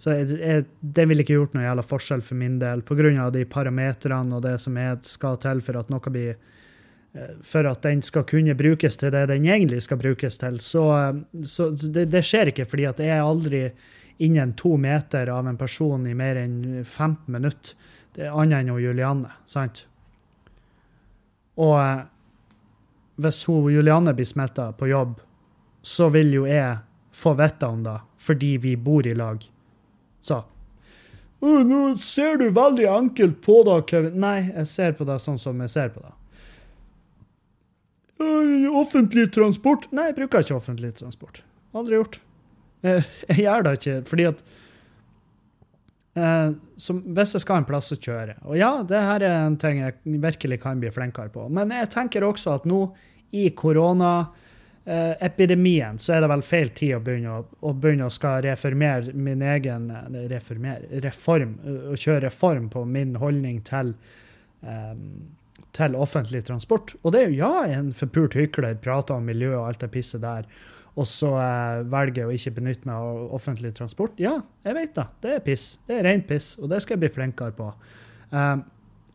så 0.00 0.14
jeg, 0.16 0.38
jeg, 0.40 0.64
Den 0.80 1.10
ville 1.10 1.22
ikke 1.22 1.36
gjort 1.36 1.52
noe 1.54 1.66
jævla 1.66 1.84
forskjell 1.84 2.22
for 2.24 2.40
min 2.40 2.56
del, 2.58 2.82
pga. 2.88 3.28
de 3.30 3.44
parametrene 3.44 4.36
og 4.36 4.42
det 4.46 4.56
som 4.64 4.78
er, 4.80 4.96
skal 5.04 5.36
til 5.42 5.60
for 5.62 5.76
at 5.76 5.90
noe 5.92 6.12
blir 6.12 6.32
eh, 6.32 7.34
for 7.44 7.68
at 7.68 7.84
den 7.84 8.00
skal 8.02 8.24
kunne 8.24 8.56
brukes 8.56 8.96
til 8.96 9.12
det 9.12 9.26
den 9.28 9.44
egentlig 9.44 9.82
skal 9.84 10.00
brukes 10.00 10.40
til. 10.40 10.58
Så, 10.64 10.86
så 11.44 11.68
det, 11.76 12.08
det, 12.14 12.24
skjer 12.24 12.50
ikke, 12.50 12.64
fordi 12.64 12.88
at 12.88 13.04
jeg 13.04 13.20
aldri 13.20 13.66
innen 14.20 14.52
to 14.52 14.76
meter 14.76 15.26
av 15.32 15.48
en 15.48 15.56
person 15.56 16.06
i 16.06 16.14
mer 16.14 16.36
enn 16.36 16.84
15 16.84 17.32
minutter. 17.32 17.72
Det 18.12 18.26
er 18.26 18.36
annet 18.36 18.66
enn 18.66 18.76
Julianne, 18.82 19.30
sant? 19.48 19.86
Og 21.60 21.76
eh, 21.80 22.02
hvis 23.24 23.40
hun 23.48 23.70
Julianne 23.72 24.12
blir 24.16 24.28
smitta 24.28 24.70
på 24.76 24.90
jobb, 24.90 25.16
så 25.82 26.10
vil 26.12 26.34
jo 26.34 26.44
jeg 26.48 26.82
få 27.16 27.34
vite 27.40 27.72
om 27.72 27.82
det 27.84 27.96
fordi 28.20 28.54
vi 28.60 28.76
bor 28.76 29.06
i 29.08 29.16
lag. 29.16 29.40
Så 30.20 30.42
uh, 31.40 31.60
'Nå 31.64 31.96
ser 32.04 32.36
du 32.36 32.50
veldig 32.52 32.88
enkelt 32.92 33.40
på 33.40 33.62
det, 33.64 33.82
Kevin.' 33.88 34.20
Nei, 34.20 34.50
jeg 34.52 34.66
ser 34.68 34.96
på 34.98 35.08
det 35.08 35.16
sånn 35.24 35.40
som 35.40 35.60
jeg 35.64 35.72
ser 35.72 35.94
på 35.96 36.04
det. 36.04 36.16
Offentlig 38.76 39.30
transport? 39.32 39.88
Nei, 39.96 40.10
jeg 40.10 40.20
bruker 40.20 40.44
ikke 40.44 40.60
offentlig 40.60 40.92
transport. 40.98 41.40
Aldri 41.72 41.96
gjort. 41.96 42.20
Jeg, 42.80 43.04
jeg 43.28 43.44
gjør 43.44 43.62
det 43.66 43.72
ikke 43.78 43.96
fordi 44.08 44.24
at 44.30 44.38
eh, 46.16 46.50
som, 46.80 46.96
Hvis 47.16 47.34
jeg 47.36 47.42
skal 47.44 47.56
en 47.60 47.68
plass 47.68 47.92
å 47.92 48.00
kjøre 48.00 48.34
Og 48.48 48.54
ja, 48.56 48.72
det 48.86 49.00
her 49.04 49.20
er 49.26 49.36
en 49.44 49.60
ting 49.60 49.76
jeg 49.82 49.92
virkelig 50.22 50.58
kan 50.62 50.80
bli 50.80 50.90
flinkere 50.94 51.30
på. 51.34 51.42
Men 51.52 51.70
jeg 51.76 51.92
tenker 51.92 52.20
også 52.26 52.48
at 52.56 52.64
nå 52.68 52.80
i 53.36 53.50
koronaepidemien 53.54 55.98
så 56.02 56.12
er 56.16 56.20
det 56.24 56.32
vel 56.32 56.42
feil 56.42 56.70
tid 56.74 56.94
å 56.96 57.04
begynne 57.04 57.32
å, 57.36 57.38
å, 57.62 57.72
begynne 57.76 58.06
å 58.08 58.16
skal 58.16 58.42
reformere 58.48 59.12
min 59.14 59.42
egen 59.46 59.82
reformere, 60.32 60.84
reform, 61.04 61.52
å 61.92 61.94
kjøre 61.94 62.26
reform 62.26 62.66
på 62.72 62.80
min 62.90 63.14
holdning 63.22 63.56
til 63.68 63.88
eh, 64.66 64.96
til 65.76 65.94
offentlig 65.94 66.42
transport. 66.48 66.94
Og 67.02 67.14
det 67.14 67.22
er 67.22 67.30
jo, 67.30 67.38
ja, 67.44 67.78
en 67.78 67.92
forpult 67.96 68.36
hykler 68.38 68.78
prater 68.82 69.16
om 69.16 69.30
miljø 69.30 69.52
og 69.54 69.68
alt 69.68 69.84
det 69.84 69.92
pisset 69.94 70.24
der 70.24 70.48
og 70.98 71.06
så 71.06 71.30
eh, 71.38 71.84
velger 71.90 72.24
jeg 72.24 72.28
å 72.28 72.34
ikke 72.34 72.56
benytte 72.58 72.88
meg 72.88 72.98
av 72.98 73.36
offentlig 73.36 73.72
transport. 73.76 74.18
Ja, 74.20 74.38
jeg 74.66 74.76
vet 74.76 74.92
det. 74.96 75.06
Det 75.22 75.32
er 75.36 75.44
piss. 75.44 75.70
Det 75.86 76.00
er 76.00 76.06
rent 76.08 76.26
piss, 76.28 76.52
og 76.58 76.70
det 76.72 76.80
skal 76.82 76.96
jeg 76.96 77.04
bli 77.04 77.12
flinkere 77.14 77.54
på. 77.56 77.70
Um, 78.34 78.64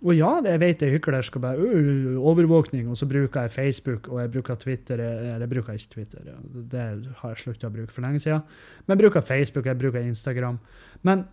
og 0.06 0.14
ja, 0.14 0.30
jeg 0.46 0.62
vet 0.62 0.84
jeg 0.84 0.94
hyklersk 0.96 1.38
og 1.40 1.44
bare 1.46 1.68
uh, 1.68 2.18
overvåkning, 2.32 2.88
og 2.92 3.00
så 3.00 3.08
bruker 3.10 3.46
jeg 3.46 3.54
Facebook 3.54 4.10
og 4.12 4.20
jeg 4.22 4.32
bruker 4.34 4.58
Twitter 4.60 5.00
Eller 5.00 5.46
jeg 5.46 5.52
bruker 5.54 5.78
ikke 5.80 5.94
Twitter, 5.94 6.34
det 6.72 6.84
har 7.22 7.32
jeg 7.32 7.42
sluttet 7.42 7.68
å 7.70 7.74
bruke 7.74 7.94
for 7.94 8.06
lenge 8.06 8.22
siden. 8.24 8.44
Men 8.86 8.96
jeg 8.96 9.04
bruker 9.06 9.26
Facebook, 9.26 9.70
jeg 9.72 9.80
bruker 9.80 10.04
Instagram. 10.04 10.60
Men 11.08 11.26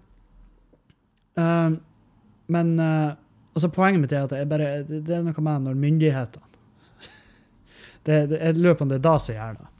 uh, 1.38 1.74
Men 2.52 2.72
uh, 2.80 3.12
altså 3.54 3.68
poenget 3.72 4.00
mitt 4.02 4.12
er 4.12 4.26
at 4.26 4.48
bare, 4.48 4.82
det, 4.88 5.04
er 5.08 5.22
noe 5.22 5.44
med 5.44 5.68
når 5.68 5.78
myndighetene 5.78 6.48
det, 8.06 8.16
det, 8.32 8.40
er 8.40 8.98
da 8.98 9.18
som 9.18 9.36
gjør 9.36 9.60
det. 9.60 9.71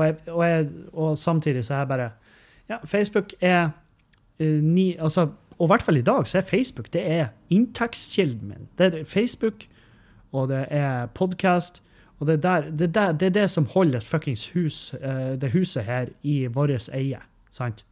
Og, 0.00 0.06
jeg, 0.06 0.16
og, 0.32 0.42
jeg, 0.48 0.68
og, 0.92 1.18
samtidig 1.18 1.64
så 1.68 1.74
er 1.74 1.84
jeg 1.84 1.92
bare 1.92 2.10
Ja, 2.70 2.76
Facebook 2.84 3.32
er 3.40 3.70
uh, 4.40 4.46
ni 4.46 4.96
Altså 4.96 5.28
og 5.60 5.66
i 5.66 5.70
hvert 5.74 5.82
fall 5.82 5.96
i 6.00 6.02
dag 6.02 6.28
så 6.28 6.38
er 6.38 6.48
Facebook 6.48 6.92
det 6.92 7.02
er 7.04 7.26
inntektskilden 7.52 8.48
min. 8.48 8.68
Det 8.78 8.94
er 8.94 9.04
Facebook, 9.04 9.66
og 10.32 10.48
det 10.48 10.64
er 10.70 11.06
podkast. 11.06 11.82
Og 12.18 12.26
det 12.26 12.32
er, 12.32 12.40
der, 12.40 12.70
det, 12.70 12.94
der, 12.94 13.12
det 13.12 13.26
er, 13.26 13.30
det 13.30 13.50
som 13.50 13.66
holder 13.66 13.98
et 13.98 14.04
fuckings 14.04 14.48
hus, 14.54 14.94
uh, 15.04 15.36
det 15.40 15.52
huset 15.52 15.84
her 15.84 16.06
i 16.22 16.46
vårt 16.46 16.88
eie. 16.92 17.20
Sant? 17.50 17.84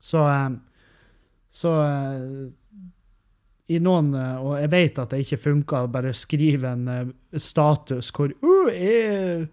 Så 0.00 0.18
um, 0.18 0.60
Så 1.50 1.68
uh, 1.68 2.50
i 3.68 3.78
noen 3.78 4.14
Og 4.14 4.60
jeg 4.60 4.70
vet 4.70 4.98
at 4.98 5.10
det 5.10 5.18
ikke 5.22 5.36
funker 5.36 5.84
å 5.84 5.90
bare 5.92 6.12
skrive 6.12 6.72
en 6.72 7.12
status 7.36 8.10
hvor 8.10 8.32
uh, 8.42 8.72
jeg 8.72 9.46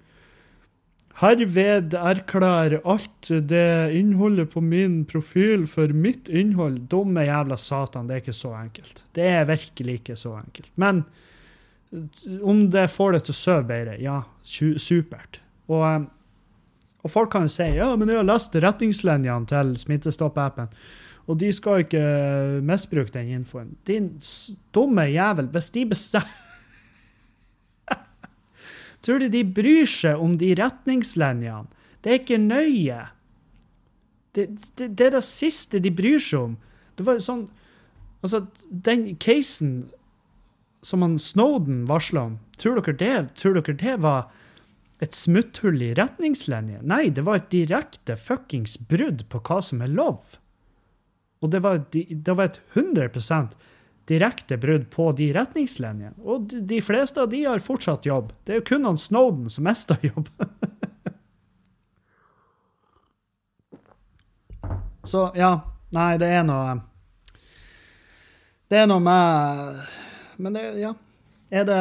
Herved 1.20 1.96
erklærer 2.00 2.80
alt 2.88 3.28
det 3.50 3.92
innholdet 3.98 4.54
på 4.54 4.62
min 4.64 5.02
profil 5.08 5.66
for 5.68 5.92
mitt 5.92 6.30
innhold. 6.32 6.78
Dumme 6.92 7.26
jævla 7.28 7.58
satan, 7.60 8.08
det 8.08 8.16
er 8.16 8.24
ikke 8.24 8.38
så 8.38 8.54
enkelt. 8.56 9.02
Det 9.16 9.26
er 9.28 9.50
virkelig 9.50 9.98
ikke 10.00 10.16
så 10.16 10.38
enkelt. 10.40 10.72
Men 10.80 11.04
om 12.44 12.64
det 12.72 12.88
får 12.94 13.18
det 13.18 13.24
til 13.28 13.36
å 13.36 13.40
sove 13.40 13.68
bedre, 13.68 13.98
ja, 14.00 14.22
supert. 14.46 15.42
Og, 15.68 15.84
eh, 15.90 16.08
og, 17.04 17.12
folk 17.12 17.32
kan 17.34 17.48
jo 17.50 17.52
si 17.52 17.68
ja, 17.76 17.92
men 17.98 18.12
jeg 18.12 18.22
har 18.22 18.28
lest 18.28 18.56
retningslinjene 18.56 19.50
til 19.50 19.76
Smittestopp-appen, 19.82 20.72
og 21.30 21.40
de 21.42 21.50
skal 21.54 21.84
ikke 21.84 22.04
misbruke 22.66 23.14
den 23.14 23.34
infoen. 23.42 23.76
Din 23.88 24.14
dumme 24.74 25.10
jævel, 25.12 25.52
hvis 25.52 25.70
de 25.76 25.90
bestemmer 25.92 26.49
Tror 29.06 29.22
du 29.24 29.30
de 29.32 29.44
bryr 29.44 29.88
seg 29.90 30.20
om 30.20 30.36
de 30.40 30.52
retningslinjene? 30.60 31.70
Det 32.04 32.12
er 32.12 32.20
ikke 32.22 32.42
nøye. 32.42 33.00
Det, 34.36 34.46
det, 34.80 34.90
det, 34.96 35.08
er 35.08 35.16
det 35.18 35.24
siste 35.28 35.82
de 35.84 35.92
bryr 35.92 36.20
seg 36.24 36.52
om. 36.52 36.60
Det 37.00 37.08
var 37.08 37.24
sånn 37.24 37.48
Altså, 38.20 38.42
den 38.68 39.14
casen 39.16 39.86
som 40.84 41.06
han 41.06 41.14
Snowden 41.24 41.86
varsla 41.88 42.26
om, 42.28 42.34
tror 42.60 42.80
dere, 42.80 42.96
det, 43.00 43.36
tror 43.40 43.56
dere 43.56 43.76
det 43.80 43.96
var 44.04 44.26
et 45.00 45.16
smutthull 45.16 45.80
i 45.84 45.94
retningslinjer? 45.96 46.84
Nei, 46.84 47.06
det 47.16 47.24
var 47.28 47.40
et 47.40 47.48
direkte 47.54 48.18
fuckings 48.20 48.76
brudd 48.92 49.24
på 49.32 49.40
hva 49.48 49.62
som 49.64 49.84
er 49.86 49.94
lov. 49.94 50.36
Og 51.40 51.54
det 51.54 51.64
var, 51.64 51.80
det 51.96 52.36
var 52.36 52.52
et 52.52 52.60
100 52.76 53.08
direkte 54.10 54.58
brudd 54.58 54.88
på 54.94 55.12
de 55.18 55.30
retningslinjene. 55.36 56.16
Og 56.26 56.50
de, 56.50 56.82
fleste 56.84 57.22
av 57.22 57.30
de 57.32 57.44
har 57.46 57.62
fortsatt 57.64 58.08
jobb. 58.10 58.34
Det 58.44 58.56
er 58.56 58.62
jo 58.62 58.68
kun 58.72 58.88
han 58.90 59.00
Snowden 59.00 59.50
som 59.54 59.68
mista 59.70 59.98
jobb. 60.10 60.32
Så 65.10 65.30
ja. 65.38 65.54
Nei, 65.90 66.20
det 66.22 66.28
er 66.30 66.44
noe 66.46 66.76
Det 68.70 68.78
er 68.78 68.84
noe 68.86 69.02
med 69.02 69.80
Men 70.38 70.54
det, 70.54 70.66
ja. 70.78 70.92
Er 71.50 71.66
det, 71.66 71.80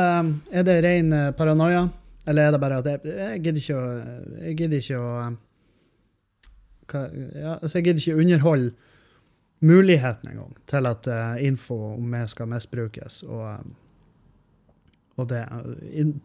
er 0.49 0.65
det 0.65 0.77
ren 0.81 1.13
eh, 1.13 1.33
paranoia? 1.37 1.83
Eller 2.25 2.49
er 2.49 2.55
det 2.55 2.61
bare 2.63 2.79
at 2.81 2.89
jeg, 2.89 3.03
jeg 3.05 3.43
gidder 3.45 3.61
ikke 3.61 3.77
å 3.77 3.91
Jeg 4.47 4.57
gidder 4.63 4.85
ikke 4.85 5.03
å 5.03 5.11
hva, 6.89 7.03
ja, 7.13 7.59
altså 7.59 7.79
jeg 7.79 7.85
gidder 7.85 8.01
ikke 8.01 8.17
å 8.17 8.23
underholde 8.23 8.88
muligheten 9.65 10.31
en 10.33 10.41
gang 10.43 10.57
til 10.71 10.89
at 10.91 11.11
uh, 11.11 11.37
info 11.45 11.77
om 11.95 12.09
meg 12.13 12.31
skal 12.31 12.51
misbrukes. 12.51 13.23
Og, 13.27 13.45
um, 13.59 13.77
og 15.19 15.31
det 15.33 15.45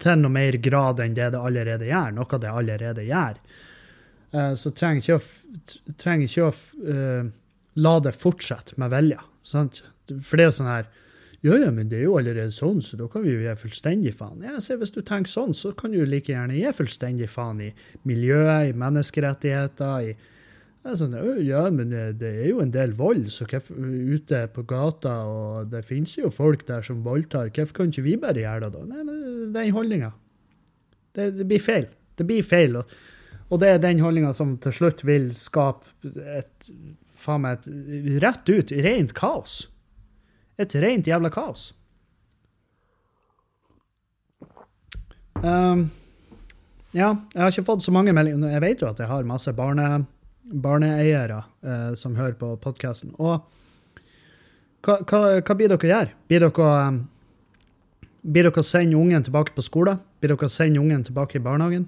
til 0.04 0.20
noe 0.22 0.34
mer 0.34 0.58
grad 0.62 1.02
enn 1.02 1.16
det 1.18 1.32
det 1.34 1.40
allerede 1.42 1.88
gjør, 1.90 2.12
noe 2.14 2.42
det 2.42 2.52
allerede 2.52 3.06
gjør. 3.08 3.40
Så 4.58 4.72
trenger 4.74 5.02
ikke 5.02 5.16
å, 5.18 5.94
trenger 6.02 6.30
ikke 6.30 6.46
å 6.46 6.52
uh, 6.90 7.32
la 7.82 7.94
det 8.06 8.14
fortsette 8.18 8.78
med 8.82 8.94
vilje. 8.94 9.18
For 9.50 10.38
det 10.38 10.46
er 10.46 10.50
jo 10.50 10.56
sånn 10.60 10.70
her 10.70 10.92
ja, 11.44 11.58
ja, 11.60 11.72
men 11.76 11.90
det 11.92 11.98
er 11.98 12.06
jo 12.06 12.14
allerede 12.16 12.54
sånn, 12.56 12.78
så 12.80 12.96
da 12.96 13.10
kan 13.12 13.26
vi 13.26 13.34
jo 13.34 13.42
gi 13.44 13.54
fullstendig 13.60 14.14
faen. 14.16 14.46
Ja, 14.48 14.62
se, 14.64 14.78
Hvis 14.80 14.94
du 14.96 15.02
tenker 15.04 15.28
sånn, 15.28 15.52
så 15.52 15.74
kan 15.76 15.92
du 15.92 16.00
like 16.08 16.32
gjerne 16.32 16.56
gi 16.56 16.72
fullstendig 16.72 17.28
faen 17.28 17.60
i 17.66 17.68
miljøet, 18.08 18.70
i 18.70 18.78
menneskerettigheter, 18.80 20.08
i 20.08 20.14
jeg 20.84 20.92
er 20.92 20.98
sånn, 21.00 21.14
ja, 21.48 21.62
men 21.72 21.94
det 22.20 22.30
er 22.30 22.50
jo 22.50 22.60
en 22.60 22.74
del 22.74 22.92
vold 22.98 23.30
så 23.32 23.46
hvorfor, 23.48 23.78
ute 23.80 24.42
på 24.52 24.66
gata, 24.68 25.14
og 25.32 25.70
det 25.72 25.86
finnes 25.88 26.18
jo 26.18 26.32
folk 26.34 26.66
der 26.68 26.84
som 26.84 27.06
voldtar. 27.06 27.54
Hvorfor 27.56 27.78
kan 27.78 27.94
ikke 27.94 28.04
vi 28.04 28.18
bare 28.20 28.44
gjøre 28.44 28.68
det, 28.68 28.72
da? 28.76 28.84
Nei, 28.90 29.06
men 29.08 29.54
Den 29.56 29.72
holdninga. 29.76 30.12
Det, 31.16 31.30
det, 31.38 31.48
blir 31.48 31.64
feil. 31.64 31.88
Det 32.20 32.28
blir 32.28 32.44
feil. 32.44 32.76
Og, 32.82 32.92
og 33.48 33.62
det 33.62 33.70
er 33.70 33.80
den 33.80 34.04
holdninga 34.04 34.34
som 34.36 34.58
til 34.60 34.76
slutt 34.76 35.06
vil 35.08 35.30
skape 35.38 36.12
et 36.36 36.72
faen 37.24 37.46
meg 37.46 37.64
et 37.64 38.20
rett 38.24 38.52
ut 38.52 38.74
rent 38.84 39.16
kaos. 39.16 39.62
Et 40.60 40.76
rent 40.84 41.08
jævla 41.08 41.32
kaos. 41.34 41.70
Um, 45.44 45.88
ja, 46.94 47.10
jeg 47.34 47.42
har 47.42 47.52
ikke 47.52 47.68
fått 47.72 47.86
så 47.86 47.94
mange 47.96 48.14
meldinger. 48.16 48.52
Jeg 48.54 48.64
vet 48.64 48.84
jo 48.84 48.90
at 48.92 49.00
jeg 49.02 49.10
har 49.10 49.28
masse 49.28 49.52
barne 49.56 50.04
barneeiere 50.44 51.44
eh, 51.64 51.92
som 52.00 52.16
hører 52.16 52.36
på 52.40 52.54
podkasten. 52.64 53.14
Og 53.18 53.40
hva, 54.84 55.00
hva, 55.08 55.20
hva, 55.40 55.56
blir 55.56 55.72
dere 55.72 55.90
gjøre? 55.90 56.16
Blir 56.28 56.44
dere, 56.44 56.72
um, 56.90 56.98
blir 58.24 58.50
dere 58.50 58.64
å 58.64 58.68
sende 58.68 59.00
ungen 59.00 59.24
tilbake 59.24 59.56
på 59.56 59.64
skolen? 59.64 60.02
Blir 60.20 60.34
dere 60.34 60.50
å 60.50 60.52
sende 60.52 60.82
ungen 60.84 61.06
tilbake 61.08 61.40
i 61.40 61.44
barnehagen? 61.44 61.88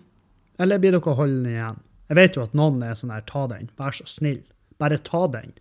Eller 0.62 0.80
blir 0.80 0.96
dere 0.96 1.12
å 1.12 1.18
holde 1.20 1.44
den 1.44 1.58
igjen? 1.58 1.82
Jeg 2.06 2.20
vet 2.22 2.38
jo 2.38 2.46
at 2.46 2.56
noen 2.56 2.84
er 2.86 2.96
sånn 2.96 3.12
her, 3.12 3.26
ta 3.28 3.44
den, 3.52 3.68
vær 3.80 3.96
så 3.98 4.08
snill. 4.08 4.40
Bare 4.80 5.02
ta 5.04 5.26
den. 5.32 5.52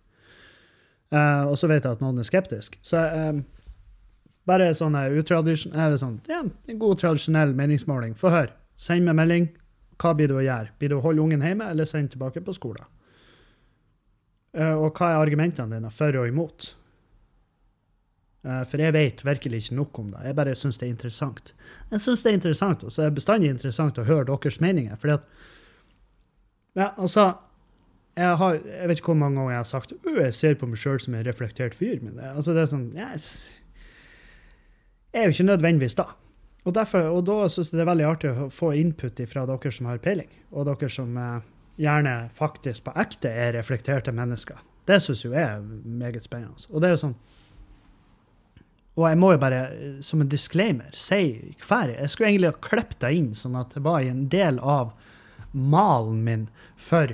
Uh, 1.11 1.51
og 1.51 1.59
så 1.59 1.67
vet 1.71 1.83
jeg 1.83 1.97
at 1.97 2.03
noen 2.03 2.21
er 2.21 2.27
skeptisk. 2.27 2.79
Så 2.85 3.01
um, 3.01 3.43
bare 4.47 4.69
sånn 4.77 4.95
utradisjonell 4.95 5.97
sånn, 5.99 6.19
ja, 6.29 6.43
en 6.45 6.79
god 6.79 7.01
tradisjonell 7.01 7.55
meningsmåling. 7.57 8.15
Få 8.19 8.31
høre. 8.31 8.53
Send 8.79 9.07
meg 9.07 9.17
melding. 9.17 9.49
Hva 10.01 10.13
blir 10.15 10.31
det 10.31 10.37
å 10.37 10.43
gjøre? 10.43 10.73
Blir 10.79 10.91
det 10.91 10.97
å 10.97 11.03
holde 11.05 11.23
ungen 11.23 11.45
hjemme 11.45 11.69
eller 11.71 11.87
sende 11.89 12.13
tilbake 12.15 12.43
på 12.43 12.55
skolen? 12.55 12.87
Uh, 14.55 14.75
og 14.79 14.95
hva 14.95 15.11
er 15.11 15.21
argumentene 15.21 15.75
dine 15.75 15.91
for 15.91 16.15
og 16.19 16.29
imot? 16.31 16.69
Uh, 18.45 18.61
for 18.69 18.79
jeg 18.79 18.95
vet 18.95 19.23
virkelig 19.25 19.63
ikke 19.63 19.79
nok 19.79 19.99
om 19.99 20.11
det. 20.13 20.21
Jeg 20.29 20.37
bare 20.37 20.55
syns 20.59 20.79
det 20.79 20.87
er 20.87 20.93
interessant. 20.93 21.51
Jeg 21.91 22.03
syns 22.03 22.23
det 22.23 22.31
er 22.31 22.37
interessant, 22.39 22.85
og 22.85 22.93
så 22.93 23.03
er 23.03 23.11
det 23.11 23.19
bestandig 23.19 23.51
interessant 23.51 23.99
å 23.99 24.07
høre 24.07 24.29
deres 24.29 24.61
meninger. 24.63 24.95
fordi 25.01 25.17
at 25.17 25.27
Ja, 26.75 26.91
altså 26.97 27.33
jeg, 28.15 28.35
har, 28.39 28.59
jeg 28.63 28.87
vet 28.87 28.99
ikke 28.99 29.11
hvor 29.11 29.19
mange 29.19 29.39
ganger 29.39 29.51
jeg 29.51 29.59
har 29.59 29.67
sagt 29.67 29.91
at 29.91 30.19
jeg 30.23 30.35
ser 30.35 30.55
på 30.59 30.67
meg 30.67 30.79
sjøl 30.79 30.99
som 31.03 31.15
en 31.15 31.25
reflektert 31.27 31.75
fyr. 31.75 31.99
Men 32.01 32.15
det, 32.15 32.29
altså 32.31 32.55
det 32.55 32.63
er 32.63 32.71
sånn 32.71 32.85
yes. 32.95 33.31
Jeg 35.11 35.23
er 35.23 35.29
jo 35.29 35.35
ikke 35.35 35.51
nødvendigvis 35.51 35.97
da. 35.99 36.09
Og, 36.65 36.73
derfor, 36.73 37.11
og 37.13 37.25
da 37.27 37.43
syns 37.51 37.69
jeg 37.69 37.77
det 37.77 37.83
er 37.83 37.91
veldig 37.91 38.07
artig 38.09 38.31
å 38.31 38.47
få 38.53 38.71
input 38.79 39.21
fra 39.29 39.45
dere 39.45 39.71
som 39.73 39.89
har 39.89 40.01
peiling, 40.01 40.31
og 40.51 40.65
dere 40.65 40.89
som 40.89 41.17
eh, 41.21 41.45
gjerne 41.81 42.15
faktisk 42.33 42.87
på 42.87 42.95
ekte 43.03 43.29
er 43.29 43.53
reflekterte 43.53 44.13
mennesker. 44.15 44.57
Det 44.89 44.97
syns 45.01 45.21
jo 45.25 45.33
jeg 45.33 45.45
er 45.45 45.61
meget 45.85 46.25
spennende. 46.25 46.65
Og 46.71 46.81
det 46.81 46.89
er 46.89 46.95
jo 46.95 47.03
sånn 47.07 47.17
og 48.95 49.09
jeg 49.09 49.19
må 49.19 49.33
jo 49.33 49.39
bare, 49.41 49.61
som 50.07 50.21
en 50.23 50.29
disclaimer, 50.31 50.93
si 50.95 51.55
hver 51.67 51.91
Jeg 51.91 52.11
skulle 52.11 52.29
egentlig 52.29 52.51
ha 52.53 52.59
klippet 52.63 53.01
det 53.03 53.11
inn, 53.17 53.33
sånn 53.35 53.57
at 53.59 53.75
det 53.75 53.83
var 53.83 53.99
en 53.99 54.27
del 54.31 54.59
av 54.63 54.93
malen 55.51 56.21
min 56.23 56.45
for 56.79 57.11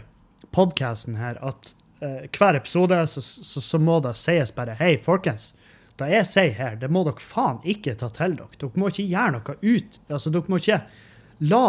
podkasten 0.54 1.18
her 1.18 1.40
at 1.42 1.74
uh, 2.04 2.28
hver 2.38 2.60
episode 2.60 3.00
så, 3.10 3.22
så, 3.22 3.64
så, 3.64 3.80
må 3.82 4.00
det 4.06 4.14
sies 4.20 4.54
bare 4.54 4.76
Hei, 4.78 4.94
folkens. 5.02 5.52
Det 6.02 6.12
jeg 6.16 6.28
sier 6.30 6.58
her, 6.58 6.76
det 6.82 6.90
må 6.92 7.06
dere 7.08 7.24
faen 7.24 7.62
ikke 7.68 7.96
ta 8.00 8.10
til 8.16 8.36
dere. 8.40 8.60
Dere 8.60 8.82
må 8.82 8.92
ikke 8.92 9.08
gjøre 9.08 9.38
noe 9.38 9.56
ut. 9.62 10.02
Altså, 10.10 10.34
dere 10.34 10.52
må 10.52 10.62
ikke 10.62 10.84
la 11.52 11.64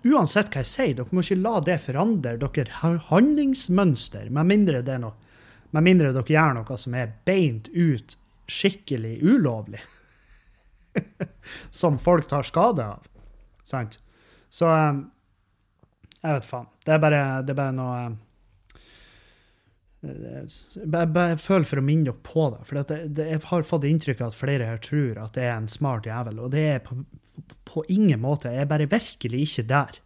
Uansett 0.00 0.48
hva 0.48 0.62
jeg 0.62 0.68
sier, 0.70 0.92
dere 0.96 1.12
må 1.12 1.20
ikke 1.20 1.36
la 1.36 1.58
det 1.60 1.74
forandre 1.84 2.38
dere 2.40 2.94
handlingsmønster, 3.10 4.30
med 4.32 4.48
mindre 4.48 4.80
det 4.80 4.94
er 4.94 5.02
noe 5.02 5.12
med 5.70 5.86
mindre 5.86 6.10
dere 6.14 6.34
gjør 6.34 6.56
noe 6.56 6.78
som 6.80 6.96
er 6.98 7.12
beint 7.28 7.68
ut 7.74 8.16
skikkelig 8.50 9.20
ulovlig. 9.22 9.82
som 11.80 11.98
folk 12.02 12.26
tar 12.28 12.42
skade 12.42 12.86
av. 12.96 13.04
Sant? 13.64 14.00
Så 14.50 14.66
um, 14.66 15.04
Jeg 16.20 16.36
vet 16.36 16.48
faen. 16.48 16.66
Det 16.84 16.96
er 16.96 17.02
bare, 17.02 17.22
det 17.46 17.54
er 17.54 17.60
bare 17.60 17.76
noe 17.76 18.00
um, 18.10 18.18
Jeg 20.00 20.88
bare 21.12 21.36
føler 21.36 21.66
for 21.68 21.80
å 21.80 21.84
minne 21.84 22.08
dere 22.08 22.24
på 22.24 22.46
det. 22.54 22.60
For 22.68 22.80
det, 22.80 23.00
det, 23.16 23.26
jeg 23.34 23.42
har 23.50 23.66
fått 23.68 23.88
inntrykk 23.88 24.22
av 24.22 24.30
at 24.30 24.38
flere 24.38 24.68
her 24.68 24.78
tror 24.84 25.18
at 25.20 25.34
det 25.36 25.44
er 25.44 25.58
en 25.58 25.68
smart 25.68 26.08
jævel, 26.08 26.40
og 26.40 26.54
det 26.54 26.62
er 26.70 26.78
på, 26.86 26.96
på 27.68 27.84
ingen 27.92 28.22
måte. 28.22 28.52
Jeg 28.54 28.64
er 28.64 28.70
bare 28.70 28.88
virkelig 28.90 29.42
ikke 29.46 29.66
der. 29.68 30.00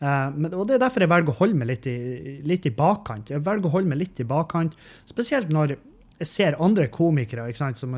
Uh, 0.00 0.28
men, 0.32 0.52
og 0.54 0.66
Det 0.68 0.76
er 0.76 0.84
derfor 0.84 1.04
jeg 1.04 1.12
velger 1.12 1.32
å 1.32 1.40
holde 1.42 1.60
meg 1.60 1.72
litt 1.72 1.88
i, 1.88 1.96
litt 2.48 2.68
i 2.68 2.74
bakkant. 2.76 3.32
Jeg 3.32 3.44
velger 3.44 3.68
å 3.68 3.74
holde 3.78 3.92
meg 3.92 4.02
litt 4.02 4.20
i 4.20 4.28
bakkant, 4.28 4.76
Spesielt 5.08 5.52
når 5.52 5.76
jeg 6.20 6.28
ser 6.28 6.60
andre 6.60 6.90
komikere 6.92 7.48
ikke 7.48 7.62
sant, 7.62 7.80
som, 7.80 7.96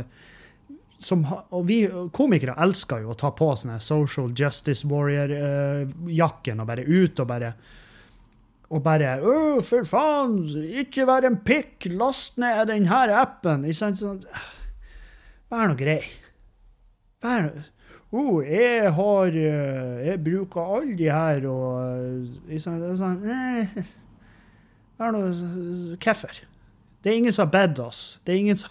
som 1.03 1.23
og 1.27 1.63
vi 1.67 1.83
komikere 2.15 2.55
elsker 2.63 3.03
jo 3.03 3.15
å 3.15 3.19
ta 3.19 3.33
på 3.35 3.51
sånne 3.59 3.81
social 3.83 4.31
justice 4.31 4.87
warrior-jakken 4.87 6.59
uh, 6.59 6.63
og 6.63 6.71
bare 6.71 6.87
ut 6.87 7.23
og 7.23 7.31
bare 7.31 7.55
og 8.73 8.81
bare 8.81 9.19
'Å, 9.21 9.61
for 9.61 9.85
faen, 9.85 10.39
ikke 10.81 11.05
vær 11.09 11.27
en 11.29 11.37
pikk, 11.45 11.91
last 11.93 12.39
ned 12.41 12.71
denne 12.71 13.03
appen'. 13.21 13.67
Ikke 13.69 13.81
sant? 13.83 14.01
Sånn, 14.01 14.23
Vær 15.53 15.69
nå 15.69 15.77
grei. 15.77 16.01
Vær 17.21 17.51
oh, 18.13 18.41
jeg 18.41 18.93
har 18.97 19.35
Jeg 19.37 20.25
bruker 20.25 20.77
alle 20.77 20.97
de 20.97 21.11
her 21.13 21.45
og 21.47 22.49
ikke 22.49 22.65
sant? 22.65 22.87
Sånn, 22.97 23.21
Vær 24.99 25.13
nå 25.13 25.21
Hvorfor? 26.01 26.41
Det 27.03 27.13
er 27.13 27.19
ingen 27.19 27.35
som 27.35 27.49
har 27.49 27.53
bedt 27.53 27.83
oss. 27.83 28.19
Det 28.25 28.33
er 28.33 28.39
ingen 28.39 28.57
som 28.57 28.71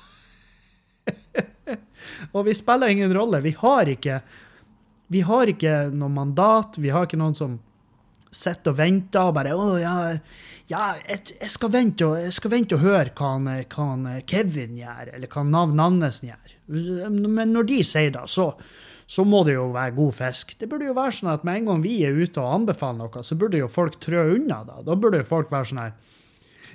Og 2.34 2.45
vi 2.47 2.54
spiller 2.58 2.89
ingen 2.89 3.14
rolle. 3.14 3.41
Vi 3.43 3.54
har 3.60 3.89
ikke 3.91 4.22
Vi 5.12 5.22
har 5.28 5.45
ikke 5.52 5.91
noe 5.93 6.10
mandat. 6.10 6.80
Vi 6.82 6.89
har 6.89 7.06
ikke 7.06 7.20
noen 7.20 7.36
som 7.38 7.60
sitter 8.32 8.71
og 8.71 8.77
venter 8.77 9.27
og 9.27 9.36
bare 9.36 9.55
'Å, 9.55 9.65
ja, 9.82 9.95
ja 10.71 10.84
jeg, 11.07 11.36
jeg, 11.39 11.49
skal 11.51 11.71
vente 11.73 12.07
og, 12.07 12.15
jeg 12.17 12.34
skal 12.34 12.51
vente 12.51 12.77
og 12.77 12.86
høre 12.86 13.11
hva, 13.11 13.34
han, 13.36 13.49
hva 13.67 13.89
han 13.89 14.21
Kevin 14.27 14.77
gjør, 14.79 15.11
eller 15.15 15.27
hva 15.27 15.43
navn 15.43 15.75
Nannesen 15.75 16.32
gjør'. 16.32 16.55
Men 17.27 17.51
når 17.51 17.67
de 17.67 17.82
sier 17.84 18.13
det, 18.15 18.23
så, 18.32 18.53
så 19.05 19.25
må 19.27 19.43
det 19.43 19.57
jo 19.57 19.67
være 19.75 19.97
god 19.97 20.15
fisk. 20.15 20.55
Det 20.59 20.69
burde 20.71 20.88
jo 20.88 20.95
være 20.95 21.17
sånn 21.17 21.34
at 21.34 21.43
med 21.43 21.61
en 21.61 21.73
gang 21.73 21.84
vi 21.84 21.97
er 22.07 22.15
ute 22.15 22.39
og 22.39 22.61
anbefaler 22.61 23.03
noe, 23.03 23.23
så 23.27 23.36
burde 23.36 23.59
jo 23.59 23.67
folk 23.67 23.99
trø 23.99 24.23
unna 24.38 24.63
da. 24.63 24.79
Da 24.88 24.95
burde 24.95 25.23
jo 25.23 25.27
folk 25.27 25.51
være 25.51 25.71
sånn 25.73 25.84
her 25.84 25.93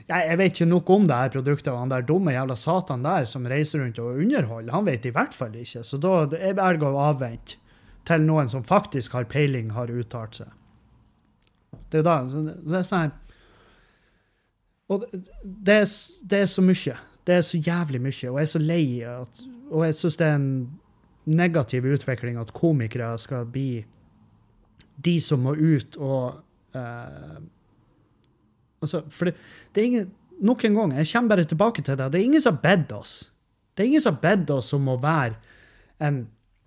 jeg 0.06 0.38
vet 0.38 0.52
ikke 0.54 0.68
noe 0.70 0.94
om 0.94 1.06
det 1.08 1.16
her 1.18 1.30
produktet, 1.34 1.72
og 1.72 1.80
han 1.80 1.90
der 1.90 2.04
dumme 2.06 2.30
jævla 2.30 2.54
satan 2.60 3.02
der 3.02 3.24
som 3.26 3.46
reiser 3.50 3.80
rundt 3.82 3.98
og 3.98 4.20
underholder, 4.22 4.70
han 4.72 4.86
vet 4.86 5.08
i 5.08 5.10
hvert 5.14 5.34
fall 5.34 5.56
ikke. 5.58 5.82
Så 5.82 5.98
da 5.98 6.20
er 6.38 6.54
det 6.54 6.86
å 6.86 7.00
avvente 7.08 7.58
til 8.06 8.22
noen 8.22 8.50
som 8.52 8.62
faktisk 8.66 9.16
har 9.18 9.26
peiling, 9.26 9.72
har 9.74 9.90
uttalt 9.90 10.38
seg. 10.38 10.52
Det 11.96 12.02
er 12.02 12.08
da 12.08 12.16
det 12.28 12.78
er 12.78 12.86
sånn 12.86 13.12
Og 14.92 15.04
det 15.10 15.76
er, 15.80 15.86
det 16.30 16.40
er, 16.42 16.48
så 16.50 16.62
mye. 16.62 16.96
Det 17.26 17.34
er 17.34 17.44
så 17.46 17.58
jævlig 17.58 18.00
mye. 18.04 18.30
Og 18.30 18.36
jeg 18.38 18.44
er 18.44 18.52
så 18.52 18.62
lei 18.62 18.84
at, 19.08 19.40
Og 19.70 19.86
jeg 19.86 19.96
syns 19.98 20.18
det 20.20 20.26
er 20.28 20.36
en 20.38 20.50
negativ 21.26 21.88
utvikling 21.90 22.36
at 22.38 22.52
komikere 22.54 23.16
skal 23.18 23.48
bli 23.50 23.80
de 25.02 25.16
som 25.20 25.42
må 25.42 25.56
ut 25.56 25.96
og 25.98 26.38
uh, 26.76 27.40
altså, 28.80 29.02
For 29.10 29.28
det, 29.28 29.34
det, 29.74 29.80
er 29.80 29.90
ingen 29.90 30.14
Nok 30.46 30.64
en 30.68 30.76
gang, 30.76 30.92
jeg 30.98 31.08
kommer 31.14 31.32
bare 31.32 31.44
tilbake 31.48 31.82
til 31.82 31.96
det. 31.96 32.12
Det 32.12 32.20
er 32.20 32.24
ingen 32.28 32.42
som 32.44 32.58
har 32.58 32.76
bedt 32.76 32.90
oss. 32.92 33.12
Det 33.72 33.82
er 33.82 33.86
ingen 33.88 34.02
som 34.04 34.18
har 34.18 34.20
bedt 34.20 34.50
oss 34.52 34.68
om 34.76 34.90
å 34.92 34.98
være 35.00 35.38
en, 36.04 36.18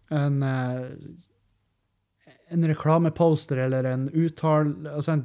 en 0.09 0.39
uh, 0.41 0.87
en 2.49 2.67
reklameposter 2.67 3.57
eller 3.57 3.83
en, 3.83 4.09
uttal, 4.13 4.73
altså 4.95 5.17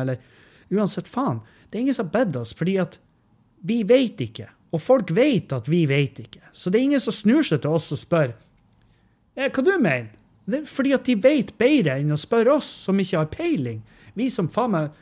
eller 0.00 0.18
Uansett 0.70 1.08
faen. 1.08 1.40
Det 1.70 1.78
er 1.78 1.82
ingen 1.84 1.94
som 1.94 2.08
har 2.08 2.24
bedt 2.24 2.36
oss, 2.40 2.54
fordi 2.56 2.78
at 2.80 2.98
vi 3.62 3.82
vet 3.86 4.20
ikke. 4.20 4.48
Og 4.74 4.82
folk 4.82 5.10
vet 5.14 5.52
at 5.52 5.68
vi 5.70 5.84
vet 5.86 6.18
ikke. 6.18 6.42
Så 6.52 6.70
det 6.70 6.80
er 6.80 6.88
ingen 6.88 7.02
som 7.02 7.14
snur 7.14 7.44
seg 7.46 7.62
til 7.62 7.76
oss 7.76 7.92
og 7.94 8.00
spør 8.00 8.32
eh, 9.36 9.50
hva 9.50 9.62
du 9.62 9.72
mener. 9.76 10.10
Det 10.44 10.60
er 10.60 10.68
fordi 10.68 10.92
at 10.96 11.06
de 11.08 11.16
vet 11.20 11.54
bedre 11.60 11.98
enn 12.00 12.12
å 12.12 12.20
spørre 12.20 12.58
oss 12.58 12.68
som 12.86 12.98
ikke 13.00 13.20
har 13.20 13.30
peiling. 13.32 13.80
Vi 14.18 14.28
som 14.30 14.50
faen 14.52 14.74
meg 14.74 15.00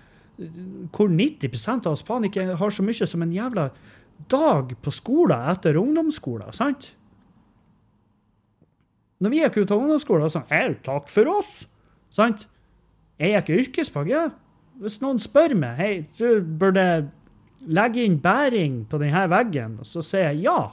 Hvor 0.97 1.11
90% 1.13 1.87
av 1.87 1.93
oss 1.93 2.03
faen 2.07 2.25
ikke 2.27 2.55
har 2.59 2.73
så 2.73 2.83
mye 2.83 3.07
som 3.07 3.23
en 3.23 3.35
jævla 3.35 3.67
dag 4.33 4.73
på 4.83 4.93
skolen 4.95 5.45
etter 5.53 5.77
ungdomsskolen, 5.77 6.55
sant? 6.57 6.89
Når 9.23 9.33
vi 9.33 9.43
gikk 9.43 9.61
ut 9.63 9.71
av 9.71 9.83
ungdomsskolen, 9.83 10.31
sånn 10.33 10.51
Au, 10.51 10.75
takk 10.83 11.11
for 11.13 11.31
oss! 11.31 11.65
Sant? 12.13 12.47
Jeg 13.23 13.37
gikk 13.37 13.53
yrkesfag, 13.57 14.11
ja. 14.11 14.27
Hvis 14.83 14.99
noen 15.03 15.21
spør 15.23 15.55
meg 15.59 15.79
hei, 15.79 15.93
du 16.19 16.43
burde 16.43 16.85
legge 17.71 18.03
inn 18.03 18.19
bæring 18.23 18.83
på 18.91 18.99
denne 18.99 19.27
veggen, 19.31 19.77
så 19.87 20.03
sier 20.03 20.33
jeg 20.33 20.49
ja. 20.49 20.73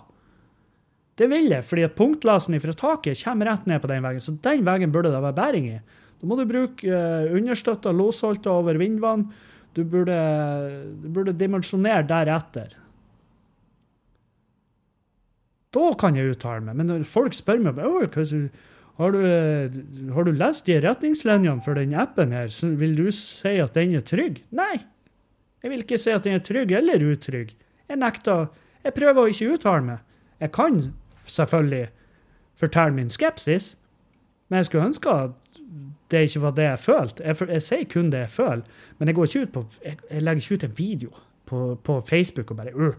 Det 1.19 1.27
vil 1.29 1.51
jeg, 1.51 1.65
fordi 1.67 1.87
punktlasen 1.93 2.57
fra 2.63 2.73
taket 2.79 3.21
kommer 3.21 3.51
rett 3.51 3.67
ned 3.67 3.83
på 3.83 3.89
den 3.91 4.05
veggen. 4.05 4.23
Så 4.23 4.37
den 4.41 4.63
veggen 4.65 4.93
burde 4.95 5.11
det 5.11 5.21
være 5.21 5.37
bæring 5.37 5.67
i. 5.73 5.79
Da 6.19 6.27
må 6.27 6.37
du 6.39 6.45
bruke 6.47 6.87
uh, 6.87 7.29
understøtta 7.35 7.91
losholter 7.95 8.51
over 8.53 8.79
vindvann. 8.79 9.27
Du 9.75 9.83
burde, 9.87 10.15
du 11.03 11.09
burde 11.13 11.35
dimensjonere 11.37 12.07
deretter. 12.07 12.73
Da 15.75 15.91
kan 16.01 16.17
jeg 16.17 16.33
uttale 16.33 16.63
meg. 16.65 16.77
Men 16.79 16.89
når 16.89 17.07
folk 17.09 17.35
spør 17.37 17.61
meg 17.61 17.77
har 18.99 19.13
du, 19.15 19.19
har 20.11 20.25
du 20.27 20.31
lest 20.35 20.65
de 20.67 20.75
retningslinjene 20.83 21.63
for 21.63 21.77
den 21.79 21.93
appen 21.95 22.33
her, 22.35 22.49
så 22.51 22.67
vil 22.75 22.97
du 22.97 23.05
si 23.15 23.53
at 23.63 23.77
den 23.77 23.93
er 23.95 24.03
trygg? 24.03 24.41
Nei. 24.51 24.81
Jeg 25.63 25.71
vil 25.71 25.85
ikke 25.85 25.99
si 25.99 26.11
at 26.11 26.25
den 26.25 26.35
er 26.35 26.43
trygg 26.43 26.73
eller 26.75 27.05
utrygg. 27.07 27.53
Jeg 27.87 28.01
nekter. 28.01 28.49
Jeg 28.83 28.95
prøver 28.95 29.21
å 29.21 29.31
ikke 29.31 29.53
uttale 29.55 29.85
meg. 29.85 30.03
Jeg 30.39 30.51
kan 30.55 30.81
selvfølgelig 31.29 31.85
fortelle 32.59 32.95
min 32.95 33.13
skepsis, 33.13 33.77
men 34.49 34.59
jeg 34.59 34.67
skulle 34.67 34.89
ønske 34.89 35.15
at 35.15 35.31
det 36.11 36.25
ikke 36.27 36.43
var 36.43 36.53
det 36.57 36.67
jeg 36.67 36.83
følte. 36.83 37.23
Jeg, 37.23 37.49
jeg 37.55 37.63
sier 37.63 37.89
kun 37.91 38.11
det 38.11 38.25
jeg 38.25 38.35
føler, 38.35 38.85
men 38.97 39.11
jeg 39.11 39.17
ikke 39.29 39.51
på, 39.53 39.65
jeg, 39.85 39.99
jeg 40.09 40.23
legger 40.25 40.43
ikke 40.43 40.59
ut 40.59 40.63
en 40.67 40.77
video 40.77 41.11
på, 41.49 41.75
på 41.83 41.99
Facebook 42.07 42.51
og 42.53 42.61
bare 42.61 42.93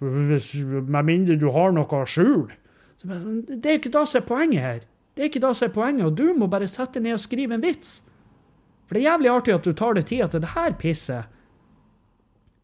Med 0.00 1.04
mindre 1.04 1.36
du 1.38 1.48
har 1.54 1.74
noe 1.74 2.00
å 2.02 2.06
skjule. 2.08 2.54
Det 3.02 3.66
er 3.66 3.78
ikke 3.78 3.94
det 3.94 4.04
som 4.10 4.22
er 4.22 4.26
poenget 4.26 4.64
her. 4.64 4.80
Det 5.14 5.24
er 5.24 5.30
ikke 5.30 5.42
det 5.42 5.56
som 5.58 5.66
er 5.68 5.74
poenget, 5.74 6.06
og 6.06 6.16
du 6.18 6.32
må 6.38 6.46
bare 6.50 6.68
sette 6.70 7.02
ned 7.02 7.16
og 7.16 7.22
skrive 7.22 7.54
en 7.56 7.62
vits. 7.62 8.00
For 8.86 8.94
det 8.96 9.02
er 9.02 9.10
jævlig 9.12 9.30
artig 9.32 9.54
at 9.54 9.66
du 9.66 9.72
tar 9.76 9.98
deg 9.98 10.06
tida 10.08 10.28
til 10.30 10.42
det 10.44 10.54
her 10.54 10.72
pisset. 10.78 11.34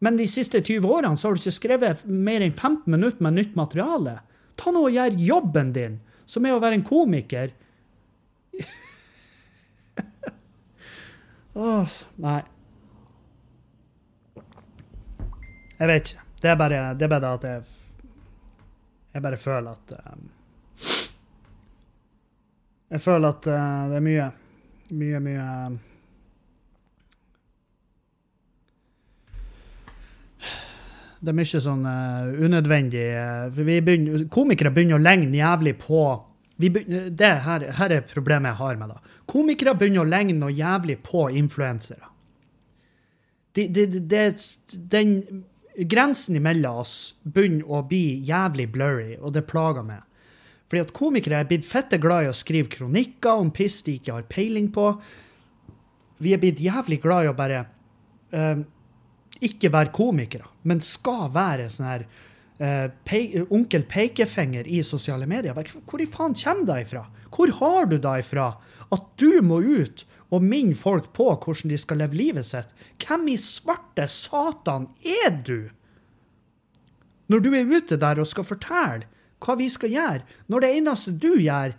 Men 0.03 0.17
de 0.19 0.27
siste 0.27 0.61
20 0.61 0.87
årene 0.91 1.17
så 1.17 1.27
har 1.27 1.35
du 1.35 1.41
ikke 1.43 1.59
skrevet 1.59 2.03
mer 2.07 2.43
enn 2.43 2.55
15 2.55 2.91
minutter 2.91 3.23
med 3.23 3.37
nytt 3.37 3.53
materiale. 3.57 4.15
Ta 4.59 4.71
nå 4.71 4.79
og 4.87 4.95
gjør 4.95 5.19
jobben 5.19 5.71
din, 5.75 5.99
som 6.25 6.45
er 6.45 6.55
å 6.55 6.61
være 6.63 6.79
en 6.79 6.87
komiker. 6.87 7.53
Åh, 11.55 11.95
nei. 12.23 12.41
Jeg 15.79 15.87
vet 15.91 16.11
ikke. 16.11 16.21
Det 16.41 16.51
er 16.51 16.55
bare, 16.59 16.93
det 16.93 17.05
er 17.07 17.11
bare 17.11 17.33
at 17.33 17.43
jeg 17.43 17.61
Jeg 19.15 19.21
bare 19.21 19.37
føler 19.37 19.71
at 19.71 19.93
um, 20.13 20.29
Jeg 22.91 23.01
føler 23.01 23.27
at 23.27 23.47
uh, 23.47 23.89
det 23.89 23.95
er 23.95 24.05
mye 24.05 24.29
Mye, 24.89 25.19
mye 25.19 25.45
um, 25.67 25.79
Det 31.21 31.31
er 31.31 31.37
mye 31.39 31.63
sånn 31.63 31.87
uh, 31.87 32.43
unødvendig 32.45 33.07
uh, 33.15 33.63
begynner, 33.65 34.27
Komikere 34.29 34.71
begynner 34.75 34.99
å 34.99 35.03
legne 35.03 35.39
jævlig 35.39 35.77
på 35.81 36.03
begynner, 36.61 37.09
det 37.09 37.33
her, 37.47 37.65
her, 37.79 37.91
er 37.91 38.05
problemet 38.07 38.53
jeg 38.53 38.59
har 38.61 38.77
med 38.79 38.93
det. 38.93 39.15
Komikere 39.27 39.73
begynner 39.75 40.05
å 40.05 40.07
legne 40.07 40.37
noe 40.39 40.53
jævlig 40.55 40.99
på 41.03 41.25
influensere. 41.35 42.13
De, 43.55 43.65
de, 43.67 43.87
de, 43.99 44.21
den 44.91 45.11
grensen 45.77 46.35
imellom 46.39 46.81
oss 46.81 47.15
begynner 47.23 47.67
å 47.67 47.81
bli 47.87 48.21
jævlig 48.27 48.69
blurry, 48.73 49.15
og 49.19 49.33
det 49.35 49.45
plager 49.49 49.85
meg. 49.85 50.03
Fordi 50.65 50.81
at 50.81 50.93
komikere 50.97 51.41
er 51.41 51.49
blitt 51.49 51.67
fette 51.67 51.99
glad 52.01 52.25
i 52.25 52.31
å 52.31 52.37
skrive 52.37 52.71
kronikker 52.73 53.41
om 53.41 53.51
piss 53.53 53.81
de 53.85 53.99
ikke 53.99 54.15
har 54.15 54.29
peiling 54.31 54.71
på. 54.73 54.87
Vi 56.23 56.33
er 56.33 56.41
blitt 56.41 56.63
jævlig 56.63 57.01
glad 57.03 57.27
i 57.27 57.29
å 57.29 57.35
bare 57.37 57.65
uh, 58.33 58.63
ikke 59.45 59.71
være 59.73 59.93
komikere, 59.95 60.47
men 60.63 60.81
skal 60.81 61.27
være 61.35 61.67
sånn 61.69 61.89
her 61.91 62.07
uh, 62.63 63.45
onkel 63.53 63.85
pekefinger 63.91 64.65
i 64.65 64.81
sosiale 64.87 65.29
medier. 65.29 65.57
Hvor 65.85 66.01
i 66.01 66.09
faen 66.09 66.37
kommer 66.39 66.71
det 66.71 66.87
ifra? 66.87 67.05
Hvor 67.35 67.51
har 67.59 67.91
du 67.91 67.99
det 67.99 68.17
ifra? 68.23 68.53
At 68.95 69.11
du 69.21 69.41
må 69.45 69.59
ut 69.61 70.05
og 70.33 70.43
minne 70.43 70.75
folk 70.77 71.11
på 71.15 71.27
hvordan 71.31 71.71
de 71.71 71.79
skal 71.79 72.01
leve 72.01 72.17
livet 72.17 72.47
sitt. 72.47 72.71
Hvem 73.01 73.27
i 73.33 73.37
svarte 73.41 74.07
satan 74.11 74.89
er 75.01 75.41
du? 75.45 75.69
Når 77.29 77.41
du 77.41 77.51
er 77.57 77.69
ute 77.69 77.97
der 78.01 78.21
og 78.21 78.29
skal 78.29 78.47
fortelle 78.47 79.09
hva 79.45 79.55
vi 79.59 79.67
skal 79.69 79.91
gjøre, 79.93 80.23
når 80.49 80.63
det 80.63 80.71
eneste 80.79 81.13
du 81.21 81.33
gjør, 81.37 81.75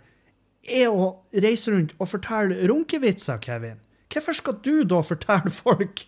er 0.67 0.91
å 0.91 1.07
reise 1.31 1.71
rundt 1.71 1.93
og 1.97 2.11
fortelle 2.11 2.67
runkevitser, 2.69 3.39
Kevin. 3.43 3.79
Hvorfor 4.11 4.35
skal 4.35 4.59
du 4.63 4.83
da 4.87 5.01
fortelle 5.03 5.51
folk 5.51 6.03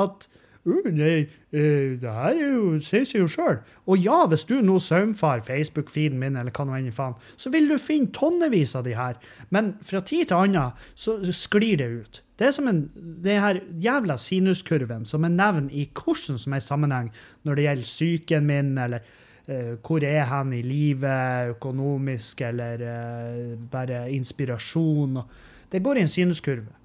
at 0.00 0.28
uh, 0.68 0.88
nei, 0.94 1.26
uh, 1.54 1.94
det 2.00 2.14
her 2.16 2.32
er 2.32 2.52
jo, 2.54 2.74
sier 2.84 3.06
seg 3.08 3.22
jo 3.22 3.28
sjøl. 3.30 3.60
Og 3.90 4.02
ja, 4.02 4.22
hvis 4.30 4.44
du 4.48 4.58
nå 4.62 4.78
saumfar 4.82 5.42
Facebook-feeden 5.46 6.20
min, 6.20 6.38
eller 6.38 6.54
hva 6.54 6.66
nå 6.68 6.76
enn 6.78 6.92
faen, 6.94 7.16
så 7.36 7.52
vil 7.54 7.70
du 7.70 7.78
finne 7.82 8.12
tonnevis 8.14 8.76
av 8.78 8.86
de 8.86 8.96
her. 8.98 9.18
Men 9.54 9.74
fra 9.86 10.02
tid 10.06 10.30
til 10.30 10.38
annen 10.38 10.76
så 10.94 11.18
sklir 11.34 11.80
det 11.82 11.90
ut. 11.92 12.22
Det 12.38 12.48
er 12.48 12.54
som 12.56 12.68
en, 12.70 12.84
det 13.22 13.38
her 13.38 13.60
jævla 13.78 14.16
sinuskurven 14.18 15.04
som 15.06 15.26
er 15.26 15.34
nevnt 15.34 15.74
i 15.74 15.84
hvordan 15.86 16.40
som 16.42 16.54
helst 16.56 16.72
sammenheng 16.72 17.12
når 17.46 17.58
det 17.58 17.66
gjelder 17.66 17.90
psyken 17.90 18.48
min, 18.48 18.72
eller 18.82 19.04
uh, 19.48 19.74
hvor 19.82 20.04
er 20.06 20.26
hen 20.30 20.54
i 20.56 20.62
livet, 20.66 21.54
økonomisk, 21.56 22.42
eller 22.48 22.86
uh, 22.86 23.58
bare 23.70 24.04
inspirasjon. 24.14 25.20
Det 25.72 25.82
går 25.82 26.00
i 26.00 26.06
en 26.06 26.14
sinuskurve. 26.18 26.81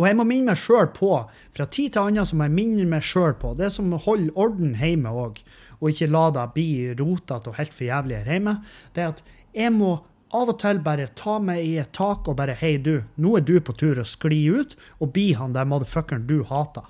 Og 0.00 0.06
jeg 0.08 0.16
må 0.16 0.24
minne 0.28 0.52
meg 0.52 0.60
sjøl 0.60 0.88
på, 0.96 1.10
fra 1.52 1.66
tid 1.68 1.92
til 1.94 2.06
annen 2.06 2.28
så 2.28 2.38
må 2.38 2.48
jeg 2.48 2.56
minne 2.56 2.86
meg 2.88 3.04
sjøl 3.04 3.34
på, 3.38 3.52
det 3.58 3.68
som 3.74 3.92
holder 3.92 4.38
orden 4.40 4.76
hjemme 4.80 5.12
òg, 5.12 5.42
og 5.82 5.90
ikke 5.90 6.08
la 6.12 6.28
det 6.32 6.46
bli 6.54 6.70
rotete 6.96 7.50
og 7.50 7.58
helt 7.58 7.74
for 7.74 7.88
jævlig 7.88 8.22
her 8.22 8.32
hjemme, 8.36 8.56
det 8.94 9.04
er 9.04 9.12
at 9.12 9.22
jeg 9.52 9.74
må 9.74 9.98
av 10.32 10.48
og 10.48 10.58
til 10.62 10.80
bare 10.80 11.10
ta 11.18 11.36
meg 11.44 11.60
i 11.60 11.74
et 11.82 11.92
tak 11.92 12.28
og 12.30 12.38
bare 12.38 12.56
Hei, 12.56 12.76
du, 12.80 13.02
nå 13.20 13.36
er 13.36 13.44
du 13.44 13.58
på 13.60 13.74
tur 13.76 14.00
å 14.00 14.08
skli 14.08 14.46
ut 14.48 14.76
og 14.98 15.12
bli 15.12 15.32
han 15.36 15.52
der 15.52 15.68
motherfuckeren 15.68 16.24
du 16.28 16.40
hater. 16.48 16.86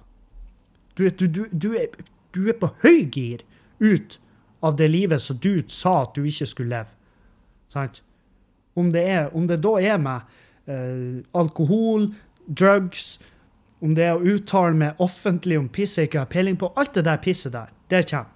Du, 0.95 1.09
du, 1.09 1.27
du, 1.27 1.43
du, 1.51 1.73
er, 1.79 1.91
du 2.37 2.47
er 2.53 2.59
på 2.61 2.71
høygir 2.85 3.43
ut 3.83 4.19
av 4.63 4.77
det 4.79 4.93
livet 4.93 5.23
som 5.25 5.41
du 5.43 5.65
sa 5.73 6.03
at 6.05 6.15
du 6.15 6.23
ikke 6.29 6.47
skulle 6.47 6.77
leve. 6.77 6.95
Sant? 7.73 8.03
Om 8.79 8.93
det, 8.95 9.03
er, 9.03 9.33
om 9.35 9.49
det 9.51 9.59
da 9.65 9.75
er 9.83 9.99
med 10.01 10.29
eh, 10.71 11.25
alkohol, 11.37 12.13
drugs, 12.47 13.21
om 13.83 13.95
det 13.99 14.09
å 14.13 14.23
uttale 14.23 14.77
meg 14.79 15.01
offentlig 15.03 15.59
om 15.59 15.71
piss 15.73 15.97
jeg 15.99 16.11
ikke 16.11 16.23
har 16.23 16.31
peiling 16.31 16.59
på, 16.61 16.71
alt 16.79 16.95
det 16.95 17.07
der 17.09 17.23
pisset 17.23 17.55
der, 17.55 17.73
det 17.91 18.05
kommer. 18.11 18.31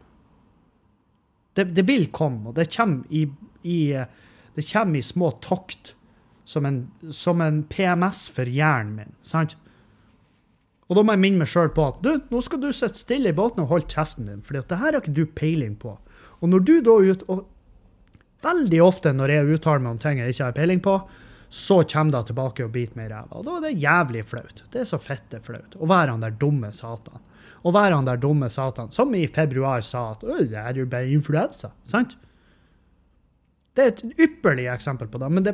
Det, 1.56 1.70
det 1.72 1.86
vil 1.88 2.08
komme, 2.12 2.50
og 2.50 2.58
det 2.58 2.66
kommer 2.74 3.06
i, 3.08 3.22
i, 3.64 3.78
det 4.56 4.64
kommer 4.68 4.98
i 4.98 5.06
små 5.06 5.30
tokt. 5.44 5.94
Som 6.46 6.62
en, 6.62 6.76
som 7.10 7.40
en 7.42 7.64
PMS 7.66 8.28
for 8.30 8.46
hjernen 8.46 8.92
min. 9.00 9.14
sant? 9.26 9.56
Og 10.86 10.94
da 10.94 11.02
må 11.02 11.16
jeg 11.16 11.22
minne 11.24 11.42
meg 11.42 11.48
sjøl 11.50 11.72
på 11.74 11.88
at 11.88 11.96
du, 12.04 12.12
nå 12.30 12.42
skal 12.44 12.60
du 12.62 12.68
sitte 12.70 13.00
stille 13.00 13.32
i 13.32 13.34
båten 13.34 13.64
og 13.64 13.72
holde 13.72 13.90
kjeften 13.90 14.28
din, 14.30 14.44
for 14.46 14.54
det 14.54 14.78
her 14.78 14.94
har 14.94 15.00
ikke 15.00 15.16
du 15.16 15.24
peiling 15.26 15.74
på. 15.82 15.96
Og 16.38 16.52
når 16.52 16.62
du 16.68 16.74
da 16.86 16.94
ut, 17.02 17.24
og 17.26 17.42
Veldig 18.44 18.82
ofte 18.84 19.12
når 19.16 19.32
jeg 19.32 19.56
uttaler 19.56 19.82
meg 19.82 19.94
om 19.94 20.00
ting 20.00 20.20
jeg 20.20 20.34
ikke 20.34 20.48
har 20.48 20.56
peiling 20.56 20.82
på, 20.84 20.96
så 21.48 21.82
kommer 21.84 22.18
det 22.18 22.26
tilbake 22.30 22.66
og 22.66 22.74
biter 22.74 22.98
meg 22.98 23.08
i 23.08 23.14
ræva. 23.14 23.38
Og 23.38 23.46
da 23.46 23.56
er 23.56 23.64
det 23.68 23.78
jævlig 23.84 24.24
flaut. 24.26 24.62
Det 24.72 24.82
er 24.82 24.88
så 24.88 24.98
fette 25.00 25.40
flaut. 25.44 25.76
Å 25.78 25.88
være 25.88 26.14
han 26.14 26.24
der 26.24 26.36
dumme 26.40 26.72
satan. 26.74 27.22
Å 27.66 27.72
være 27.74 27.98
han 27.98 28.06
der 28.06 28.20
dumme 28.22 28.50
satan 28.52 28.92
som 28.94 29.14
i 29.14 29.26
februar 29.26 29.82
sa 29.86 30.10
at 30.12 30.24
det 30.26 30.60
er 30.60 30.78
jo 30.78 30.86
bare 30.90 31.10
influensa. 31.10 31.72
Sant? 31.88 32.16
Det 33.76 33.84
er 33.84 33.90
et 33.92 34.20
ypperlig 34.24 34.70
eksempel 34.72 35.08
på 35.12 35.20
det. 35.20 35.28
Men, 35.36 35.44
det, 35.44 35.52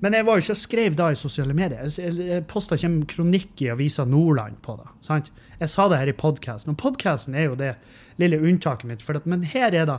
men 0.00 0.16
jeg 0.16 0.24
var 0.24 0.38
jo 0.38 0.46
ikke 0.46 0.56
skrev 0.56 0.96
da 0.96 1.10
i 1.12 1.18
sosiale 1.20 1.56
medier. 1.56 1.84
Jeg, 1.84 2.14
jeg 2.16 2.46
posta 2.48 2.78
ikke 2.78 2.88
en 2.88 3.02
kronikk 3.10 3.64
i 3.64 3.68
Avisa 3.74 4.06
Nordland 4.08 4.56
på 4.64 4.78
det. 4.78 4.88
sant? 5.04 5.28
Jeg 5.58 5.68
sa 5.74 5.88
det 5.90 5.98
her 6.00 6.08
i 6.12 6.16
podkasten, 6.16 6.72
og 6.72 6.80
podkasten 6.80 7.36
er 7.36 7.50
jo 7.50 7.58
det 7.58 7.74
lille 8.22 8.38
unntaket 8.40 8.88
mitt. 8.88 9.04
At, 9.10 9.28
men 9.28 9.44
her 9.44 9.74
er 9.74 9.88
det 9.90 9.98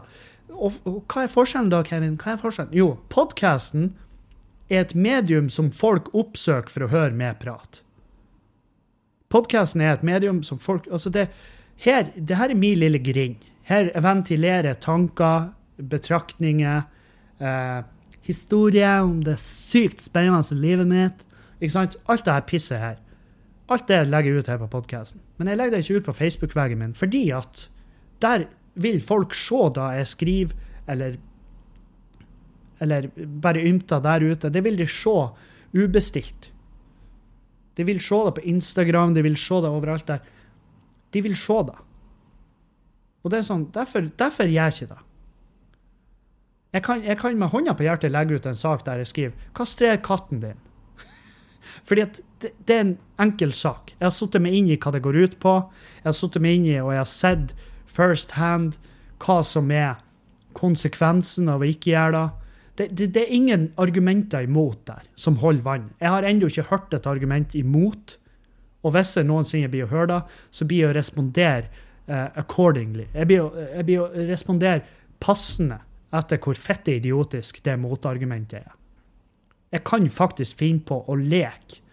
og, 0.50 0.80
og, 0.84 1.04
hva 1.12 1.26
er 1.28 1.32
forskjellen 1.32 1.70
da, 1.70 1.84
Kevin? 1.86 2.18
Hva 2.18 2.34
er 2.34 2.42
forskjellen? 2.42 2.74
Jo, 2.76 2.96
podkasten 3.14 3.92
er 4.70 4.84
et 4.84 4.96
medium 4.96 5.50
som 5.50 5.72
folk 5.74 6.10
oppsøker 6.14 6.72
for 6.72 6.86
å 6.86 6.92
høre 6.92 7.16
med 7.18 7.40
prat. 7.42 7.82
Podkasten 9.30 9.82
er 9.82 9.94
et 9.94 10.06
medium 10.06 10.42
som 10.46 10.62
folk 10.62 10.88
altså 10.90 11.12
det, 11.14 11.28
her, 11.86 12.10
det 12.16 12.38
her 12.38 12.54
er 12.54 12.58
min 12.58 12.80
lille 12.82 13.02
grind. 13.02 13.42
Her 13.70 13.92
ventilerer 14.02 14.78
tanker, 14.82 15.52
betraktninger, 15.78 16.88
eh, 17.38 17.82
historier 18.26 19.04
om 19.06 19.20
det 19.26 19.38
sykt 19.42 20.02
spennende 20.06 20.58
livet 20.58 20.90
mitt. 20.90 21.26
Ikke 21.60 21.76
sant? 21.76 21.98
Alt 22.10 22.26
det 22.26 22.36
her 22.36 22.48
pisset 22.50 22.82
her. 22.82 22.98
Alt 23.70 23.88
det 23.90 24.02
legger 24.10 24.34
jeg 24.34 24.44
ut 24.44 24.50
her 24.50 24.62
på 24.64 24.72
podkasten. 24.74 25.22
Men 25.38 25.52
jeg 25.52 25.60
legger 25.60 25.76
det 25.76 25.84
ikke 25.86 26.02
ut 26.02 26.10
på 26.10 26.18
Facebook-veggen 26.24 26.82
min, 26.82 26.96
fordi 26.98 27.30
at 27.36 27.68
der 28.24 28.48
vil 28.80 29.02
folk 29.04 29.36
se 29.38 29.60
da 29.76 29.92
jeg 29.98 30.10
skriver, 30.10 30.56
eller 30.90 31.20
eller 32.80 33.10
bare 33.16 33.64
ymta 33.68 34.00
der 34.04 34.24
ute, 34.24 34.50
det 34.50 34.64
vil 34.64 34.78
de 34.80 34.88
se 34.88 35.16
ubestilt. 35.76 36.50
De 37.76 37.86
vil 37.88 38.00
se 38.04 38.24
det 38.26 38.36
på 38.36 38.48
Instagram, 38.52 39.14
de 39.16 39.24
vil 39.24 39.38
se 39.40 39.62
det 39.64 39.70
overalt 39.72 40.08
der. 40.08 40.24
De 41.14 41.22
vil 41.24 41.36
se 41.38 41.60
det. 41.68 41.78
Og 43.24 43.32
det 43.32 43.40
er 43.40 43.48
sånn, 43.48 43.70
Derfor, 43.76 44.10
derfor 44.18 44.48
gjør 44.48 44.70
jeg 44.70 44.76
ikke 44.76 44.94
det. 44.96 45.04
Jeg 46.74 46.84
kan, 46.86 47.04
jeg 47.04 47.18
kan, 47.18 47.38
med 47.38 47.50
hånda 47.50 47.74
på 47.74 47.86
hjertet 47.88 48.12
legge 48.14 48.38
ut 48.38 48.46
en 48.46 48.58
sak 48.58 48.84
der 48.86 49.02
jeg 49.02 49.10
skriver 49.10 49.48
'Kastrer 49.56 49.98
katten 50.06 50.44
din'. 50.44 50.60
Fordi 51.88 52.02
at 52.02 52.20
det, 52.42 52.52
det, 52.68 52.76
er 52.76 52.82
en 52.82 52.98
enkel 53.20 53.54
sak. 53.54 53.96
Jeg 54.00 54.06
har 54.06 54.14
satt 54.14 54.38
meg 54.42 54.54
inn 54.54 54.70
i 54.70 54.78
hva 54.78 54.92
det 54.94 55.02
går 55.02 55.18
ut 55.18 55.40
på. 55.40 55.56
Jeg 56.04 56.06
har 56.06 56.14
satt 56.20 56.38
meg 56.40 56.60
inn 56.60 56.68
i, 56.70 56.78
og 56.78 56.92
jeg 56.94 57.02
har 57.02 57.10
sett 57.10 57.56
first 57.88 58.38
hand 58.38 58.78
hva 59.20 59.42
som 59.44 59.72
er 59.72 59.98
konsekvensen 60.54 61.50
av 61.50 61.64
å 61.64 61.70
ikke 61.72 61.92
gjøre 61.96 62.12
det. 62.20 62.39
Det, 62.80 62.88
det, 62.96 63.10
det, 63.12 63.26
er 63.26 63.36
ingen 63.36 63.64
argumenter 63.76 64.46
imot 64.48 64.86
der 64.88 65.04
som 65.20 65.36
holder 65.42 65.64
vann. 65.66 65.90
Jeg 66.00 66.14
har 66.14 66.24
ennå 66.24 66.48
ikke 66.48 66.70
hørt 66.70 66.94
et 66.96 67.08
argument 67.12 67.56
imot. 67.60 68.16
Og 68.88 68.94
hvis 68.96 69.18
jeg 69.18 69.28
noensinne 69.28 69.68
blir 69.68 69.84
å 69.84 69.92
høre 69.92 70.08
det, 70.14 70.20
så 70.56 70.68
blir 70.68 70.86
jeg 70.86 70.94
å 70.94 70.96
respondere 70.96 71.68
uh, 72.08 72.30
accordingly. 72.40 73.10
Jeg 73.12 73.28
blir, 73.28 73.50
jeg 73.76 73.88
blir, 73.90 74.06
å 74.06 74.28
respondere 74.30 74.86
passende 75.20 75.82
etter 76.16 76.40
hvor 76.40 76.56
fette 76.56 76.96
idiotisk 76.96 77.60
det 77.66 77.76
motargumentet 77.82 78.62
er. 78.62 78.72
Jeg 79.76 79.84
kan 79.86 80.08
faktisk 80.10 80.64
finne 80.64 80.82
på 80.88 81.02
å 81.04 81.18
leke 81.20 81.84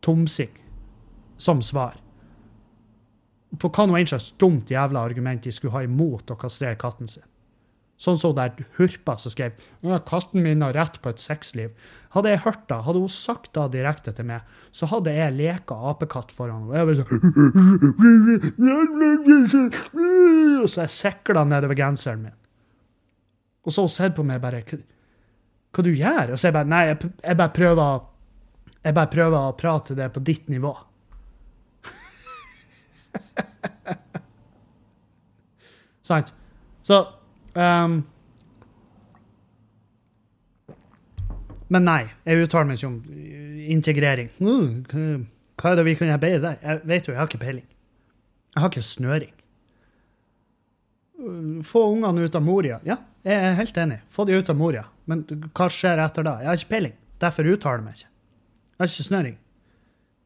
tomsing 0.00 0.54
som 1.42 1.58
svar. 1.62 1.98
På 3.58 3.68
hva 3.74 3.88
nå 3.90 3.98
enn 3.98 4.08
slags 4.08 4.30
dumt 4.38 4.70
jævla 4.70 5.02
argument 5.02 5.42
de 5.42 5.52
skulle 5.52 5.74
ha 5.74 5.82
imot 5.84 6.30
å 6.30 6.38
kastrere 6.38 6.78
katten 6.78 7.10
sin. 7.10 7.26
Sånn 8.00 8.16
som 8.16 8.32
der 8.32 8.54
hurpa 8.78 9.18
som 9.20 9.28
skrev 9.32 9.52
'Katten 9.82 10.42
min 10.42 10.62
har 10.62 10.72
rett 10.72 11.02
på 11.02 11.08
et 11.10 11.20
sexliv'. 11.20 11.70
Hadde 12.16 12.30
jeg 12.30 12.38
hørt 12.46 12.68
det, 12.68 12.84
hadde 12.84 12.98
hun 12.98 13.08
sagt 13.08 13.52
det 13.52 13.72
direkte 13.72 14.12
til 14.16 14.24
meg, 14.24 14.40
så 14.72 14.86
hadde 14.86 15.12
jeg 15.12 15.32
leka 15.36 15.74
apekatt 15.74 16.32
foran 16.32 16.62
henne. 16.72 16.80
Jeg 16.80 16.96
sånn, 16.96 17.06
Og 20.64 20.68
så 20.72 20.80
jeg 20.80 20.90
sikla 20.90 21.44
nedover 21.44 21.74
genseren 21.76 22.22
min. 22.22 22.32
Og 23.66 23.72
så 23.72 23.80
har 23.82 23.88
hun 23.88 23.92
sett 23.92 24.14
på 24.16 24.22
meg 24.24 24.40
bare 24.40 24.62
'Hva 24.64 25.82
du 25.84 25.92
gjør?' 25.92 26.30
Og 26.32 26.38
så 26.38 26.46
jeg 26.48 26.54
bare 26.54 26.64
'Nei, 26.64 26.86
jeg, 26.86 26.98
jeg 27.22 27.36
bare 27.36 27.52
prøver 27.52 28.00
jeg 28.82 28.94
bare 28.94 29.06
prøver 29.06 29.36
å 29.36 29.52
prate 29.52 29.94
det 29.94 30.12
på 30.12 30.20
ditt 30.24 30.48
nivå'. 30.48 30.76
Sant? 36.02 36.32
Så 36.80 37.19
Um, 37.54 38.00
men 41.70 41.86
nei, 41.86 42.02
jeg 42.26 42.46
uttaler 42.46 42.68
meg 42.68 42.78
ikke 42.78 42.90
om 42.90 43.00
integrering. 43.74 44.30
Uh, 44.40 45.26
hva 45.60 45.72
er 45.72 45.80
det 45.80 45.86
vi 45.88 45.96
kan 45.98 46.10
gjøre 46.10 46.22
bedre 46.22 46.40
der? 46.46 46.62
Jeg 46.64 46.82
vet 46.92 47.08
jo, 47.08 47.14
jeg 47.14 47.20
har 47.20 47.30
ikke 47.30 47.42
peiling. 47.44 47.66
Jeg 48.54 48.62
har 48.62 48.72
ikke 48.72 48.86
snøring. 48.86 49.34
Få 51.66 51.84
ungene 51.92 52.24
ut 52.24 52.36
av 52.38 52.42
Moria. 52.42 52.80
Ja, 52.86 52.96
jeg 53.26 53.36
er 53.36 53.58
helt 53.58 53.76
enig. 53.78 54.00
Få 54.10 54.24
de 54.26 54.38
ut 54.38 54.50
av 54.50 54.56
Moria. 54.56 54.86
Men 55.10 55.26
hva 55.28 55.68
skjer 55.70 56.00
etter 56.00 56.26
da? 56.26 56.38
Jeg 56.40 56.48
har 56.48 56.58
ikke 56.58 56.72
peiling. 56.74 56.96
Derfor 57.20 57.50
uttaler 57.50 57.82
jeg 57.82 57.86
meg 57.86 57.98
ikke. 57.98 58.10
Jeg 58.70 58.80
har 58.80 58.92
ikke 58.94 59.08
snøring. 59.10 59.38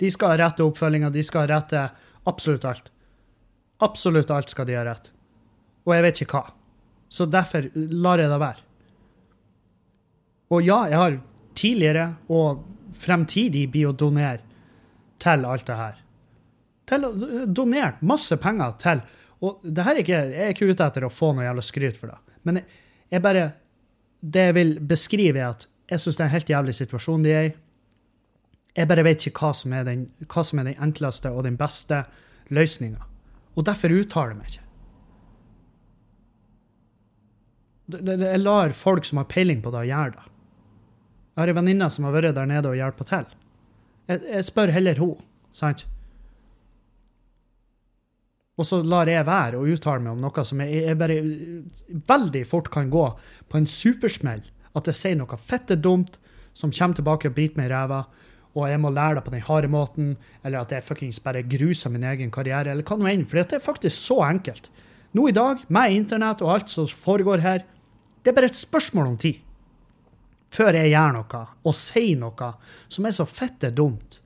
De 0.03 0.11
skal 0.11 0.33
ha 0.33 0.39
rett 0.39 0.57
til 0.59 0.71
oppfølginga. 0.71 1.11
De 1.15 1.23
skal 1.27 1.45
ha 1.45 1.51
rett 1.51 1.73
til 1.73 2.31
absolutt 2.31 2.67
alt. 2.71 2.91
Absolutt 3.83 4.31
alt 4.31 4.55
skal 4.55 4.69
de 4.69 4.79
ha 4.79 4.85
rett. 4.87 5.11
Og 5.85 5.97
jeg 5.97 6.07
vet 6.07 6.23
ikke 6.23 6.39
hva. 6.39 6.55
Så 7.15 7.27
derfor 7.31 7.69
lar 7.75 8.19
jeg 8.19 8.31
det 8.33 8.41
være. 8.43 8.63
Og 10.55 10.65
ja, 10.67 10.79
jeg 10.91 10.99
har 10.99 11.19
tidligere 11.55 12.07
og 12.35 12.65
fremtidig 12.99 13.69
blir 13.71 13.91
å 13.91 13.97
donere 13.99 14.43
til 15.23 15.47
alt 15.47 15.67
det 15.69 15.77
her. 15.79 16.01
Til 16.91 17.07
donert 17.55 18.03
masse 18.05 18.37
penger 18.37 18.75
til 18.83 19.05
Og 19.45 19.61
det 19.65 19.85
her 19.85 19.97
er 19.97 20.01
ikke, 20.01 20.19
jeg 20.33 20.43
er 20.43 20.53
ikke 20.55 20.69
ute 20.71 20.87
etter 20.87 21.05
å 21.05 21.13
få 21.13 21.33
noe 21.35 21.45
jævla 21.45 21.63
skryt 21.65 21.99
for 22.01 22.13
det. 22.13 22.39
Men 22.45 22.61
jeg, 22.61 22.83
jeg 23.13 23.23
bare 23.25 23.53
Det 24.25 24.41
jeg 24.41 24.55
vil 24.57 24.71
beskrive, 24.81 25.39
er 25.39 25.51
at 25.53 25.67
jeg 25.91 26.01
syns 26.01 26.17
det 26.17 26.23
er 26.25 26.29
en 26.31 26.33
helt 26.33 26.51
jævlig 26.51 26.75
situasjon 26.75 27.25
de 27.27 27.33
er 27.37 27.49
i. 27.51 27.55
Jeg 28.75 28.89
bare 28.89 29.05
vet 29.05 29.27
ikke 29.29 29.43
hva 29.45 29.51
som 29.53 29.75
er 29.77 29.85
den, 29.85 30.07
som 30.33 30.59
er 30.63 30.71
den 30.71 30.81
enkleste 30.81 31.31
og 31.31 31.45
den 31.45 31.59
beste 31.61 32.07
løsninga. 32.49 33.05
Og 33.55 33.67
derfor 33.69 33.93
uttaler 33.93 34.33
jeg 34.33 34.39
meg 34.39 34.49
ikke. 34.49 34.64
Jeg 37.93 38.41
lar 38.41 38.73
folk 38.73 39.05
som 39.05 39.21
har 39.21 39.29
peiling 39.29 39.61
på 39.65 39.73
det, 39.75 39.87
gjøre 39.91 40.15
det. 40.15 40.29
Jeg 41.35 41.43
har 41.43 41.51
ei 41.51 41.57
venninne 41.57 41.89
som 41.91 42.07
har 42.07 42.15
vært 42.15 42.37
der 42.37 42.49
nede 42.49 42.71
og 42.71 42.79
hjulpet 42.79 43.11
til. 43.11 43.27
Jeg, 44.09 44.23
jeg, 44.23 44.47
spør 44.47 44.73
heller 44.73 45.01
hun, 45.03 45.21
sant? 45.57 45.85
Og 48.55 48.69
så 48.69 48.79
lar 48.87 49.11
jeg 49.11 49.27
være 49.27 49.59
å 49.59 49.67
uttale 49.67 50.05
meg 50.05 50.15
om 50.15 50.23
noe 50.23 50.45
som 50.47 50.61
jeg, 50.63 50.85
jeg 50.87 50.99
bare 51.01 51.19
veldig 52.13 52.45
fort 52.47 52.71
kan 52.73 52.93
gå 52.93 53.09
på 53.51 53.59
en 53.59 53.67
supersmell. 53.69 54.45
At 54.79 54.89
jeg 54.91 54.99
sier 55.01 55.19
noe 55.19 55.41
fette 55.43 55.77
dumt 55.77 56.21
som 56.55 56.73
kommer 56.73 56.97
tilbake 56.97 57.33
og 57.33 57.37
biter 57.37 57.59
meg 57.59 57.69
i 57.69 57.75
ræva, 57.75 58.05
og 58.55 58.69
jeg 58.71 58.79
må 58.79 58.93
lære 58.95 59.19
det 59.19 59.25
på 59.27 59.33
den 59.35 59.43
harde 59.43 59.69
måten, 59.71 60.15
eller 60.47 60.63
at 60.63 60.73
jeg 60.73 60.87
fuckings 60.87 61.19
bare 61.23 61.43
gruser 61.43 61.91
min 61.91 62.07
egen 62.07 62.31
karriere, 62.31 62.71
eller 62.71 62.87
hva 62.87 62.97
nå 63.01 63.11
enn. 63.11 63.27
For 63.27 63.43
det 63.43 63.59
er 63.59 63.65
faktisk 63.65 63.99
så 63.99 64.21
enkelt. 64.29 64.71
Nå 65.19 65.27
i 65.31 65.35
dag, 65.35 65.65
med 65.67 65.95
internett 65.95 66.43
og 66.43 66.53
alt 66.55 66.71
som 66.71 66.87
foregår 66.87 67.43
her, 67.43 67.65
det 68.25 68.33
er 68.33 68.37
bare 68.37 68.49
et 68.49 68.59
spørsmål 68.59 69.13
om 69.13 69.19
tid 69.21 69.41
før 70.55 70.77
jeg 70.79 70.93
gjør 70.93 71.17
noe 71.17 71.41
og 71.67 71.77
sier 71.77 72.19
noe 72.21 72.51
som 72.93 73.09
er 73.09 73.17
så 73.17 73.27
fette 73.29 73.73
dumt 73.75 74.21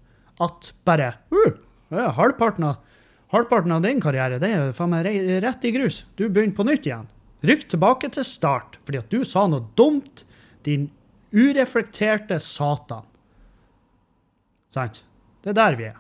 at 0.45 0.71
bare 0.87 1.13
uh, 1.35 1.55
halvparten, 2.15 2.69
av, 2.69 2.83
halvparten 3.35 3.75
av 3.75 3.85
din 3.85 4.03
karriere 4.03 4.41
det 4.43 4.51
er 4.55 4.75
faen 4.77 4.93
meg 4.93 5.09
rett 5.43 5.65
i 5.67 5.73
grus. 5.75 6.05
Du 6.15 6.29
begynner 6.29 6.55
på 6.55 6.67
nytt 6.69 6.87
igjen. 6.87 7.09
Rykk 7.49 7.69
tilbake 7.73 8.11
til 8.15 8.27
start 8.27 8.79
fordi 8.85 9.01
at 9.01 9.11
du 9.11 9.25
sa 9.27 9.47
noe 9.51 9.67
dumt, 9.79 10.25
din 10.67 10.89
ureflekterte 11.33 12.39
satan. 12.43 13.07
Sant? 14.75 15.03
Det 15.43 15.55
er 15.55 15.59
der 15.59 15.79
vi 15.79 15.89
er. 15.89 15.99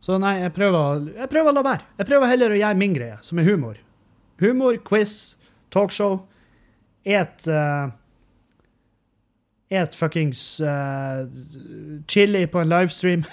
Så 0.00 0.16
nei, 0.20 0.38
jeg 0.40 0.52
prøver, 0.56 1.10
jeg 1.18 1.28
prøver 1.28 1.52
å 1.52 1.56
la 1.58 1.64
være. 1.64 1.86
Jeg 2.00 2.08
prøver 2.08 2.30
heller 2.30 2.54
å 2.54 2.58
gjøre 2.58 2.80
min 2.80 2.94
greie, 2.96 3.18
som 3.24 3.40
er 3.40 3.48
humor. 3.48 3.76
Humor, 4.40 4.78
quiz, 4.86 5.36
talkshow. 5.72 6.22
Et 7.04 7.46
uh, 7.48 7.90
et 9.70 9.94
fuckings 9.94 10.60
uh, 10.60 11.26
chili 12.08 12.46
på 12.46 12.60
en 12.60 12.68
livestream. 12.68 13.24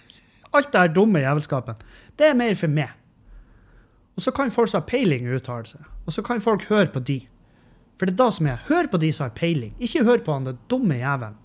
Alt 0.54 0.72
det 0.72 0.80
her 0.80 0.92
dumme 0.92 1.22
jævelskapen. 1.24 1.80
Det 2.18 2.28
er 2.28 2.36
mer 2.36 2.54
for 2.54 2.72
meg. 2.72 2.92
Og 4.16 4.24
så 4.24 4.32
kan 4.32 4.52
folk 4.52 4.68
som 4.68 4.80
har 4.80 4.88
peiling, 4.88 5.28
uttale 5.32 5.68
seg. 5.68 5.88
Og 6.06 6.12
så 6.12 6.22
kan 6.24 6.40
folk 6.40 6.64
høre 6.68 6.88
på 6.92 7.00
de. 7.00 7.20
For 7.96 8.08
det 8.08 8.14
er 8.14 8.20
da 8.20 8.30
som 8.32 8.48
er. 8.48 8.62
Hør 8.68 8.88
på 8.92 9.00
de 9.00 9.10
som 9.12 9.28
har 9.28 9.34
peiling. 9.36 9.74
Ikke 9.80 10.04
hør 10.04 10.20
på 10.24 10.36
han 10.36 10.48
den 10.48 10.58
dumme 10.70 11.00
jævelen 11.00 11.36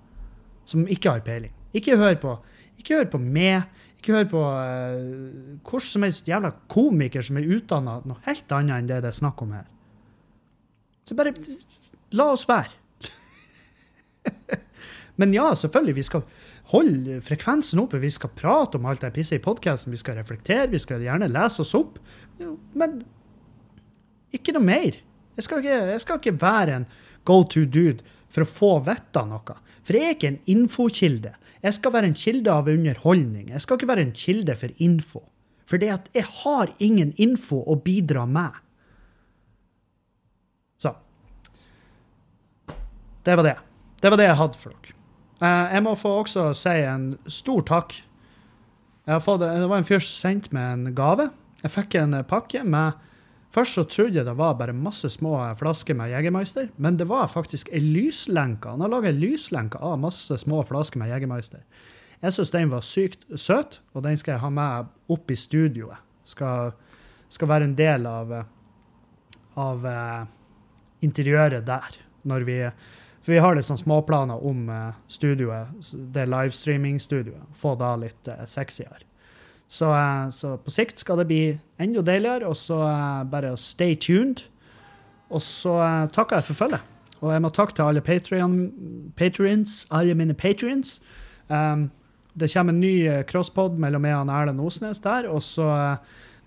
som 0.68 0.88
ikke 0.88 1.16
har 1.16 1.24
peiling. 1.26 1.54
Ikke 1.74 1.98
hør 1.98 2.16
på, 2.20 2.36
ikke 2.80 3.00
hør 3.00 3.10
på 3.12 3.20
meg. 3.24 3.64
Ikke 4.00 4.16
hør 4.16 4.28
på 4.32 4.42
uh, 4.42 5.60
hvor 5.68 5.84
som 5.86 6.04
helst 6.04 6.28
jævla 6.28 6.52
komiker 6.72 7.24
som 7.24 7.38
er 7.38 7.50
utdanna 7.56 8.00
noe 8.08 8.24
helt 8.26 8.52
annet 8.56 8.80
enn 8.80 8.90
det 8.90 9.04
det 9.06 9.12
er 9.12 9.20
snakk 9.20 9.44
om 9.44 9.54
her. 9.56 9.68
Så 11.08 11.18
bare 11.18 11.34
la 12.18 12.28
oss 12.34 12.48
være. 12.50 12.72
Men 15.22 15.34
ja, 15.36 15.50
selvfølgelig, 15.58 15.96
vi 15.98 16.06
skal 16.08 16.24
holde 16.72 17.20
frekvensen 17.26 17.82
oppe. 17.84 18.00
Vi 18.02 18.12
skal 18.14 18.34
prate 18.38 18.80
om 18.80 18.88
alt 18.90 19.04
det 19.04 19.14
pisset 19.16 19.40
i 19.40 19.44
podkasten. 19.44 19.94
Vi 19.94 20.00
skal 20.02 20.18
reflektere, 20.22 20.70
vi 20.72 20.82
skal 20.82 21.04
gjerne 21.04 21.30
lese 21.32 21.66
oss 21.66 21.74
opp. 21.78 22.00
Men 22.78 23.02
ikke 24.36 24.56
noe 24.56 24.66
mer. 24.66 24.98
Jeg 25.38 25.48
skal 25.48 25.62
ikke, 25.62 25.82
jeg 25.92 26.04
skal 26.04 26.22
ikke 26.22 26.40
være 26.42 26.80
en 26.80 26.88
go 27.28 27.42
to 27.44 27.66
dude 27.66 28.06
for 28.32 28.46
å 28.46 28.50
få 28.50 28.72
vite 28.88 29.24
noe. 29.28 29.60
For 29.82 29.98
jeg 29.98 30.08
er 30.08 30.16
ikke 30.16 30.32
en 30.32 30.42
infokilde. 30.54 31.34
Jeg 31.62 31.78
skal 31.78 31.94
være 31.94 32.10
en 32.10 32.18
kilde 32.18 32.54
av 32.54 32.70
underholdning. 32.72 33.52
Jeg 33.54 33.64
skal 33.64 33.78
ikke 33.78 33.92
være 33.92 34.06
en 34.08 34.18
kilde 34.18 34.56
for 34.58 34.82
info. 34.82 35.24
For 35.70 35.82
det 35.82 35.92
at 35.94 36.10
jeg 36.16 36.28
har 36.42 36.74
ingen 36.84 37.14
info 37.22 37.62
å 37.64 37.78
bidra 37.80 38.26
med. 38.28 38.58
Så. 40.82 40.94
Det 43.26 43.36
var 43.38 43.48
det. 43.48 43.58
Det 44.02 44.10
var 44.10 44.22
det 44.22 44.30
jeg 44.30 44.40
hadde 44.40 44.62
for 44.62 44.74
dere. 44.74 44.98
Eh, 45.42 45.76
jeg 45.76 45.86
må 45.86 45.96
få 45.98 46.16
også 46.24 46.48
si 46.58 46.78
en 46.86 47.14
stor 47.30 47.62
takk. 47.70 47.96
Fått, 49.22 49.42
det 49.42 49.68
var 49.68 49.82
en 49.82 49.88
fyr 49.88 50.00
som 50.00 50.14
sendte 50.14 50.54
meg 50.56 50.76
en 50.76 50.96
gave. 50.96 51.32
Jeg 51.64 51.74
fikk 51.74 51.98
en 52.00 52.20
pakke 52.30 52.62
med 52.64 53.00
Først 53.52 53.76
så 53.76 53.84
trodde 53.84 54.16
jeg 54.16 54.24
det 54.24 54.38
var 54.40 54.56
bare 54.56 54.72
masse 54.72 55.10
små 55.12 55.34
flasker 55.60 55.96
med 56.00 56.14
Jegermeister, 56.14 56.70
men 56.80 56.96
det 56.96 57.10
var 57.10 57.28
faktisk 57.28 57.68
ei 57.76 57.82
lyslenke. 57.84 58.72
Han 58.72 58.84
har 58.86 58.92
laga 58.94 59.10
ei 59.10 59.18
lyslenke 59.18 59.80
av 59.84 59.98
masse 60.00 60.38
små 60.40 60.62
flasker 60.64 61.02
med 61.02 61.12
Jegermeister. 61.12 61.66
Jeg 62.22 62.36
syns 62.36 62.54
den 62.54 62.72
var 62.72 62.86
sykt 62.86 63.26
søt, 63.36 63.82
og 63.92 64.06
den 64.06 64.16
skal 64.20 64.38
jeg 64.38 64.44
ha 64.46 64.52
med 64.56 64.94
opp 65.12 65.32
i 65.34 65.36
studioet. 65.36 66.00
Skal, 66.24 66.72
skal 67.34 67.50
være 67.52 67.68
en 67.68 67.76
del 67.76 68.08
av, 68.08 68.32
av 69.60 69.84
uh, 69.84 70.24
interiøret 71.04 71.68
der. 71.68 71.98
Når 72.24 72.48
vi 72.48 72.58
for 73.22 73.36
vi 73.36 73.42
har 73.42 73.56
litt 73.56 73.68
sånn 73.68 73.80
småplaner 73.80 74.42
om 74.50 74.66
uh, 74.72 74.94
studioet, 75.12 75.70
det 76.14 76.26
livestreaming-studioet. 76.30 77.52
Få 77.58 77.76
da 77.78 77.94
litt 78.02 78.30
uh, 78.32 78.42
sexyere. 78.50 79.04
Så, 79.72 79.92
uh, 79.94 80.32
så, 80.34 80.56
på 80.58 80.74
sikt 80.74 81.04
skal 81.04 81.22
det 81.22 81.28
bli 81.30 81.44
enda 81.82 82.02
deiligere, 82.06 82.50
og 82.50 82.58
så 82.58 82.82
bare 83.30 83.54
stay 83.62 83.94
tuned. 83.96 84.42
Og 85.32 85.44
så 85.46 85.78
takker 86.12 86.42
jeg 86.42 86.50
for 86.50 86.64
følget. 86.66 86.90
Og 87.22 87.30
jeg 87.32 87.44
må 87.46 87.52
takke 87.54 87.78
til 87.78 87.88
alle 87.88 88.02
patrions, 89.16 89.76
alle 89.94 90.16
mine 90.18 90.34
patrions. 90.34 90.98
Um, 91.48 91.92
det 92.34 92.50
kommer 92.52 92.74
en 92.74 92.82
ny 92.82 93.24
crosspod 93.30 93.78
mellom 93.80 94.02
meg 94.04 94.18
og 94.18 94.34
Erlend 94.34 94.64
Osnes 94.66 95.00
der. 95.04 95.30
Og 95.30 95.44
så 95.46 95.70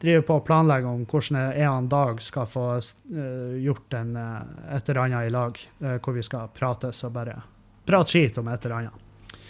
driver 0.00 0.26
på 0.26 0.36
å 0.38 0.44
planlegge 0.44 0.90
om 0.90 1.04
hvordan 1.08 1.52
en 1.64 1.88
dag 1.88 2.20
skal 2.22 2.48
få 2.50 2.66
uh, 2.76 3.54
gjort 3.60 3.96
en, 3.96 4.16
uh, 4.16 4.42
et 4.74 4.88
eller 4.88 5.02
annet 5.04 5.28
i 5.28 5.32
lag, 5.32 5.58
uh, 5.84 5.96
hvor 6.04 6.16
vi 6.16 6.24
skal 6.26 6.50
prates 6.54 7.04
og 7.06 7.14
bare 7.16 7.38
prate 7.84 8.14
skit 8.14 8.38
om 8.40 8.48
et 8.48 8.64
eller 8.64 8.82
annet. 8.82 9.42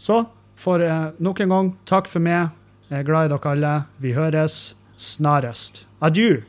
Så 0.00 0.24
for 0.58 0.82
nok 1.22 1.40
en 1.42 1.52
gang, 1.52 1.68
takk 1.88 2.08
for 2.10 2.22
meg. 2.22 2.52
Jeg 2.90 3.02
er 3.02 3.08
glad 3.08 3.28
i 3.28 3.32
dere 3.32 3.52
alle. 3.52 3.74
Vi 4.02 4.14
høres 4.16 4.56
snarest. 5.00 5.84
Adjø. 6.04 6.42